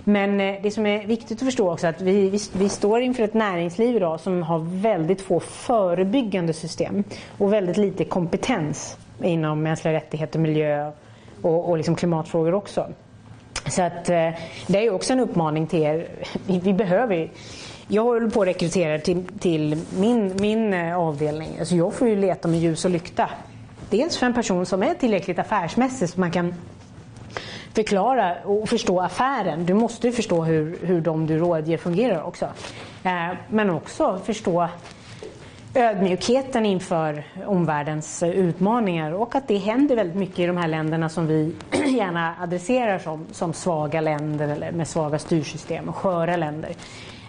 Men 0.04 0.42
eh, 0.42 0.56
det 0.64 0.72
som 0.72 0.86
är 0.86 1.08
viktigt 1.08 1.38
att 1.38 1.46
förstå 1.46 1.72
också 1.72 1.88
är 1.88 1.90
att 1.90 2.02
vi, 2.02 2.30
vi, 2.30 2.40
vi, 2.54 2.70
står 2.70 3.02
inför 3.02 3.24
ett 3.24 3.34
näringsliv 3.34 3.96
idag 3.96 4.20
som 4.20 4.44
har 4.44 4.60
väldigt 4.82 5.22
få 5.22 5.40
förebyggande 5.40 6.54
system 6.54 7.04
och 7.38 7.54
väldigt 7.54 7.78
lite 7.78 8.06
kompetens 8.06 8.98
inom 9.24 9.64
mänskliga 9.64 9.94
rättigheter, 9.94 10.40
miljö 10.40 10.92
och, 11.42 11.70
och 11.70 11.78
liksom 11.78 11.96
klimatfrågor 11.96 12.54
också. 12.54 12.88
Så 13.70 13.82
att, 13.82 14.10
eh, 14.10 14.30
det 14.68 14.86
är 14.86 14.94
också 14.94 15.14
en 15.14 15.20
uppmaning 15.20 15.68
till 15.68 15.84
er. 15.84 16.08
Vi, 16.48 16.60
vi 16.60 16.74
behöver 16.74 17.30
jag 17.88 18.04
håller 18.04 18.30
på 18.30 18.42
att 18.42 18.48
rekrytera 18.48 19.00
till, 19.00 19.26
till 19.40 19.82
min, 20.00 20.36
min 20.40 20.74
eh, 20.74 20.98
avdelning. 20.98 21.50
Alltså 21.60 21.76
jag 21.76 21.94
får 21.94 22.08
ju 22.08 22.16
leta 22.16 22.48
med 22.48 22.60
ljus 22.60 22.86
och 22.86 22.92
lykta. 22.92 23.30
Dels 23.90 24.18
för 24.18 24.26
en 24.26 24.34
person 24.34 24.66
som 24.66 24.84
är 24.84 24.94
tillräckligt 24.94 25.40
affärsmässig 25.40 26.10
så 26.10 26.20
man 26.20 26.32
kan 26.32 26.54
förklara 27.74 28.36
och 28.44 28.70
förstå 28.70 29.00
affären. 29.00 29.66
Du 29.66 29.74
måste 29.74 30.12
förstå 30.12 30.44
hur, 30.44 30.80
hur 30.82 31.02
de 31.02 31.28
du 31.28 31.38
rådger 31.38 31.78
fungerar 31.78 32.24
också. 32.24 32.46
Eh, 33.04 33.28
men 33.50 33.70
också 33.70 34.20
förstå 34.26 34.68
ödmjukheten 35.74 36.66
inför 36.66 37.24
omvärldens 37.46 38.24
eh, 38.24 38.30
utmaningar 38.30 39.12
och 39.12 39.36
att 39.36 39.48
det 39.48 39.58
händer 39.58 39.96
väldigt 39.96 40.16
mycket 40.16 40.40
i 40.40 40.46
de 40.46 40.58
här 40.58 40.68
länderna 40.68 41.10
som 41.10 41.28
vi 41.28 41.56
gärna 41.98 42.36
adresserar 42.40 43.00
som, 43.00 43.26
som 43.32 43.54
svaga 43.54 44.02
länder 44.02 44.48
eller 44.48 44.72
med 44.72 44.88
svaga 44.88 45.20
styrsystem 45.20 45.90
och 45.90 45.96
sköra 45.96 46.36
länder. 46.36 46.70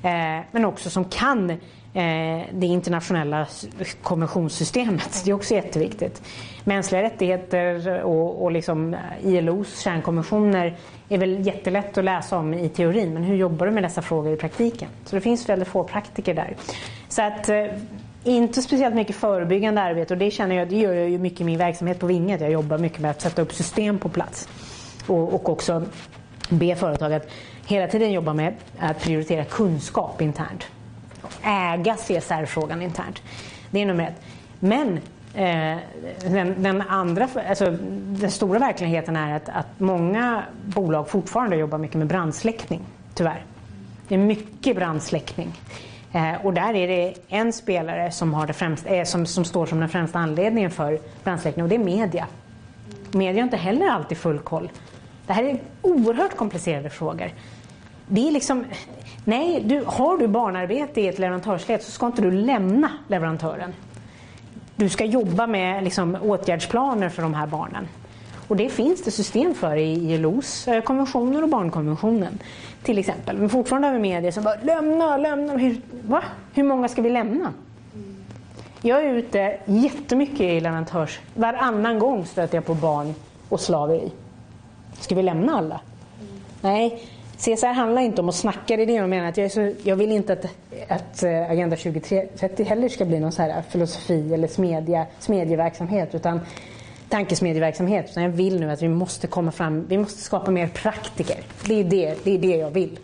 Eh, 0.03 0.45
men 0.51 0.65
också 0.65 0.91
som 0.91 1.05
kan 1.05 1.59
Eh, 1.95 2.43
det 2.53 2.67
internationella 2.67 3.47
konventionssystemet. 4.03 5.23
Det 5.25 5.31
är 5.31 5.35
också 5.35 5.55
jätteviktigt. 5.55 6.23
Mänskliga 6.65 7.03
rättigheter 7.03 8.03
och, 8.03 8.43
och 8.43 8.53
liksom 8.53 8.95
eh, 8.95 9.01
ILOs 9.23 9.81
kärnkonventioner 9.81 10.77
är 11.09 11.19
väl 11.19 11.47
jättelätt 11.47 11.99
att 11.99 12.05
läsa 12.05 12.39
om 12.39 12.55
i 12.55 12.69
teorin 12.69 13.15
men 13.15 13.23
hur 13.23 13.37
jobbar 13.37 13.67
du 13.67 13.73
med 13.73 13.83
dessa 13.83 14.03
frågor 14.03 14.33
i 14.33 14.37
praktiken? 14.37 14.89
Så 15.05 15.17
det 15.17 15.21
finns 15.21 15.49
väldigt 15.49 15.69
få 15.69 15.85
praktiker 15.85 16.35
där. 16.35 16.57
Så 17.09 17.23
att 17.23 17.49
eh, 17.49 17.67
inte 18.25 18.63
speciellt 18.63 18.95
mycket 18.95 19.17
förebyggande 19.17 19.81
arbete 19.81 20.15
och 20.15 20.19
det 20.19 20.31
känner 20.31 20.57
jag, 20.57 20.69
det 20.69 20.77
gör 20.77 20.95
jag 20.95 21.09
ju 21.09 21.19
mycket 21.19 21.41
i 21.41 21.45
min 21.45 21.59
verksamhet 21.59 21.99
på 21.99 22.07
Vinget. 22.07 22.41
Jag 22.41 22.51
jobbar 22.51 22.79
mycket 22.79 23.01
med 23.01 23.11
att 23.11 23.21
sätta 23.21 23.43
upp 23.43 23.53
system 23.53 23.99
på 23.99 24.09
plats 24.09 24.49
och, 25.07 25.35
och 25.35 25.49
också 25.49 25.83
be 26.49 26.75
företag 26.75 27.13
att 27.13 27.27
hela 27.67 27.87
tiden 27.87 28.13
jobba 28.13 28.35
med 28.35 28.55
att 28.79 29.01
prioritera 29.01 29.45
kunskap 29.45 30.23
internt. 30.23 30.67
Äga 31.43 31.95
CSR-frågan 31.95 32.83
internt. 32.83 33.23
Det 33.71 33.83
är 33.83 33.87
nummer 33.87 34.05
ett. 34.05 34.23
Men 34.61 34.97
eh, 35.35 35.79
den, 36.21 36.63
den, 36.63 36.83
andra, 36.83 37.29
alltså, 37.49 37.77
den 38.21 38.31
stora 38.31 38.59
verkligheten 38.59 39.17
är 39.17 39.37
att, 39.37 39.49
att 39.49 39.67
många 39.81 40.43
bolag 40.65 41.09
fortfarande 41.09 41.57
jobbar 41.57 41.79
mycket 41.79 41.97
med 41.97 42.07
brandsläckning, 42.07 42.81
tyvärr. 43.15 43.45
Det 44.09 44.15
är 44.15 44.19
mycket 44.19 44.77
brandsläckning. 44.77 45.53
Eh, 46.13 46.47
och 46.47 46.55
där 46.55 46.75
är 46.75 46.89
det 46.89 47.15
en 47.29 47.53
spelare 47.53 48.11
som, 48.11 48.35
har 48.35 48.47
det 48.47 48.53
främst, 48.53 48.87
eh, 48.87 49.05
som, 49.05 49.27
som 49.27 49.45
står 49.45 49.67
som 49.67 49.81
den 49.81 49.89
främsta 49.89 50.19
anledningen 50.19 50.71
för 50.71 50.99
brandsläckning 51.25 51.63
och 51.63 51.69
det 51.69 51.75
är 51.75 51.85
media. 51.85 52.27
Media 53.11 53.43
har 53.43 53.45
inte 53.45 53.57
heller 53.57 53.89
alltid 53.89 54.19
full 54.19 54.39
koll. 54.39 54.71
Det 55.27 55.33
här 55.33 55.45
är 55.45 55.61
oerhört 55.83 56.37
komplicerade 56.37 56.91
frågor. 56.91 57.31
Det 58.07 58.29
är 58.29 58.33
liksom, 58.33 58.65
nej, 59.25 59.63
du, 59.65 59.85
har 59.87 60.19
du 60.19 60.27
barnarbete 60.27 61.01
i 61.01 61.09
ett 61.09 61.19
leverantörsled 61.19 61.83
så 61.83 61.91
ska 61.91 62.07
inte 62.07 62.23
du 62.23 62.31
lämna 62.31 62.91
leverantören. 63.09 63.73
Du 64.77 64.89
ska 64.89 65.05
jobba 65.05 65.47
med 65.47 65.85
liksom, 65.85 66.17
åtgärdsplaner 66.23 67.09
för 67.09 67.23
de 67.23 67.35
här 67.35 67.47
barnen. 67.47 67.89
Och 68.49 68.57
det 68.57 68.69
finns 68.69 69.03
det 69.03 69.11
system 69.11 69.55
för 69.55 69.77
i 69.77 70.13
ILOs 70.15 70.69
eh, 70.69 70.83
konventioner 70.83 71.43
och 71.43 71.49
barnkonventionen 71.49 72.39
till 72.83 72.99
exempel. 72.99 73.39
Men 73.39 73.49
fortfarande 73.49 73.89
har 73.89 73.95
vi 73.95 74.01
medier 74.01 74.33
som 74.33 74.45
bara 74.45 74.57
lämna, 74.63 75.17
lämna. 75.17 75.57
Hur, 75.57 75.81
va? 76.03 76.23
Hur 76.55 76.63
många 76.63 76.89
ska 76.89 77.03
vi 77.03 77.11
lämna? 77.11 77.53
Jag 78.83 79.05
är 79.05 79.15
ute 79.15 79.59
jättemycket 79.65 80.41
i 80.41 80.61
leverantörs... 80.61 81.21
Varannan 81.35 81.99
gång 81.99 82.27
stöter 82.27 82.57
jag 82.57 82.67
på 82.67 82.75
barn 82.75 83.15
och 83.49 83.61
slaveri. 83.61 84.13
Ska 85.01 85.15
vi 85.15 85.23
lämna 85.23 85.59
alla? 85.59 85.81
Nej, 86.61 87.09
CSR 87.43 87.73
handlar 87.73 88.03
inte 88.03 88.21
om 88.21 88.29
att 88.29 88.35
snacka, 88.35 88.77
det 88.77 88.83
är 88.83 88.87
det 88.87 88.93
jag 88.93 89.09
menar. 89.09 89.29
Att 89.29 89.37
jag, 89.37 89.53
så, 89.53 89.73
jag 89.83 89.97
vill 89.97 90.13
inte 90.13 90.33
att, 90.33 90.45
att 90.89 91.23
eh, 91.23 91.51
Agenda 91.51 91.77
2030 91.77 92.65
heller 92.65 92.89
ska 92.89 93.05
bli 93.05 93.21
någon 93.21 93.33
så 93.33 93.43
här 93.43 93.63
filosofi 93.69 94.35
eller 94.35 94.49
smedja, 94.49 95.07
smedjeverksamhet. 95.19 96.15
Utan 96.15 96.41
tankesmedjeverksamhet. 97.09 98.11
Utan 98.11 98.23
jag 98.23 98.31
vill 98.31 98.61
nu 98.61 98.71
att 98.71 98.83
vi 98.83 98.89
måste 98.89 99.27
komma 99.27 99.53
fram, 99.53 99.87
vi 99.89 99.99
måste 99.99 100.21
skapa 100.23 100.51
mer 100.51 100.69
praktiker. 100.69 101.37
Det 101.65 101.81
är 101.81 101.85
det, 101.85 102.15
det, 102.25 102.35
är 102.35 102.39
det 102.39 102.57
jag 102.57 102.71
vill. 102.71 102.99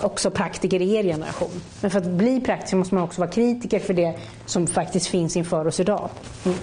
Också 0.00 0.30
praktiker 0.30 0.82
i 0.82 0.94
er 0.94 1.02
generation. 1.02 1.62
Men 1.80 1.90
för 1.90 1.98
att 1.98 2.06
bli 2.06 2.40
praktiker 2.40 2.76
måste 2.76 2.94
man 2.94 3.04
också 3.04 3.20
vara 3.20 3.30
kritiker 3.30 3.78
för 3.78 3.94
det 3.94 4.14
som 4.46 4.66
faktiskt 4.66 5.06
finns 5.06 5.36
inför 5.36 5.66
oss 5.66 5.80
idag. 5.80 6.10
Mm. 6.44 6.58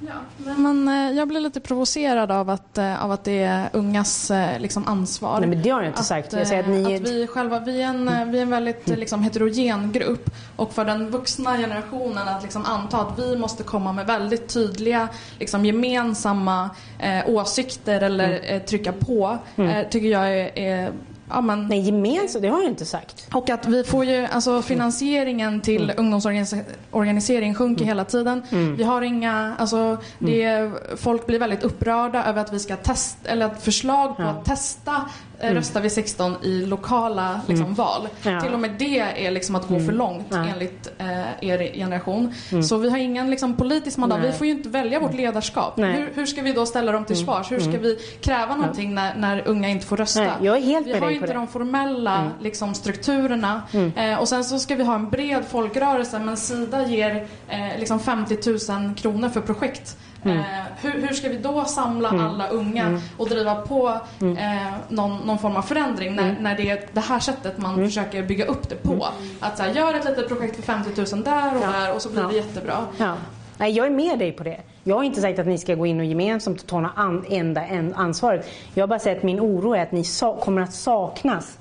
Ja, 0.00 0.14
men 0.56 0.88
eh, 0.88 1.16
jag 1.18 1.28
blir 1.28 1.40
lite 1.40 1.60
provocerad 1.60 2.30
av 2.30 2.50
att, 2.50 2.78
eh, 2.78 3.04
av 3.04 3.12
att 3.12 3.24
det 3.24 3.42
är 3.42 3.68
ungas 3.72 4.30
eh, 4.30 4.60
liksom, 4.60 4.88
ansvar. 4.88 5.40
Nej, 5.40 5.48
men 5.48 5.62
det 5.62 5.70
har 5.70 5.80
jag 5.80 5.90
inte 5.90 6.00
att, 6.00 6.06
sagt. 6.06 6.32
Jag 6.32 6.46
säger 6.46 6.62
att 6.62 6.68
ni 6.68 6.96
att 6.96 7.02
vi, 7.02 7.26
själva, 7.26 7.60
vi, 7.60 7.82
är 7.82 7.86
en, 7.86 8.30
vi 8.32 8.38
är 8.38 8.42
en 8.42 8.50
väldigt 8.50 8.88
liksom, 8.88 9.22
heterogen 9.22 9.92
grupp 9.92 10.30
och 10.56 10.72
för 10.72 10.84
den 10.84 11.10
vuxna 11.10 11.56
generationen 11.56 12.28
att 12.28 12.42
liksom, 12.42 12.64
anta 12.64 13.00
att 13.00 13.18
vi 13.18 13.36
måste 13.36 13.62
komma 13.62 13.92
med 13.92 14.06
väldigt 14.06 14.48
tydliga 14.48 15.08
liksom, 15.38 15.64
gemensamma 15.64 16.70
eh, 16.98 17.28
åsikter 17.28 18.00
eller 18.00 18.28
mm. 18.28 18.44
eh, 18.44 18.62
trycka 18.62 18.92
på 18.92 19.38
mm. 19.56 19.70
eh, 19.70 19.88
tycker 19.88 20.08
jag 20.08 20.32
är, 20.38 20.58
är 20.58 20.92
Ja, 21.30 21.40
men... 21.40 21.66
Nej, 21.66 21.80
gemensamt, 21.80 22.42
det 22.42 22.48
har 22.48 22.60
jag 22.60 22.70
inte 22.70 22.84
sagt. 22.84 23.28
Och 23.34 23.50
att 23.50 23.66
vi 23.66 23.84
får 23.84 24.04
ju, 24.04 24.26
alltså 24.26 24.62
finansieringen 24.62 25.60
till 25.60 25.82
mm. 25.82 25.96
ungdomsorganisering 25.98 27.54
sjunker 27.54 27.82
mm. 27.82 27.88
hela 27.88 28.04
tiden. 28.04 28.42
Mm. 28.50 28.76
Vi 28.76 28.84
har 28.84 29.02
inga, 29.02 29.54
alltså 29.58 29.98
det, 30.18 30.42
mm. 30.42 30.72
folk 30.96 31.26
blir 31.26 31.38
väldigt 31.38 31.62
upprörda 31.62 32.24
över 32.24 32.40
att 32.40 32.52
vi 32.52 32.58
ska 32.58 32.76
testa, 32.76 33.28
eller 33.28 33.48
förslag 33.48 34.16
på 34.16 34.22
ja. 34.22 34.28
att 34.28 34.44
testa 34.44 35.04
mm. 35.40 35.54
röstar 35.54 35.80
vid 35.80 35.92
16 35.92 36.36
i 36.42 36.66
lokala 36.66 37.40
liksom, 37.46 37.64
mm. 37.64 37.74
val. 37.74 38.08
Ja. 38.22 38.40
Till 38.40 38.54
och 38.54 38.60
med 38.60 38.70
det 38.78 38.98
är 38.98 39.30
liksom 39.30 39.54
att 39.54 39.68
gå 39.68 39.74
mm. 39.74 39.86
för 39.86 39.92
långt 39.92 40.26
ja. 40.30 40.46
enligt 40.52 40.92
eh, 40.98 41.48
er 41.48 41.74
generation. 41.74 42.34
Mm. 42.50 42.62
Så 42.62 42.76
vi 42.76 42.90
har 42.90 42.98
ingen 42.98 43.30
liksom, 43.30 43.56
politisk 43.56 43.96
mandat. 43.96 44.24
Vi 44.24 44.32
får 44.32 44.46
ju 44.46 44.52
inte 44.52 44.68
välja 44.68 45.00
vårt 45.00 45.14
ledarskap. 45.14 45.78
Hur, 45.78 46.10
hur, 46.14 46.26
ska 46.26 46.42
vi 46.42 46.52
då 46.52 46.66
ställa 46.66 46.92
dem 46.92 47.04
till 47.04 47.16
mm. 47.16 47.26
svars? 47.26 47.52
Hur 47.52 47.58
ska 47.58 47.68
mm. 47.68 47.82
vi 47.82 47.98
kräva 48.20 48.56
någonting 48.56 48.94
när, 48.94 49.14
när 49.14 49.48
unga 49.48 49.68
inte 49.68 49.86
får 49.86 49.96
rösta? 49.96 50.20
Nej, 50.20 50.30
jag 50.40 50.56
är 50.56 50.62
helt 50.62 50.86
vi 50.86 50.98
har 50.98 51.10
inte 51.10 51.32
de 51.32 51.48
formella 51.48 52.30
liksom, 52.40 52.74
strukturerna. 52.74 53.62
Eh, 53.96 54.20
och 54.20 54.28
sen 54.28 54.44
så 54.44 54.58
ska 54.58 54.74
vi 54.74 54.84
ha 54.84 54.94
en 54.94 55.10
bred 55.10 55.44
folkrörelse 55.44 56.18
men 56.18 56.36
Sida 56.36 56.86
ger 56.86 57.26
eh, 57.48 57.78
liksom 57.78 58.00
50 58.00 58.72
000 58.72 58.94
kronor 58.94 59.28
för 59.28 59.40
projekt 59.40 59.96
Mm. 60.24 60.38
Eh, 60.38 60.44
hur, 60.80 60.90
hur, 60.90 61.14
ska 61.14 61.28
vi 61.28 61.36
då 61.36 61.64
samla 61.64 62.08
mm. 62.08 62.26
alla 62.26 62.48
unga 62.48 62.84
mm. 62.84 63.00
och 63.16 63.28
driva 63.28 63.54
på 63.54 64.00
mm. 64.20 64.36
eh, 64.36 64.72
någon, 64.88 65.16
någon, 65.26 65.38
form 65.38 65.56
av 65.56 65.62
förändring 65.62 66.16
när, 66.16 66.22
mm. 66.22 66.42
när 66.42 66.56
det 66.56 66.70
är 66.70 66.80
det 66.92 67.00
här 67.00 67.20
sättet 67.20 67.58
man 67.58 67.74
mm. 67.74 67.86
försöker 67.86 68.22
bygga 68.22 68.44
upp 68.44 68.68
det 68.68 68.82
på? 68.82 69.08
Att 69.40 69.56
så 69.56 69.62
här, 69.62 69.74
gör 69.74 69.94
ett 69.94 70.04
litet 70.04 70.28
projekt 70.28 70.56
för 70.56 70.62
50 70.62 71.14
000 71.14 71.24
där 71.24 71.56
och 71.56 71.62
ja. 71.62 71.80
där 71.80 71.94
och 71.94 72.02
så 72.02 72.08
blir 72.08 72.22
ja. 72.22 72.28
det 72.28 72.36
jättebra. 72.36 72.86
Ja. 72.96 73.14
Nej, 73.58 73.72
jag 73.72 73.86
är 73.86 73.90
med 73.90 74.18
dig 74.18 74.32
på 74.32 74.44
det. 74.44 74.60
Jag 74.84 74.96
har 74.96 75.04
inte 75.04 75.20
sagt 75.20 75.38
att 75.38 75.46
ni 75.46 75.58
ska 75.58 75.74
gå 75.74 75.86
in 75.86 76.00
och 76.00 76.06
gemensamt 76.06 76.66
ta 76.66 76.90
an, 76.94 77.24
enda 77.28 77.66
en 77.66 77.94
ansvaret. 77.94 78.48
Jag 78.74 78.82
har 78.82 78.88
bara 78.88 78.98
sagt 78.98 79.16
att 79.16 79.22
min 79.22 79.40
oro 79.40 79.74
är 79.74 79.82
att 79.82 79.92
ni 79.92 80.04
kommer 80.40 80.62
att 80.62 80.72
saknas 80.72 81.58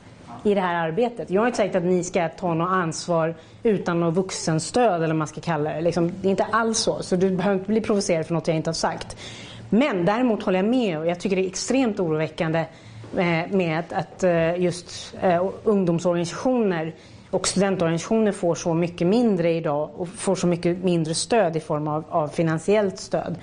i 0.48 0.54
det 0.54 0.62
här 0.62 0.88
arbetet. 0.88 1.30
Jag 1.30 1.42
har 1.42 1.48
inte 1.48 1.58
sagt 1.58 1.76
att 1.76 1.84
ni 1.84 2.04
ska 2.04 2.30
ta 2.30 2.54
något 2.54 2.70
ansvar 2.70 3.36
utan 3.64 4.00
något 4.00 4.16
vuxenstöd 4.16 4.96
eller 4.96 5.08
vad 5.08 5.16
man 5.16 5.28
ska 5.28 5.42
kalla 5.42 5.74
det. 5.74 5.82
Liksom, 5.82 6.12
det 6.22 6.28
är 6.28 6.30
inte 6.30 6.48
alls 6.52 6.78
så. 6.78 7.04
Så 7.04 7.16
du 7.16 7.30
behöver 7.30 7.58
inte 7.58 7.72
bli 7.72 7.82
provocerad 7.82 8.26
för 8.26 8.34
något 8.34 8.48
jag 8.48 8.58
inte 8.58 8.70
har 8.70 8.74
sagt. 8.74 9.18
Men 9.70 10.06
däremot 10.06 10.44
håller 10.44 10.60
jag 10.60 10.70
med 10.70 11.00
och 11.00 11.08
jag 11.08 11.20
tycker 11.20 11.36
det 11.36 11.46
är 11.46 11.48
extremt 11.48 12.00
oroväckande 12.00 12.60
eh, 13.18 13.52
med 13.52 13.84
att, 13.90 14.24
eh, 14.24 14.62
just 14.62 15.16
eh, 15.22 15.46
ungdomsorganisationer 15.64 16.96
och 17.32 17.48
studentorganisationer 17.48 18.32
får 18.32 18.56
så 18.56 18.74
mycket 18.74 19.08
mindre 19.08 19.52
idag 19.52 19.90
och 19.98 20.10
får 20.10 20.36
så 20.36 20.48
mycket 20.48 20.84
mindre 20.84 21.14
stöd 21.14 21.56
i 21.56 21.60
form 21.60 21.88
av, 21.88 22.04
av 22.10 22.28
finansiellt 22.28 23.00
stöd. 23.00 23.36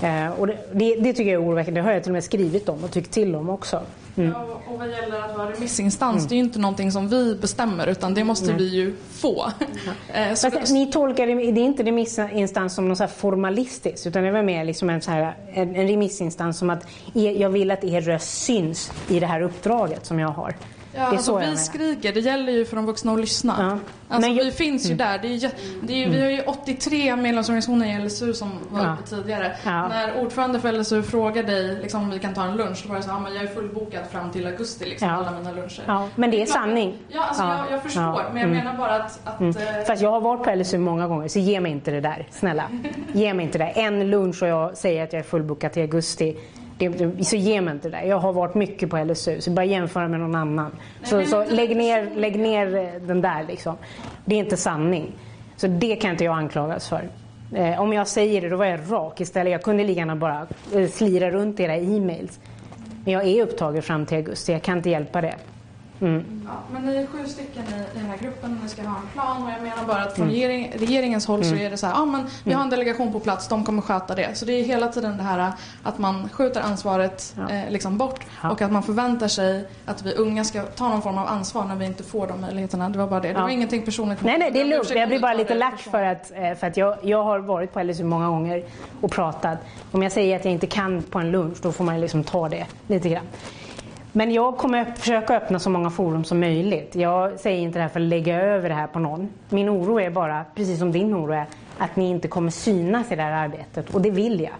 Eh, 0.00 0.28
och 0.28 0.46
det, 0.46 0.58
det, 0.72 0.96
det, 0.96 1.12
tycker 1.12 1.32
jag 1.32 1.42
är 1.42 1.48
oroväckande. 1.48 1.80
Det 1.80 1.84
har 1.84 1.92
jag 1.92 2.02
till 2.02 2.10
och 2.10 2.14
med 2.14 2.24
skrivit 2.24 2.68
om 2.68 2.84
och 2.84 2.90
tyckt 2.90 3.12
till 3.12 3.34
om 3.34 3.50
också. 3.50 3.82
Mm. 4.16 4.30
Ja, 4.30 4.60
och 4.66 4.78
vad 4.78 4.90
gäller 4.90 5.20
att 5.20 5.36
vara 5.36 5.52
remissinstans, 5.52 6.16
mm. 6.16 6.28
det 6.28 6.34
är 6.34 6.36
ju 6.36 6.42
inte 6.42 6.58
någonting 6.58 6.92
som 6.92 7.08
vi 7.08 7.34
bestämmer 7.34 7.86
utan 7.86 8.14
det 8.14 8.24
måste 8.24 8.44
mm. 8.44 8.56
vi 8.58 8.68
ju 8.68 8.94
få. 9.10 9.46
eh, 10.14 10.34
så 10.34 10.50
Fast, 10.50 10.72
ni 10.72 10.92
tolkar 10.92 11.26
det, 11.26 11.34
det 11.34 11.60
är 11.60 11.64
inte 11.64 11.82
remissinstans 11.82 12.74
som 12.74 12.88
något 12.88 12.98
så 12.98 13.06
formalistiskt 13.06 14.06
utan 14.06 14.24
det 14.24 14.30
var 14.30 14.42
mer 14.42 14.64
liksom 14.64 14.90
en, 14.90 15.00
så 15.00 15.10
här, 15.10 15.36
en, 15.52 15.76
en 15.76 15.88
remissinstans 15.88 16.58
som 16.58 16.70
att 16.70 16.86
er, 17.14 17.40
jag 17.40 17.50
vill 17.50 17.70
att 17.70 17.84
er 17.84 18.00
röst 18.00 18.44
syns 18.44 18.92
i 19.08 19.20
det 19.20 19.26
här 19.26 19.40
uppdraget 19.40 20.06
som 20.06 20.18
jag 20.18 20.28
har. 20.28 20.54
Ja, 20.96 21.04
alltså 21.04 21.38
vi 21.38 21.56
skriker. 21.56 22.12
Det 22.12 22.20
gäller 22.20 22.52
ju 22.52 22.64
för 22.64 22.76
de 22.76 22.86
vuxna 22.86 23.12
att 23.12 23.20
lyssna. 23.20 23.54
Ja. 23.58 23.78
Alltså, 24.08 24.30
jag, 24.30 24.44
vi 24.44 24.50
finns 24.50 24.86
ju 24.86 24.92
mm. 24.92 24.98
där. 24.98 25.18
Det 25.18 25.28
är, 25.28 25.50
det 25.82 26.02
är, 26.02 26.06
mm. 26.06 26.16
Vi 26.16 26.22
har 26.22 26.30
ju 26.30 26.42
83 26.42 27.16
medlemsorganisationer 27.16 28.00
i 28.00 28.04
LSU 28.04 28.34
som 28.34 28.50
var 28.70 28.84
ja. 28.84 28.92
uppe 28.92 29.02
tidigare. 29.08 29.56
Ja. 29.64 29.88
När 29.88 30.20
ordförande 30.20 30.60
för 30.60 30.72
LSU 30.72 31.02
frågade 31.02 31.52
dig 31.52 31.78
liksom, 31.82 32.02
om 32.02 32.10
vi 32.10 32.18
kan 32.18 32.34
ta 32.34 32.44
en 32.44 32.56
lunch, 32.56 32.82
då 32.82 32.88
var 32.88 32.96
det 32.96 33.02
så 33.02 33.10
att 33.10 33.34
jag 33.34 33.42
är 33.42 33.46
fullbokad 33.46 34.02
fram 34.10 34.30
till 34.30 34.46
augusti, 34.46 34.84
liksom, 34.84 35.08
alla 35.08 35.30
mina 35.30 35.52
luncher. 35.52 36.08
Men 36.14 36.30
det 36.30 36.42
är, 36.42 36.46
sanning. 36.46 36.94
Ja, 37.08 37.24
alltså, 37.24 37.42
Jag, 37.42 37.66
jag 37.70 37.82
förstår. 37.82 38.24
Men 38.32 38.42
jag 38.42 38.50
mm. 38.50 38.50
menar 38.50 38.78
bara 38.78 38.94
att... 38.94 39.20
att 39.24 39.40
mm. 39.40 39.56
Eh, 39.56 39.84
Fast 39.86 40.02
jag 40.02 40.10
har 40.10 40.20
varit 40.20 40.44
på 40.44 40.54
LSU 40.54 40.78
många 40.78 41.08
gånger, 41.08 41.28
så 41.28 41.38
ge 41.38 41.60
mig 41.60 41.72
inte 41.72 41.90
det 41.90 42.00
där. 42.00 42.28
Snälla. 42.30 42.64
ge 43.12 43.34
mig 43.34 43.46
inte 43.46 43.58
det. 43.58 43.64
En 43.64 44.10
lunch 44.10 44.42
och 44.42 44.48
jag 44.48 44.76
säger 44.76 45.04
att 45.04 45.12
jag 45.12 45.20
är 45.20 45.24
fullbokad 45.24 45.72
till 45.72 45.82
augusti 45.82 46.36
det, 46.78 47.24
så 47.24 47.36
ge 47.36 47.60
mig 47.60 47.74
inte 47.74 47.88
det 47.88 47.96
där. 47.96 48.04
Jag 48.04 48.18
har 48.18 48.32
varit 48.32 48.54
mycket 48.54 48.90
på 48.90 49.04
LSU, 49.04 49.40
så 49.40 49.50
bara 49.50 49.64
jämföra 49.64 50.08
med 50.08 50.20
någon 50.20 50.34
annan. 50.34 50.70
Så, 51.02 51.24
så 51.24 51.44
lägg, 51.44 51.76
ner, 51.76 52.10
lägg 52.16 52.38
ner 52.38 52.76
eh, 52.76 53.02
den 53.06 53.20
där 53.20 53.44
liksom. 53.48 53.76
Det 54.24 54.34
är 54.34 54.38
inte 54.38 54.56
sanning. 54.56 55.12
Så 55.56 55.66
det 55.66 55.96
kan 55.96 56.10
inte 56.10 56.24
jag 56.24 56.36
anklagas 56.36 56.88
för. 56.88 57.08
Eh, 57.54 57.80
om 57.80 57.92
jag 57.92 58.08
säger 58.08 58.40
det, 58.40 58.48
då 58.48 58.56
var 58.56 58.64
jag 58.64 58.80
rak 58.90 59.20
istället. 59.20 59.52
Jag 59.52 59.62
kunde 59.62 59.84
lika 59.84 59.98
gärna 59.98 60.16
bara 60.16 60.46
eh, 60.74 60.88
slira 60.88 61.30
runt 61.30 61.60
era 61.60 61.76
e-mails. 61.76 62.40
Men 63.04 63.12
jag 63.12 63.26
är 63.26 63.42
upptagen 63.42 63.82
fram 63.82 64.06
till 64.06 64.16
augusti, 64.16 64.52
jag 64.52 64.62
kan 64.62 64.76
inte 64.76 64.90
hjälpa 64.90 65.20
det. 65.20 65.34
Mm. 66.00 66.24
Ja, 66.46 66.52
men 66.72 66.86
ni 66.86 66.96
är 66.96 67.06
sju 67.06 67.26
stycken 67.26 67.62
i, 67.62 67.98
den 67.98 68.06
här 68.06 68.18
gruppen 68.18 68.56
och 68.56 68.62
ni 68.62 68.68
ska 68.68 68.82
ha 68.82 69.00
en 69.00 69.08
plan 69.12 69.42
och 69.42 69.50
jag 69.50 69.62
menar 69.62 69.84
bara 69.86 70.02
att 70.02 70.16
från 70.16 70.30
mm. 70.30 70.70
regeringens 70.72 71.26
håll 71.26 71.42
mm. 71.42 71.58
så 71.58 71.64
är 71.64 71.70
det 71.70 71.76
så 71.76 71.86
här, 71.86 71.94
ja 71.94 72.04
men 72.04 72.26
vi 72.44 72.52
har 72.52 72.60
en 72.60 72.68
mm. 72.68 72.78
delegation 72.78 73.12
på 73.12 73.20
plats, 73.20 73.48
de 73.48 73.64
kommer 73.64 73.82
sköta 73.82 74.14
det. 74.14 74.38
Så 74.38 74.44
det 74.44 74.52
är 74.52 74.64
hela 74.64 74.88
tiden 74.88 75.16
det 75.16 75.22
här 75.22 75.52
att 75.82 75.98
man 75.98 76.28
skjuter 76.28 76.60
ansvaret 76.60 77.34
ja. 77.36 77.54
eh, 77.54 77.70
liksom 77.70 77.98
bort 77.98 78.20
ja. 78.42 78.50
och 78.50 78.62
att 78.62 78.72
man 78.72 78.82
förväntar 78.82 79.28
sig 79.28 79.68
att 79.84 80.02
vi 80.02 80.14
unga 80.14 80.44
ska 80.44 80.62
ta 80.62 80.88
någon 80.88 81.02
form 81.02 81.18
av 81.18 81.26
ansvar 81.26 81.64
när 81.64 81.76
vi 81.76 81.84
inte 81.84 82.02
får 82.02 82.26
de 82.26 82.40
möjligheterna. 82.40 82.88
Det 82.88 82.98
var 82.98 83.06
bara 83.06 83.20
det. 83.20 83.32
Det 83.32 83.40
var 83.40 83.48
ingenting 83.48 83.82
personligt. 83.82 84.22
Nej, 84.22 84.38
nej, 84.38 84.50
det 84.50 84.60
är 84.60 84.64
lugnt. 84.64 84.90
Jag 84.90 85.08
blir 85.08 85.20
bara 85.20 85.34
lite 85.34 85.54
lack 85.54 85.78
för 85.80 86.02
att, 86.02 86.32
eh, 86.34 86.54
för 86.54 86.66
att 86.66 86.76
jag, 86.76 86.96
jag 87.02 87.24
har 87.24 87.38
varit 87.38 87.72
på 87.72 87.82
LSU 87.82 88.04
många 88.04 88.28
gånger 88.28 88.64
och 89.00 89.10
pratat. 89.10 89.58
Om 89.92 90.02
jag 90.02 90.12
säger 90.12 90.36
att 90.36 90.44
jag 90.44 90.52
inte 90.52 90.66
kan 90.66 91.02
på 91.02 91.18
en 91.18 91.30
lunch, 91.30 91.58
då 91.62 91.72
får 91.72 91.84
man 91.84 92.00
liksom 92.00 92.24
ta 92.24 92.48
det 92.48 92.66
lite 92.86 93.08
grann. 93.08 93.26
Men 94.16 94.30
jag 94.32 94.56
kommer 94.56 94.84
försöka 94.84 95.36
öppna 95.36 95.58
så 95.58 95.70
många 95.70 95.90
forum 95.90 96.24
som 96.24 96.40
möjligt. 96.40 96.94
Jag 96.94 97.40
säger 97.40 97.58
inte 97.58 97.78
det 97.78 97.82
här 97.82 97.88
för 97.88 98.00
att 98.00 98.06
lägga 98.06 98.40
över 98.42 98.68
det 98.68 98.74
här 98.74 98.86
på 98.86 98.98
någon. 98.98 99.28
Min 99.48 99.68
oro 99.68 100.00
är 100.00 100.10
bara, 100.10 100.44
precis 100.54 100.78
som 100.78 100.92
din 100.92 101.14
oro 101.14 101.32
är, 101.32 101.46
att 101.78 101.96
ni 101.96 102.10
inte 102.10 102.28
kommer 102.28 102.50
synas 102.50 103.12
i 103.12 103.16
det 103.16 103.22
här 103.22 103.44
arbetet. 103.44 103.94
Och 103.94 104.02
det 104.02 104.10
vill 104.10 104.40
jag. 104.40 104.52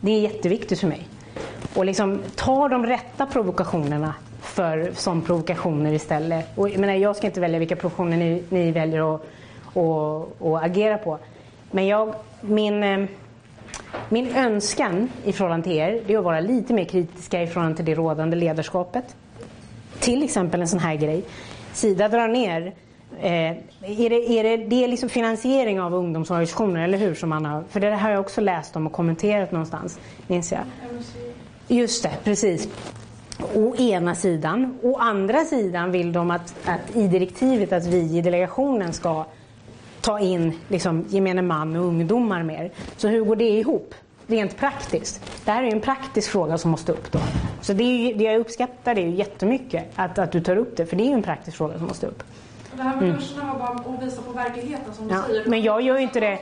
Det 0.00 0.10
är 0.12 0.20
jätteviktigt 0.20 0.80
för 0.80 0.86
mig. 0.86 1.08
Och 1.74 1.84
liksom 1.84 2.22
ta 2.34 2.68
de 2.68 2.86
rätta 2.86 3.26
provokationerna 3.26 4.14
för, 4.40 4.90
som 4.94 5.22
provokationer 5.22 5.92
istället. 5.92 6.58
Och, 6.58 6.68
jag, 6.68 6.78
menar, 6.78 6.94
jag 6.94 7.16
ska 7.16 7.26
inte 7.26 7.40
välja 7.40 7.58
vilka 7.58 7.76
provokationer 7.76 8.16
ni, 8.16 8.44
ni 8.48 8.72
väljer 8.72 9.14
att 9.14 9.22
och, 9.72 10.42
och 10.42 10.64
agera 10.64 10.98
på. 10.98 11.18
Men 11.70 11.86
jag, 11.86 12.14
min 12.40 12.82
eh, 12.82 13.06
min 14.08 14.36
önskan 14.36 15.10
i 15.24 15.32
förhållande 15.32 15.64
till 15.64 15.76
er 15.76 16.02
det 16.06 16.14
är 16.14 16.18
att 16.18 16.24
vara 16.24 16.40
lite 16.40 16.74
mer 16.74 16.84
kritiska 16.84 17.42
i 17.42 17.46
förhållande 17.46 17.76
till 17.76 17.86
det 17.86 17.94
rådande 17.94 18.36
ledarskapet. 18.36 19.16
Till 20.00 20.22
exempel 20.22 20.60
en 20.60 20.68
sån 20.68 20.78
här 20.78 20.94
grej. 20.94 21.24
Sida 21.72 22.08
drar 22.08 22.28
ner 22.28 22.72
Eh, 23.20 23.50
är 23.80 24.10
det, 24.10 24.30
är 24.30 24.42
det, 24.42 24.56
det 24.56 24.84
är 24.84 24.88
liksom 24.88 25.08
finansiering 25.08 25.80
av 25.80 25.94
ungdomsorganisationer, 25.94 26.84
eller 26.84 26.98
hur? 26.98 27.14
Som 27.14 27.28
man 27.28 27.44
har, 27.44 27.64
för 27.68 27.80
det 27.80 27.90
har 27.90 28.10
jag 28.10 28.20
också 28.20 28.40
läst 28.40 28.76
om 28.76 28.86
och 28.86 28.92
kommenterat 28.92 29.52
någonstans, 29.52 29.98
minns 30.26 30.52
jag. 30.52 30.60
Just 31.68 32.02
det, 32.02 32.12
precis. 32.24 32.68
Å 33.54 33.76
ena 33.76 34.14
sidan. 34.14 34.78
Å 34.82 34.96
andra 34.96 35.44
sidan 35.44 35.92
vill 35.92 36.12
de 36.12 36.30
att, 36.30 36.54
att 36.64 36.96
i 36.96 37.08
direktivet 37.08 37.72
att 37.72 37.86
vi 37.86 38.18
i 38.18 38.20
delegationen 38.20 38.92
ska 38.92 39.24
ta 40.02 40.20
in 40.20 40.52
liksom, 40.68 41.04
gemene 41.08 41.42
man 41.42 41.76
och 41.76 41.84
ungdomar 41.84 42.42
mer. 42.42 42.70
Så 42.96 43.08
hur 43.08 43.24
går 43.24 43.36
det 43.36 43.48
ihop? 43.48 43.94
Rent 44.26 44.56
praktiskt. 44.56 45.44
Det 45.44 45.50
här 45.50 45.62
är 45.62 45.72
en 45.72 45.80
praktisk 45.80 46.30
fråga 46.30 46.58
som 46.58 46.70
måste 46.70 46.92
upp 46.92 47.12
då. 47.12 47.18
Så 47.60 47.72
det, 47.72 47.84
är 47.84 48.14
det 48.14 48.24
jag 48.24 48.40
uppskattar 48.40 48.94
det 48.94 49.00
är 49.00 49.06
jättemycket 49.06 49.84
att, 49.94 50.18
att 50.18 50.32
du 50.32 50.40
tar 50.40 50.56
upp 50.56 50.76
det, 50.76 50.86
för 50.86 50.96
det 50.96 51.02
är 51.02 51.06
ju 51.06 51.12
en 51.12 51.22
praktisk 51.22 51.56
fråga 51.56 51.78
som 51.78 51.86
måste 51.86 52.06
upp. 52.06 52.22
Det 52.76 52.82
här 52.82 52.96
med 52.96 53.04
mm. 53.04 53.16
kurserna 53.16 53.52
var 53.52 53.58
bara 53.58 53.94
att 53.94 54.02
visa 54.02 54.22
på 54.22 54.32
verkligheten 54.32 54.94
som 54.94 55.08
du 55.08 55.14
ja, 55.14 55.22
säger. 55.22 55.46
Men 55.46 55.62
jag 55.62 55.82
gör 55.82 55.96
ju 55.96 56.02
inte 56.02 56.20
det. 56.20 56.38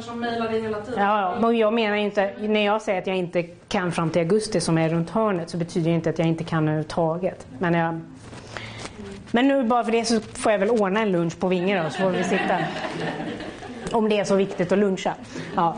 som 0.00 0.20
mejlar 0.20 0.48
dig 0.48 0.62
hela 0.62 0.80
tiden. 0.80 1.02
Ja, 1.04 1.34
men 1.40 1.56
jag 1.56 1.72
menar 1.72 1.96
inte, 1.96 2.32
när 2.40 2.64
jag 2.64 2.82
säger 2.82 2.98
att 3.00 3.06
jag 3.06 3.16
inte 3.16 3.42
kan 3.42 3.92
fram 3.92 4.10
till 4.10 4.22
augusti 4.22 4.60
som 4.60 4.78
är 4.78 4.88
runt 4.88 5.10
hörnet 5.10 5.50
så 5.50 5.56
betyder 5.56 5.90
det 5.90 5.96
inte 5.96 6.10
att 6.10 6.18
jag 6.18 6.28
inte 6.28 6.44
kan 6.44 6.62
överhuvudtaget. 6.62 7.46
Men 7.58 7.74
jag, 7.74 8.00
Men 9.34 9.48
nu 9.48 9.62
bara 9.64 9.84
för 9.84 9.92
det 9.92 10.04
så 10.04 10.20
får 10.20 10.52
jag 10.52 10.58
väl 10.58 10.70
ordna 10.70 11.00
en 11.00 11.12
lunch 11.12 11.38
på 11.38 11.48
Vinge 11.48 11.82
då, 11.84 11.90
så 11.90 12.02
får 12.02 12.10
vi 12.10 12.24
sitta. 12.24 12.58
Om 13.92 14.08
det 14.08 14.18
är 14.18 14.24
så 14.24 14.34
viktigt 14.34 14.72
att 14.72 14.78
luncha. 14.78 15.14
Ja. 15.56 15.74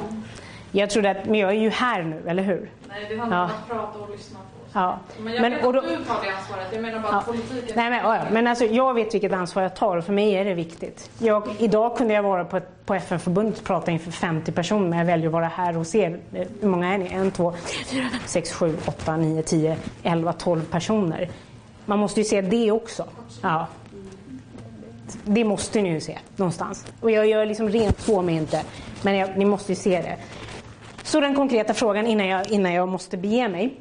Jag 0.72 0.90
trodde 0.90 1.10
att, 1.10 1.24
men 1.26 1.34
jag 1.40 1.50
är 1.50 1.54
ju 1.60 1.70
här 1.70 2.02
nu, 2.02 2.22
eller 2.26 2.42
hur? 2.42 2.70
Nej, 2.88 3.06
det 3.08 3.16
handlar 3.16 3.38
Ja. 3.38 3.44
om 3.44 3.50
att 3.50 3.68
prata 3.68 3.98
och 3.98 4.10
lyssna 4.10 4.38
på. 4.38 4.78
Ja. 4.78 4.98
Men 5.18 5.32
jag 5.32 5.42
Men- 5.42 5.52
vet 5.52 5.62
då- 5.62 5.68
att 5.68 5.74
du 5.74 5.80
tar 5.80 5.96
det 6.24 6.30
ansvaret. 6.36 6.66
Jag 6.72 6.82
menar 6.82 6.98
bara 6.98 7.12
Ja. 7.12 7.22
politiken... 7.26 7.76
Nej, 7.76 7.90
men, 7.90 7.98
ja, 7.98 8.16
ja. 8.16 8.22
men 8.30 8.46
alltså, 8.46 8.64
jag 8.64 8.94
vet 8.94 9.14
vilket 9.14 9.32
ansvar 9.32 9.62
jag 9.62 9.76
tar 9.76 9.96
och 9.96 10.04
för 10.04 10.12
mig 10.12 10.32
är 10.34 10.44
det 10.44 10.54
viktigt. 10.54 11.10
Jag, 11.18 11.48
idag 11.58 11.96
kunde 11.96 12.14
jag 12.14 12.22
vara 12.22 12.44
på, 12.44 12.60
på 12.86 12.94
FN-förbundet 12.94 13.58
och 13.58 13.64
prata 13.64 13.90
inför 13.90 14.10
50 14.10 14.52
personer 14.52 14.88
men 14.88 14.98
jag 14.98 15.06
väljer 15.06 15.26
att 15.26 15.32
vara 15.32 15.46
här 15.46 15.72
hos 15.72 15.94
er. 15.94 16.18
Eh, 16.32 16.46
Hur 16.60 16.68
många 16.68 16.94
är 16.94 16.98
ni? 16.98 17.08
En, 17.12 17.30
två, 17.30 17.54
sex, 18.26 18.52
sju, 18.52 18.76
åtta, 18.86 19.16
nio, 19.16 19.42
tio, 19.42 19.76
elva, 20.02 20.32
tolv 20.32 20.64
personer. 20.70 21.28
Man 21.86 21.98
måste 21.98 22.20
ju 22.20 22.24
se 22.24 22.40
det 22.40 22.70
också. 22.70 23.04
Ja. 23.42 23.66
Det 25.24 25.44
måste 25.44 25.82
ni 25.82 25.88
ju 25.88 26.00
se 26.00 26.18
någonstans. 26.36 26.86
Och 27.00 27.10
jag 27.10 27.26
gör 27.26 27.46
liksom 27.46 27.68
rent 27.68 28.06
på 28.06 28.22
mig 28.22 28.34
inte. 28.34 28.62
Men 29.02 29.16
jag, 29.16 29.38
ni 29.38 29.44
måste 29.44 29.72
ju 29.72 29.76
se 29.76 30.02
det. 30.02 30.16
Så 31.02 31.20
den 31.20 31.34
konkreta 31.34 31.74
frågan 31.74 32.06
innan 32.06 32.26
jag, 32.26 32.50
innan 32.50 32.72
jag 32.72 32.88
måste 32.88 33.16
bege 33.16 33.48
mig. 33.48 33.80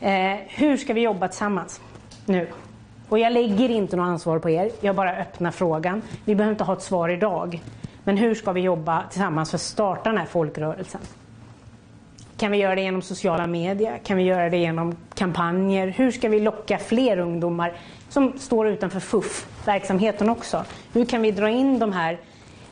Eh, 0.00 0.38
hur 0.48 0.76
ska 0.76 0.92
vi 0.92 1.00
jobba 1.00 1.28
tillsammans 1.28 1.80
nu? 2.26 2.48
Och 3.08 3.18
jag 3.18 3.32
lägger 3.32 3.68
inte 3.68 3.96
något 3.96 4.04
ansvar 4.04 4.38
på 4.38 4.50
er, 4.50 4.70
jag 4.80 4.96
bara 4.96 5.16
öppnar 5.16 5.50
frågan. 5.50 6.02
Vi 6.24 6.34
behöver 6.34 6.52
inte 6.52 6.64
ha 6.64 6.72
ett 6.72 6.82
svar 6.82 7.08
idag. 7.08 7.62
Men 8.04 8.16
hur 8.16 8.34
ska 8.34 8.52
vi 8.52 8.60
jobba 8.60 9.02
tillsammans 9.10 9.50
för 9.50 9.56
att 9.56 9.62
starta 9.62 10.10
den 10.10 10.18
här 10.18 10.26
folkrörelsen? 10.26 11.00
Kan 12.44 12.52
vi 12.52 12.58
göra 12.58 12.74
det 12.74 12.80
genom 12.80 13.02
sociala 13.02 13.46
medier? 13.46 13.98
Kan 13.98 14.16
vi 14.16 14.22
göra 14.22 14.50
det 14.50 14.56
genom 14.56 14.96
kampanjer? 15.14 15.88
Hur 15.88 16.10
ska 16.10 16.28
vi 16.28 16.40
locka 16.40 16.78
fler 16.78 17.18
ungdomar 17.18 17.72
som 18.08 18.38
står 18.38 18.68
utanför 18.68 19.00
FUF-verksamheten 19.00 20.28
också? 20.28 20.64
Hur 20.92 21.04
kan 21.04 21.22
vi 21.22 21.30
dra 21.30 21.48
in 21.48 21.78
de 21.78 21.92
här 21.92 22.18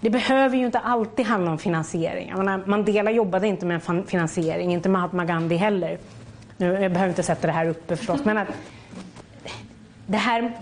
det 0.00 0.10
behöver 0.10 0.56
ju 0.56 0.66
inte 0.66 0.78
alltid 0.78 1.26
handla 1.26 1.50
om 1.50 1.58
finansiering. 1.58 2.34
Menar, 2.36 2.62
Mandela 2.66 3.10
jobbade 3.10 3.48
inte 3.48 3.66
med 3.66 3.80
en 3.88 4.06
finansiering, 4.06 4.72
inte 4.72 4.88
Mahatma 4.88 5.24
Gandhi 5.24 5.56
heller. 5.56 5.98
Nu, 6.56 6.66
jag 6.66 6.92
behöver 6.92 7.08
inte 7.08 7.22
sätta 7.22 7.46
det 7.46 7.52
här 7.52 7.66
uppe 7.66 7.96
förstås, 7.96 8.24
men 8.24 8.38
att 8.38 8.48
det, 10.06 10.18
här, 10.18 10.52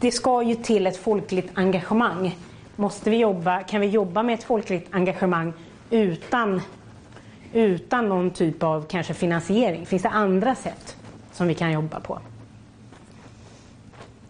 det 0.00 0.10
ska 0.10 0.42
ju 0.42 0.54
till 0.54 0.86
ett 0.86 0.96
folkligt 0.96 1.50
engagemang. 1.54 2.38
Måste 2.76 3.10
vi 3.10 3.16
jobba, 3.16 3.62
kan 3.62 3.80
vi 3.80 3.86
jobba 3.86 4.22
med 4.22 4.34
ett 4.34 4.44
folkligt 4.44 4.88
engagemang 4.90 5.52
utan, 5.90 6.62
utan 7.54 8.08
någon 8.08 8.30
typ 8.30 8.62
av 8.62 8.86
kanske 8.88 9.14
finansiering? 9.14 9.86
Finns 9.86 10.02
det 10.02 10.08
andra 10.08 10.54
sätt 10.54 10.96
som 11.32 11.46
vi 11.48 11.54
kan 11.54 11.72
jobba 11.72 12.00
på? 12.00 12.18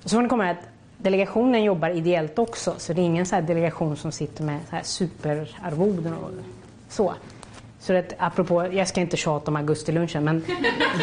Så 0.04 0.08
får 0.08 0.22
ni 0.22 0.28
komma 0.28 0.46
ihåg 0.46 0.56
att 0.56 0.64
delegationen 0.98 1.64
jobbar 1.64 1.88
ideellt 1.88 2.38
också, 2.38 2.74
så 2.78 2.92
det 2.92 3.00
är 3.00 3.04
ingen 3.04 3.26
så 3.26 3.34
här 3.34 3.42
delegation 3.42 3.96
som 3.96 4.12
sitter 4.12 4.44
med 4.44 4.60
så 4.70 4.76
här 4.76 4.82
superarvoden 4.82 6.14
och 6.14 6.30
så. 6.88 7.14
Så 7.78 7.96
att, 7.96 8.14
apropå, 8.18 8.66
jag 8.72 8.88
ska 8.88 9.00
inte 9.00 9.16
tjata 9.16 9.50
om 9.50 9.56
augustilunchen, 9.56 10.24
men 10.24 10.44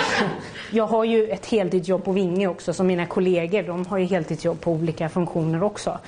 jag 0.71 0.87
har 0.87 1.03
ju 1.03 1.27
ett 1.27 1.45
heltidsjobb 1.45 2.03
på 2.03 2.11
Vinge 2.11 2.47
också, 2.47 2.73
som 2.73 2.87
mina 2.87 3.05
kollegor, 3.05 3.63
de 3.63 3.85
har 3.85 3.97
ju 3.97 4.05
heltidsjobb 4.05 4.61
på 4.61 4.71
olika 4.71 5.09
funktioner 5.09 5.63
också. 5.63 5.99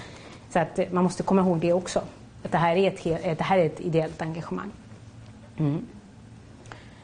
Så 0.50 0.60
att 0.60 0.80
man 0.92 1.04
måste 1.04 1.24
komma 1.24 1.42
ihåg 1.42 1.60
det 1.60 1.74
också, 1.74 2.02
att 2.44 2.52
det 2.52 2.58
här 2.58 2.76
är 2.76 2.88
ett, 2.88 3.38
det 3.38 3.44
här 3.44 3.58
är 3.58 3.66
ett 3.66 3.80
ideellt 3.80 4.22
engagemang. 4.22 4.72
Mm. 5.58 5.86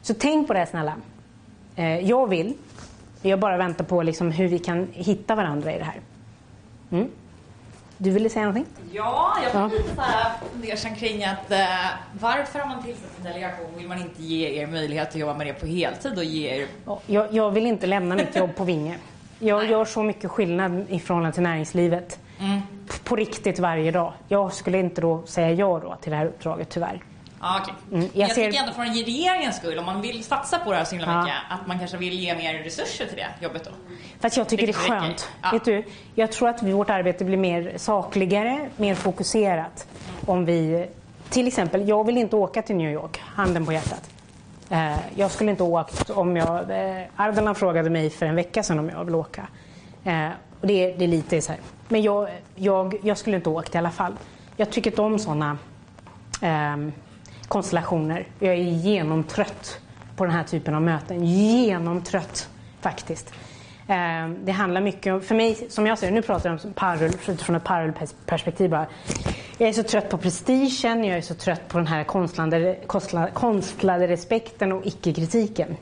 Så 0.02 0.14
tänk 0.14 0.46
på 0.46 0.52
det 0.54 0.66
snälla. 0.66 0.94
Eh, 1.76 1.98
jag 2.00 2.26
vill, 2.28 2.54
jag 3.22 3.38
bara 3.40 3.56
väntar 3.56 3.84
på 3.84 4.02
liksom 4.02 4.30
hur 4.30 4.48
vi 4.48 4.58
kan 4.58 4.88
hitta 4.92 5.34
varandra 5.34 5.72
i 5.74 5.78
det 5.78 5.84
här. 5.84 6.00
Mm. 6.90 7.08
Du 7.98 8.10
ville 8.10 8.28
säga 8.30 8.44
någonting? 8.46 8.66
Ja, 8.92 9.36
jag 9.44 9.62
Ja. 9.62 9.68
blir 9.68 9.78
lite 9.78 9.94
så 9.94 10.00
här 10.00 10.32
fundersam 10.52 10.94
kring 10.94 11.24
att 11.24 11.50
eh, 11.50 11.58
varför 12.20 12.58
har 12.58 12.66
man 12.66 12.82
tillsatt 12.82 13.10
en 13.18 13.24
delegation? 13.24 13.66
Vill 13.78 13.88
man 13.88 13.98
inte 14.00 14.22
ge 14.22 14.48
er 14.62 14.66
möjlighet 14.66 15.08
att 15.08 15.16
jobba 15.16 15.34
med 15.34 15.46
det 15.46 15.52
på 15.52 15.66
heltid 15.66 16.18
och 16.18 16.24
ge 16.24 16.48
er... 16.48 16.66
Ja, 16.86 17.00
Jag, 17.06 17.32
jag 17.34 17.50
vill 17.50 17.66
inte 17.66 17.86
lämna 17.86 18.14
mitt 18.14 18.36
jobb 18.36 18.50
på 18.56 18.64
Vinge. 18.64 18.96
Jag 19.38 19.70
gör 19.70 19.84
så 19.84 20.02
mycket 20.02 20.30
skillnad 20.30 20.84
i 20.88 20.98
förhållande 21.00 21.34
till 21.34 21.42
näringslivet. 21.42 22.18
P- 22.38 22.98
På 23.04 23.16
riktigt 23.16 23.58
varje 23.58 23.90
dag. 23.90 24.12
Jag 24.28 24.52
skulle 24.52 24.78
inte 24.78 25.00
då 25.00 25.22
säga 25.26 25.50
ja 25.52 25.80
då 25.82 25.96
till 26.00 26.10
det 26.10 26.16
här 26.16 26.26
uppdraget 26.26 26.68
tyvärr. 26.68 27.02
Ja, 27.40 27.60
okej. 27.62 27.74
Mm, 27.92 28.08
jag 28.12 28.28
jag 28.28 28.34
ser- 28.34 28.44
tycker 28.46 28.60
ändå 28.62 28.72
från 28.72 28.86
regeringens 28.86 29.56
skull, 29.56 29.78
om 29.78 29.84
man 29.86 30.00
vill 30.00 30.24
satsa 30.24 30.58
på 30.58 30.70
det 30.70 30.76
här 30.76 30.84
så 30.84 30.96
himla 30.96 31.12
Ja. 31.12 31.20
mycket, 31.22 31.36
att 31.48 31.66
man 31.66 31.78
kanske 31.78 31.96
vill 31.96 32.12
ge 32.20 32.34
mer 32.34 32.54
resurser 32.54 33.06
till 33.06 33.16
det 33.16 33.28
jobbet 33.44 33.64
då. 33.64 33.70
Fast 34.20 34.36
jag 34.36 34.48
tycker 34.48 34.66
det 34.66 34.72
är 34.72 34.76
Vilket 34.76 35.00
skönt. 35.02 35.28
Ja. 35.42 35.50
Vet 35.52 35.64
du, 35.64 35.84
jag 36.14 36.32
tror 36.32 36.48
att 36.48 36.62
vårt 36.62 36.90
arbete 36.90 37.24
blir 37.24 37.36
mer 37.36 37.72
sakligare, 37.76 38.68
mer 38.76 38.94
fokuserat. 38.94 39.86
Om 40.26 40.44
vi, 40.44 40.88
till 41.30 41.46
exempel, 41.46 41.88
jag 41.88 42.04
vill 42.06 42.16
inte 42.18 42.36
åka 42.36 42.62
till 42.62 42.76
New 42.76 42.90
York, 42.92 43.20
handen 43.26 43.66
på 43.66 43.72
hjärtat. 43.72 44.10
Eh, 44.70 44.96
jag 45.14 45.30
skulle 45.30 45.50
inte 45.50 45.62
åkt 45.62 46.10
om 46.10 46.36
jag... 46.36 46.70
Eh, 46.70 47.02
Ardalan 47.16 47.54
frågade 47.54 47.90
mig 47.90 48.10
för 48.10 48.26
en 48.26 48.34
vecka 48.34 48.62
sedan 48.62 48.78
om 48.78 48.88
jag 48.88 49.04
vill 49.04 49.14
åka. 49.14 49.46
Eh, 50.04 50.28
och 50.60 50.66
det, 50.66 50.92
det 50.92 51.04
är 51.04 51.08
lite 51.08 51.42
så 51.42 51.52
här. 51.52 51.60
Men 51.88 52.02
jag, 52.02 52.28
jag, 52.54 52.94
jag 53.02 53.18
skulle 53.18 53.36
inte 53.36 53.48
åkt 53.48 53.74
i 53.74 53.78
alla 53.78 53.90
fall. 53.90 54.12
Jag 54.56 54.70
tycker 54.70 54.90
inte 54.90 55.02
om 55.02 55.18
sådana 55.18 55.58
ehm, 56.42 56.92
konstellationer. 57.50 58.26
Jag 58.38 58.54
är 58.54 58.62
genomtrött 58.62 59.80
på 60.16 60.24
den 60.24 60.34
här 60.34 60.44
typen 60.44 60.74
av 60.74 60.82
möten. 60.82 61.24
Genomtrött 61.24 62.48
faktiskt. 62.80 63.32
Eh, 63.86 64.28
det 64.44 64.52
handlar 64.52 64.80
mycket 64.80 65.12
om, 65.12 65.20
för 65.20 65.34
mig, 65.34 65.66
som 65.70 65.86
jag 65.86 65.98
ser 65.98 66.06
det, 66.06 66.14
nu 66.14 66.22
pratar 66.22 66.50
jag 66.50 66.60
om 66.64 66.72
parallell, 66.72 67.12
utifrån 67.28 67.56
ett 67.56 67.64
parallellperspektiv 67.64 68.70
bara. 68.70 68.86
Jag 69.58 69.68
är 69.68 69.72
så 69.72 69.82
trött 69.82 70.10
på 70.10 70.18
prestigen, 70.18 71.04
jag 71.04 71.18
är 71.18 71.22
så 71.22 71.34
trött 71.34 71.68
på 71.68 71.78
den 71.78 71.86
här 71.86 72.04
konstlade, 72.04 72.78
konstlade, 72.86 73.30
konstlade 73.30 74.08
respekten 74.08 74.72
och 74.72 74.86
icke-kritiken. 74.86 75.76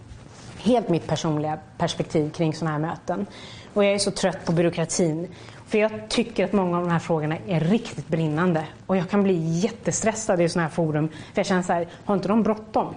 Helt 0.59 0.89
mitt 0.89 1.07
personliga 1.07 1.59
perspektiv 1.79 2.31
kring 2.31 2.55
sådana 2.55 2.73
här 2.73 2.87
möten. 2.87 3.27
Och 3.75 3.85
jag 3.85 3.93
är 3.93 3.99
så 3.99 4.11
trött 4.11 4.45
på 4.45 4.53
byråkratin. 4.53 5.29
För 5.69 5.79
jag 5.79 6.09
tycker 6.09 6.45
att 6.45 6.53
många 6.53 6.79
av 6.79 6.85
de 6.85 6.91
här 6.93 6.99
frågorna 6.99 7.37
är 7.47 7.61
riktigt 7.61 8.09
brinnande. 8.09 8.65
Och 8.87 8.97
jag 8.97 9.11
kan 9.11 9.23
bli 9.23 9.35
jättestressad 9.59 10.41
i 10.41 10.49
sådana 10.49 10.69
här 10.69 10.75
forum. 10.75 11.09
För 11.09 11.39
jag 11.39 11.47
känner 11.47 11.63
så 11.63 11.73
här, 11.73 11.89
har 12.05 12.15
inte 12.15 12.29
de 12.29 12.43
bråttom? 12.43 12.95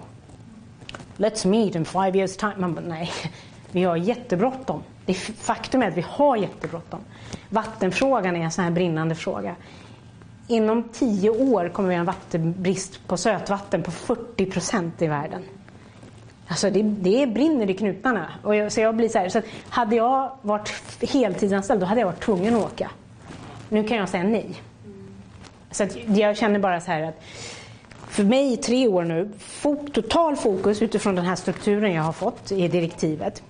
Let's 1.16 1.46
meet 1.46 1.74
in 1.74 1.84
five 1.84 2.18
years 2.18 2.36
time. 2.36 2.54
Man 2.56 2.74
bara, 2.74 2.84
nej, 2.86 3.10
vi 3.72 3.84
har 3.84 3.96
jättebråttom. 3.96 4.82
Det 5.06 5.14
faktum 5.14 5.82
är 5.82 5.88
att 5.88 5.96
vi 5.96 6.04
har 6.08 6.36
jättebråttom. 6.36 7.00
Vattenfrågan 7.48 8.36
är 8.36 8.40
en 8.40 8.50
sån 8.50 8.64
här 8.64 8.70
brinnande 8.70 9.14
fråga. 9.14 9.56
Inom 10.48 10.82
tio 10.92 11.30
år 11.30 11.68
kommer 11.68 11.88
vi 11.88 11.94
ha 11.94 12.00
en 12.00 12.06
vattenbrist 12.06 13.08
på 13.08 13.16
sötvatten 13.16 13.82
på 13.82 13.90
40 13.90 14.46
procent 14.46 15.02
i 15.02 15.06
världen. 15.06 15.42
Alltså 16.48 16.70
det, 16.70 16.82
det 16.82 17.26
brinner 17.26 17.70
i 17.70 17.74
knutarna. 17.74 18.30
Och 18.42 18.56
jag, 18.56 18.72
så 18.72 18.80
jag 18.80 18.96
blir 18.96 19.08
så 19.08 19.18
här, 19.18 19.28
så 19.28 19.38
att 19.38 19.44
hade 19.68 19.96
jag 19.96 20.32
varit 20.42 20.72
heltidsanställd 21.00 21.80
då 21.80 21.86
hade 21.86 22.00
jag 22.00 22.06
varit 22.06 22.22
tvungen 22.22 22.56
att 22.56 22.64
åka. 22.64 22.90
Nu 23.68 23.84
kan 23.84 23.96
jag 23.96 24.08
säga 24.08 24.24
nej. 24.24 24.62
Så 25.70 25.82
att 25.84 25.96
jag 26.08 26.36
känner 26.36 26.58
bara 26.58 26.80
så 26.80 26.90
här 26.90 27.02
att 27.02 27.22
för 28.08 28.24
mig 28.24 28.52
i 28.52 28.56
tre 28.56 28.88
år 28.88 29.04
nu, 29.04 29.30
fok, 29.38 29.92
total 29.92 30.36
fokus 30.36 30.82
utifrån 30.82 31.14
den 31.14 31.24
här 31.24 31.36
strukturen 31.36 31.92
jag 31.92 32.02
har 32.02 32.12
fått 32.12 32.52
i 32.52 32.68
direktivet. 32.68 33.42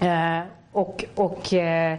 Eh, 0.00 0.40
och 0.72 1.04
och 1.14 1.54
eh, 1.54 1.98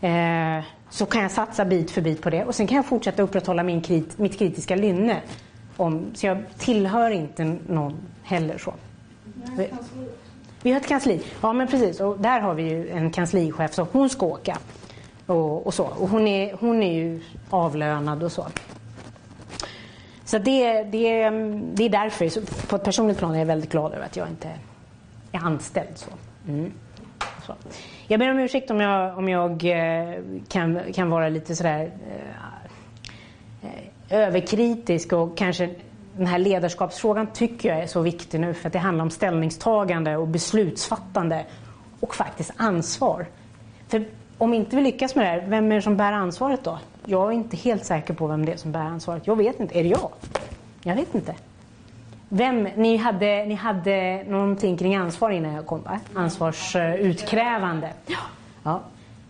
eh, 0.00 0.64
så 0.90 1.06
kan 1.06 1.22
jag 1.22 1.30
satsa 1.30 1.64
bit 1.64 1.90
för 1.90 2.00
bit 2.00 2.22
på 2.22 2.30
det 2.30 2.44
och 2.44 2.54
sen 2.54 2.66
kan 2.66 2.76
jag 2.76 2.86
fortsätta 2.86 3.22
upprätthålla 3.22 3.62
min 3.62 3.82
krit, 3.82 4.18
mitt 4.18 4.38
kritiska 4.38 4.76
lynne. 4.76 5.20
Om, 5.76 6.04
så 6.14 6.26
jag 6.26 6.42
tillhör 6.58 7.10
inte 7.10 7.56
någon 7.68 7.96
heller 8.22 8.58
så. 8.58 8.74
Vi, 9.56 9.70
vi 10.62 10.70
har 10.70 10.80
ett 10.80 10.88
kansli. 10.88 11.22
Ja 11.40 11.52
men 11.52 11.66
precis 11.66 12.00
och 12.00 12.18
där 12.18 12.40
har 12.40 12.54
vi 12.54 12.62
ju 12.62 12.88
en 12.88 13.10
kanslichef 13.10 13.74
så 13.74 13.86
hon 13.92 14.10
ska 14.10 14.26
åka. 14.26 14.58
Och, 15.26 15.66
och 15.66 15.74
så. 15.74 15.84
Och 15.84 16.08
hon 16.08 16.26
är, 16.26 16.56
hon 16.60 16.82
är 16.82 16.92
ju 16.92 17.20
avlönad 17.50 18.22
och 18.22 18.32
så. 18.32 18.46
Så 20.24 20.38
det, 20.38 20.82
det, 20.82 21.30
det 21.74 21.84
är 21.84 21.88
därför, 21.88 22.28
så 22.28 22.40
på 22.68 22.76
ett 22.76 22.84
personligt 22.84 23.18
plan 23.18 23.34
är 23.34 23.38
jag 23.38 23.46
väldigt 23.46 23.70
glad 23.70 23.92
över 23.92 24.04
att 24.04 24.16
jag 24.16 24.28
inte 24.28 24.48
är 25.32 25.38
anställd. 25.38 25.98
Så. 25.98 26.10
Mm. 26.48 26.72
Så. 27.46 27.54
Jag 28.06 28.20
ber 28.20 28.30
om 28.30 28.38
ursäkt 28.38 28.70
om 28.70 28.80
jag, 28.80 29.18
om 29.18 29.28
jag 29.28 29.64
eh, 29.64 30.14
kan, 30.48 30.80
kan 30.94 31.10
vara 31.10 31.28
lite 31.28 31.56
sådär 31.56 31.90
eh, 33.62 33.68
eh 33.70 33.90
överkritisk 34.10 35.12
och 35.12 35.36
kanske 35.36 35.70
den 36.16 36.26
här 36.26 36.38
ledarskapsfrågan 36.38 37.26
tycker 37.26 37.68
jag 37.68 37.78
är 37.78 37.86
så 37.86 38.00
viktig 38.00 38.40
nu 38.40 38.54
för 38.54 38.66
att 38.66 38.72
det 38.72 38.78
handlar 38.78 39.04
om 39.04 39.10
ställningstagande 39.10 40.16
och 40.16 40.28
beslutsfattande 40.28 41.44
och 42.00 42.14
faktiskt 42.14 42.50
ansvar. 42.56 43.26
För 43.88 44.04
om 44.38 44.54
inte 44.54 44.76
vi 44.76 44.82
lyckas 44.82 45.14
med 45.14 45.24
det 45.24 45.28
här, 45.28 45.44
vem 45.48 45.72
är 45.72 45.76
det 45.76 45.82
som 45.82 45.96
bär 45.96 46.12
ansvaret 46.12 46.64
då? 46.64 46.78
Jag 47.04 47.28
är 47.28 47.32
inte 47.32 47.56
helt 47.56 47.84
säker 47.84 48.14
på 48.14 48.26
vem 48.26 48.44
det 48.44 48.52
är 48.52 48.56
som 48.56 48.72
bär 48.72 48.80
ansvaret. 48.80 49.26
Jag 49.26 49.36
vet 49.36 49.60
inte. 49.60 49.78
Är 49.78 49.82
det 49.82 49.88
jag? 49.88 50.10
Jag 50.82 50.96
vet 50.96 51.14
inte. 51.14 51.34
Vem, 52.28 52.62
ni, 52.62 52.96
hade, 52.96 53.44
ni 53.44 53.54
hade 53.54 54.24
någonting 54.28 54.76
kring 54.76 54.96
ansvar 54.96 55.30
innan 55.30 55.52
jag 55.52 55.66
kom 55.66 55.82
va? 55.82 56.00
Ansvarsutkrävande. 56.14 57.92
Ja. 58.64 58.80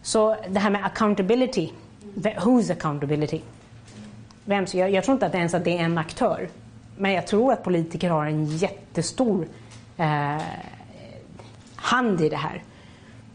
Så 0.02 0.36
det 0.48 0.61
här 0.61 0.70
med 0.70 0.85
accountability, 0.85 1.70
whose 2.44 2.73
accountability? 2.73 3.40
Vems, 4.44 4.74
jag, 4.74 4.90
jag 4.90 5.05
tror 5.05 5.12
inte 5.12 5.27
att 5.27 5.35
ens 5.35 5.55
att 5.55 5.65
det 5.65 5.78
är 5.78 5.85
en 5.85 5.98
aktör. 5.98 6.48
Men 6.96 7.12
jag 7.12 7.26
tror 7.26 7.52
att 7.52 7.62
politiker 7.62 8.10
har 8.10 8.26
en 8.26 8.46
jättestor 8.46 9.46
eh, 9.96 10.42
hand 11.76 12.20
i 12.20 12.28
det 12.28 12.36
här. 12.36 12.62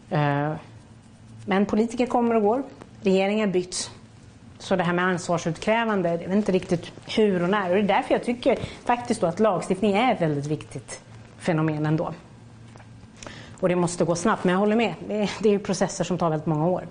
Eh, 0.10 0.56
men 1.45 1.65
politiker 1.65 2.06
kommer 2.06 2.36
och 2.36 2.41
går. 2.41 2.64
Regeringar 3.02 3.48
byts. 3.48 3.91
Så 4.60 4.76
det 4.76 4.84
här 4.84 4.94
med 4.94 5.06
ansvarsutkrävande, 5.06 6.10
jag 6.10 6.18
vet 6.18 6.31
inte 6.31 6.52
riktigt 6.52 6.91
hur 7.18 7.44
och 7.44 7.49
när. 7.49 7.69
Och 7.69 7.76
det 7.76 7.81
är 7.81 7.88
därför 7.88 8.14
jag 8.14 8.23
tycker 8.23 8.60
faktiskt 8.86 9.22
då 9.22 9.27
att 9.27 9.40
lagstiftning 9.40 9.94
är 9.94 10.14
ett 10.14 10.22
väldigt 10.22 10.45
viktigt 10.45 11.02
fenomen 11.38 11.86
ändå. 11.86 12.14
Och 13.60 13.69
det 13.69 13.76
måste 13.76 14.06
gå 14.06 14.15
snabbt, 14.15 14.44
men 14.44 14.53
jag 14.53 14.60
håller 14.60 14.76
med. 14.76 14.94
Det 15.07 15.15
är, 15.15 15.30
det 15.40 15.53
är 15.53 15.60
processer 15.60 16.03
som 16.03 16.18
tar 16.18 16.30
väldigt 16.30 16.45
många 16.45 16.68
år. 16.68 16.88